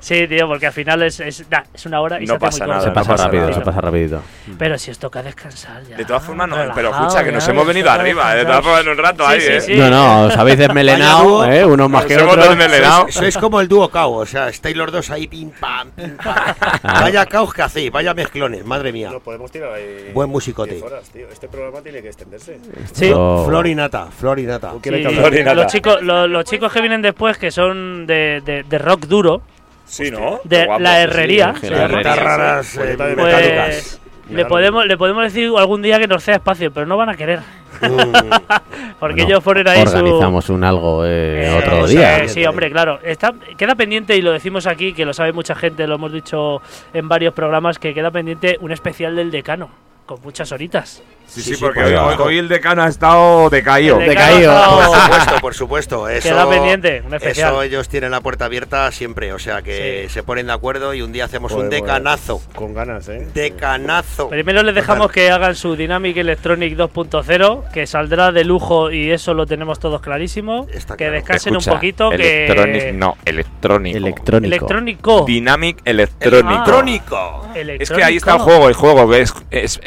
Sí, 0.00 0.26
tío, 0.28 0.46
porque 0.46 0.66
al 0.66 0.72
final 0.72 1.02
es, 1.02 1.20
es, 1.20 1.44
nah, 1.50 1.62
es 1.74 1.86
una 1.86 2.00
hora 2.00 2.20
y 2.20 2.26
No 2.26 2.26
se 2.26 2.32
hace 2.36 2.40
pasa 2.46 2.64
muy 2.66 2.74
corto. 2.74 2.78
nada, 2.78 2.82
Se 2.84 2.90
pasa 2.94 3.10
pasa 3.10 3.24
rápido, 3.24 3.42
nada. 3.42 3.54
se 3.54 3.60
pasa 3.60 3.80
rapidito. 3.80 4.22
Pero 4.58 4.78
si 4.78 4.90
os 4.90 4.98
toca 4.98 5.22
descansar 5.22 5.82
ya. 5.84 5.96
De 5.96 6.04
todas 6.04 6.22
formas, 6.24 6.48
no, 6.48 6.56
pero 6.74 6.90
escucha 6.90 7.24
que 7.24 7.32
nos 7.32 7.44
ya, 7.44 7.52
hemos 7.52 7.66
venido 7.66 7.90
arriba. 7.90 8.34
eh, 8.34 8.38
De 8.38 8.44
todas 8.44 8.62
formas, 8.64 8.80
en 8.82 8.88
un 8.88 8.98
rato 8.98 9.24
Sí, 9.26 9.32
ahí, 9.32 9.40
sí, 9.40 9.52
¿eh? 9.52 9.60
sí. 9.60 9.76
No, 9.76 9.90
no, 9.90 10.22
os 10.26 10.36
habéis 10.36 10.58
desmelenado. 10.58 11.44
¿eh? 11.50 11.64
Unos 11.64 11.90
más 11.90 12.04
que 12.04 12.16
otros. 12.16 12.44
Sois, 12.46 13.14
sois 13.14 13.38
como 13.38 13.60
el 13.60 13.68
dúo 13.68 13.88
caos, 13.90 14.22
o 14.22 14.26
sea, 14.26 14.48
estáis 14.48 14.76
los 14.76 14.90
dos 14.92 15.10
ahí 15.10 15.26
pim 15.26 15.50
pam, 15.50 15.90
pim 15.90 16.16
pam. 16.16 16.54
Vaya 16.82 17.26
caos 17.26 17.52
que 17.52 17.62
hacéis, 17.62 17.90
vaya 17.90 18.14
mezclones, 18.14 18.64
madre 18.64 18.92
mía. 18.92 19.10
Nos 19.10 19.22
podemos 19.22 19.50
tirar 19.50 19.72
ahí. 19.74 20.10
Buen 20.14 20.30
musicote. 20.30 20.72
10 20.74 20.82
horas, 20.84 21.10
tío. 21.10 21.26
Este 21.32 21.48
programa 21.48 21.80
tiene 21.80 22.00
que 22.02 22.08
extenderse. 22.08 22.58
Sí. 22.92 23.06
Esto- 23.06 23.44
Florinata, 23.46 24.06
Florinata. 24.06 24.72
Florinata. 24.80 25.54
los, 25.54 25.66
chicos, 25.66 26.02
los, 26.02 26.28
los 26.28 26.44
chicos 26.44 26.72
que 26.72 26.80
vienen 26.80 27.02
después, 27.02 27.36
que 27.38 27.50
son 27.50 28.06
de, 28.06 28.42
de, 28.44 28.62
de 28.62 28.78
rock 28.78 29.06
duro, 29.06 29.42
Sí, 29.88 30.10
¿no? 30.10 30.40
de 30.44 30.66
guapo, 30.66 30.82
la 30.82 31.00
herrería, 31.00 31.54
sí, 31.54 31.60
se 31.62 31.70
la 31.70 31.76
llama. 31.78 32.00
herrería, 32.00 32.12
Guitarras 32.12 32.66
sí. 32.66 32.78
raras, 32.78 32.98
eh, 33.00 33.14
pues 33.16 34.00
le 34.30 34.44
podemos, 34.44 34.86
le 34.86 34.96
podemos 34.96 35.22
decir 35.22 35.50
algún 35.56 35.80
día 35.80 35.98
que 35.98 36.06
nos 36.06 36.22
sea 36.22 36.36
espacio, 36.36 36.70
pero 36.70 36.86
no 36.86 36.96
van 36.96 37.08
a 37.08 37.16
querer. 37.16 37.40
Mm, 37.80 37.86
Porque 39.00 39.22
Bueno, 39.22 39.28
ellos 39.28 39.44
ponen 39.44 39.68
ahí 39.68 39.86
su... 39.86 39.96
Organizamos 39.96 40.50
un 40.50 40.64
algo 40.64 41.04
eh, 41.06 41.50
otro 41.56 41.86
sí, 41.86 41.96
día. 41.96 42.28
Sí, 42.28 42.44
hombre, 42.44 42.70
claro. 42.70 42.98
Está, 43.02 43.32
queda 43.56 43.74
pendiente, 43.74 44.16
y 44.16 44.22
lo 44.22 44.32
decimos 44.32 44.66
aquí, 44.66 44.92
que 44.92 45.04
lo 45.04 45.14
sabe 45.14 45.32
mucha 45.32 45.54
gente, 45.54 45.86
lo 45.86 45.94
hemos 45.94 46.12
dicho 46.12 46.60
en 46.92 47.08
varios 47.08 47.32
programas, 47.32 47.78
que 47.78 47.94
queda 47.94 48.10
pendiente 48.10 48.58
un 48.60 48.72
especial 48.72 49.16
del 49.16 49.30
decano, 49.30 49.70
con 50.04 50.20
muchas 50.22 50.52
horitas. 50.52 51.02
Sí, 51.28 51.42
Sí, 51.42 51.54
porque 51.60 51.80
por 52.16 52.22
hoy, 52.28 52.38
el 52.38 52.48
decano 52.48 52.82
ha 52.82 52.88
estado 52.88 53.50
decaído. 53.50 54.00
El 54.00 54.08
Decaído. 54.08 54.52
Por 54.52 54.84
supuesto, 55.02 55.40
por 55.40 55.54
supuesto. 55.54 56.08
Eso, 56.08 56.28
Queda 56.30 56.48
pendiente, 56.48 57.02
un 57.06 57.14
especial. 57.14 57.52
Eso 57.52 57.62
ellos 57.62 57.88
tienen 57.88 58.10
la 58.10 58.20
puerta 58.22 58.46
abierta 58.46 58.90
siempre, 58.92 59.32
o 59.34 59.38
sea 59.38 59.60
que 59.62 60.06
Sí. 60.08 60.14
se 60.14 60.22
ponen 60.22 60.46
de 60.46 60.52
acuerdo 60.54 60.94
y 60.94 61.02
un 61.02 61.12
día 61.12 61.26
hacemos 61.26 61.52
un 61.52 61.66
Joder, 61.66 61.70
decanazo. 61.82 62.40
pues, 62.44 62.56
Con 62.56 62.72
ganas, 62.74 63.08
¿eh? 63.08 63.28
Decanazo. 63.34 64.28
Primero 64.30 64.62
les 64.62 64.74
dejamos 64.74 65.12
que 65.12 65.30
hagan 65.30 65.54
su 65.54 65.76
Dynamic 65.76 66.16
Electronic 66.16 66.74
2.0, 66.76 67.70
que 67.72 67.86
saldrá 67.86 68.32
de 68.32 68.44
lujo 68.44 68.90
y 68.90 69.10
eso 69.10 69.34
lo 69.34 69.46
tenemos 69.46 69.78
todos 69.78 70.00
clarísimo. 70.00 70.66
Está 70.72 70.94
que 70.96 71.04
claro. 71.04 71.12
descansen 71.12 71.52
Escucha, 71.54 71.72
un 71.72 71.76
poquito, 71.76 72.12
electronic, 72.12 72.82
que... 72.82 72.92
no, 72.92 73.16
electrónico. 73.24 73.96
Electrónico. 73.98 74.46
Electrónico. 74.54 75.24
Dynamic 75.26 75.78
electrónico. 75.84 76.48
Electrónico. 76.48 77.48
Es 77.54 77.90
que 77.90 78.02
ahí 78.02 78.16
está 78.16 78.34
el 78.34 78.38
juego, 78.40 78.68
el 78.68 78.74
juego 78.74 79.10
que 79.10 79.20
es, 79.20 79.34
es 79.50 79.80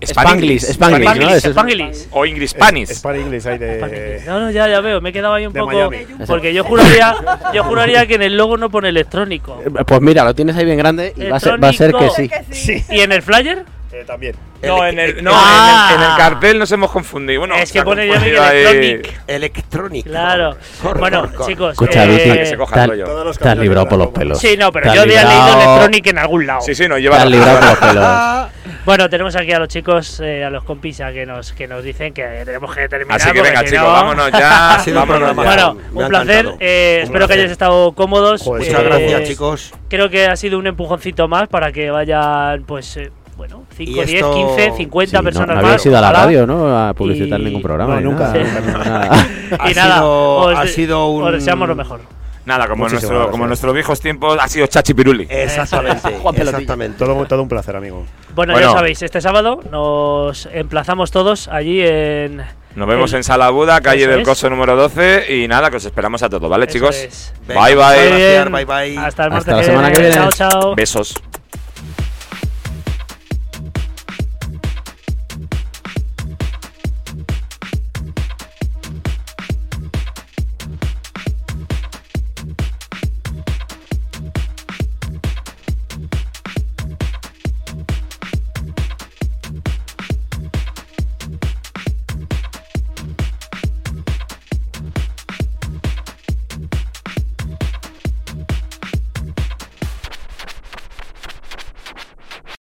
Spanglish, 0.00 0.62
Spanglish, 0.64 0.64
Spanglish. 0.86 1.08
Spanglish, 1.08 1.44
Spanglish. 1.52 2.06
o 2.10 2.26
English 2.26 2.50
Spanish. 2.50 3.04
English 3.04 3.46
ahí 3.46 3.58
de. 3.58 3.76
Spanglish. 3.78 4.26
No, 4.26 4.40
no, 4.40 4.50
ya, 4.50 4.68
ya 4.68 4.80
veo, 4.80 5.00
me 5.00 5.10
he 5.10 5.12
quedado 5.12 5.34
ahí 5.34 5.46
un 5.46 5.52
de 5.52 5.60
poco. 5.60 5.72
Miami. 5.72 5.98
Porque 6.26 6.52
yo 6.54 6.64
juraría, 6.64 7.14
yo 7.54 7.64
juraría 7.64 8.06
que 8.06 8.14
en 8.14 8.22
el 8.22 8.36
logo 8.36 8.56
no 8.56 8.70
pone 8.70 8.88
electrónico. 8.88 9.60
Eh, 9.64 9.70
Pues 9.86 10.00
mira, 10.00 10.24
lo 10.24 10.34
tienes 10.34 10.56
ahí 10.56 10.64
bien 10.64 10.78
grande 10.78 11.12
y 11.16 11.26
va 11.28 11.36
a 11.36 11.40
ser, 11.40 11.62
va 11.62 11.68
a 11.68 11.72
ser 11.72 11.92
que 11.92 12.10
sí. 12.50 12.82
¿Y 12.90 13.00
en 13.00 13.12
el 13.12 13.22
flyer? 13.22 13.64
Eh, 14.00 14.04
también. 14.06 14.34
No, 14.62 14.84
en 14.86 14.98
el, 14.98 15.22
no 15.24 15.30
Ah. 15.34 15.90
en, 15.90 15.96
el, 16.00 16.04
en 16.04 16.10
el 16.10 16.16
cartel 16.16 16.58
nos 16.58 16.70
hemos 16.72 16.90
confundido. 16.90 17.40
Bueno, 17.40 17.54
es 17.56 17.70
que 17.72 17.82
pone 17.82 18.02
ahí. 18.02 18.10
Electronic. 18.10 19.20
Electrónico. 19.26 20.08
Claro. 20.10 20.56
Corre, 20.82 21.00
bueno, 21.00 21.20
corre, 21.22 21.34
corre. 21.34 21.52
chicos. 21.52 21.72
Escucha, 21.72 22.04
eh, 22.04 22.08
Viti, 22.08 22.38
Que 22.38 22.46
se 22.46 22.56
coja 22.56 22.74
te 22.74 22.78
el 22.80 22.82
has- 22.82 22.88
rollo. 22.90 23.04
Todos 23.06 23.26
los 23.26 23.38
te 23.38 23.48
has 23.48 23.58
librado 23.58 23.88
por 23.88 23.98
los 23.98 24.08
pelos. 24.08 24.38
Sí, 24.38 24.56
no, 24.58 24.72
pero 24.72 24.92
yo 24.94 25.02
había 25.02 25.24
leído 25.24 25.54
Electronic 25.60 26.06
en 26.08 26.18
algún 26.18 26.46
lado. 26.46 26.60
Sí, 26.62 26.74
sí, 26.74 26.88
nos 26.88 26.96
Te 26.96 27.02
lleva 27.02 27.16
has 27.22 27.26
librado 27.30 27.58
por 27.58 27.68
los 27.68 27.78
pelos. 27.78 28.48
Bueno, 28.86 29.10
tenemos 29.10 29.34
aquí 29.34 29.50
a 29.52 29.58
los 29.58 29.66
chicos, 29.66 30.20
eh, 30.20 30.44
a 30.44 30.50
los 30.50 30.62
compis 30.62 30.98
que 31.12 31.26
nos, 31.26 31.52
que 31.52 31.66
nos 31.66 31.82
dicen 31.82 32.14
que 32.14 32.22
tenemos 32.44 32.72
que 32.72 32.88
terminar. 32.88 33.16
Así 33.20 33.32
que 33.32 33.42
venga, 33.42 33.60
si 33.62 33.66
chicos, 33.70 33.80
no- 33.82 33.92
vámonos 33.92 34.30
ya. 34.30 34.74
Ha 34.76 34.78
sido 34.78 35.02
un 35.02 35.08
vámonos. 35.08 35.34
Bueno, 35.34 35.76
un 35.92 36.08
placer. 36.08 36.46
eh, 36.60 36.98
Un 37.00 37.04
espero 37.06 37.26
que 37.26 37.34
hayáis 37.34 37.50
estado 37.50 37.92
cómodos. 37.96 38.46
Muchas 38.46 38.68
Eh, 38.74 38.84
gracias, 38.84 39.24
chicos. 39.28 39.74
Creo 39.88 40.08
que 40.08 40.26
ha 40.26 40.36
sido 40.36 40.56
un 40.60 40.68
empujoncito 40.68 41.26
más 41.26 41.48
para 41.48 41.72
que 41.72 41.90
vayan, 41.90 42.62
pues, 42.62 42.96
bueno, 43.36 43.64
5, 43.76 43.90
Y 43.90 43.94
10, 43.94 44.10
esto- 44.14 44.34
15, 44.34 44.72
50 44.76 45.10
Sí, 45.10 45.16
no, 45.16 45.22
personas 45.22 45.48
no 45.48 45.54
más. 45.62 45.64
habéis 45.64 45.86
ido 45.86 45.98
a 45.98 46.00
la 46.00 46.12
radio, 46.12 46.46
¿no? 46.46 46.76
A 46.88 46.94
publicitar 46.94 47.40
Y- 47.40 47.44
ningún 47.44 47.62
programa. 47.62 48.00
No, 48.00 48.12
nunca. 48.12 48.32
nada. 48.32 49.26
Y 49.70 49.74
nada, 49.74 49.94
sido- 49.96 50.36
os, 50.38 50.58
ha 50.58 50.66
sido 50.66 51.06
un- 51.08 51.22
os 51.24 51.32
deseamos 51.32 51.68
lo 51.68 51.74
mejor. 51.76 52.00
Nada, 52.46 52.68
como, 52.68 52.88
nuestro, 52.88 53.08
gracias. 53.10 53.30
como 53.32 53.44
en 53.44 53.48
nuestros 53.48 53.74
viejos 53.74 54.00
tiempos 54.00 54.38
ha 54.40 54.46
sido 54.48 54.66
Chachi 54.68 54.94
Piruli. 54.94 55.26
Exactamente. 55.28 56.08
Exactamente. 56.36 56.96
Todo, 56.98 57.26
todo 57.26 57.42
un 57.42 57.48
placer, 57.48 57.74
amigo. 57.74 58.06
Bueno, 58.36 58.52
Bueno. 58.52 58.68
ya 58.68 58.72
sabéis, 58.74 59.02
este 59.02 59.20
sábado 59.20 59.60
nos 59.70 60.46
emplazamos 60.52 61.10
todos 61.10 61.48
allí 61.48 61.80
en. 61.82 62.42
Nos 62.76 62.86
vemos 62.88 63.10
El- 63.12 63.16
en 63.18 63.24
Sala 63.24 63.50
Buda, 63.50 63.80
calle 63.80 64.02
Eso 64.02 64.10
del 64.12 64.20
es. 64.20 64.28
Coso 64.28 64.48
número 64.48 64.76
12. 64.76 65.34
Y 65.42 65.48
nada, 65.48 65.70
que 65.70 65.78
os 65.78 65.84
esperamos 65.84 66.22
a 66.22 66.28
todos, 66.28 66.48
¿vale, 66.48 66.66
Eso 66.66 66.74
chicos? 66.74 67.32
Bye, 67.48 67.74
bye. 67.74 68.16
bien. 68.16 68.52
bye, 68.52 68.64
bye. 68.64 68.96
Hasta 68.98 69.24
el 69.26 69.32
Hasta 69.32 69.56
la 69.56 69.62
semana 69.64 69.90
que 69.90 69.98
viene. 70.00 70.14
Chao, 70.14 70.30
chao. 70.30 70.74
Besos. 70.76 71.14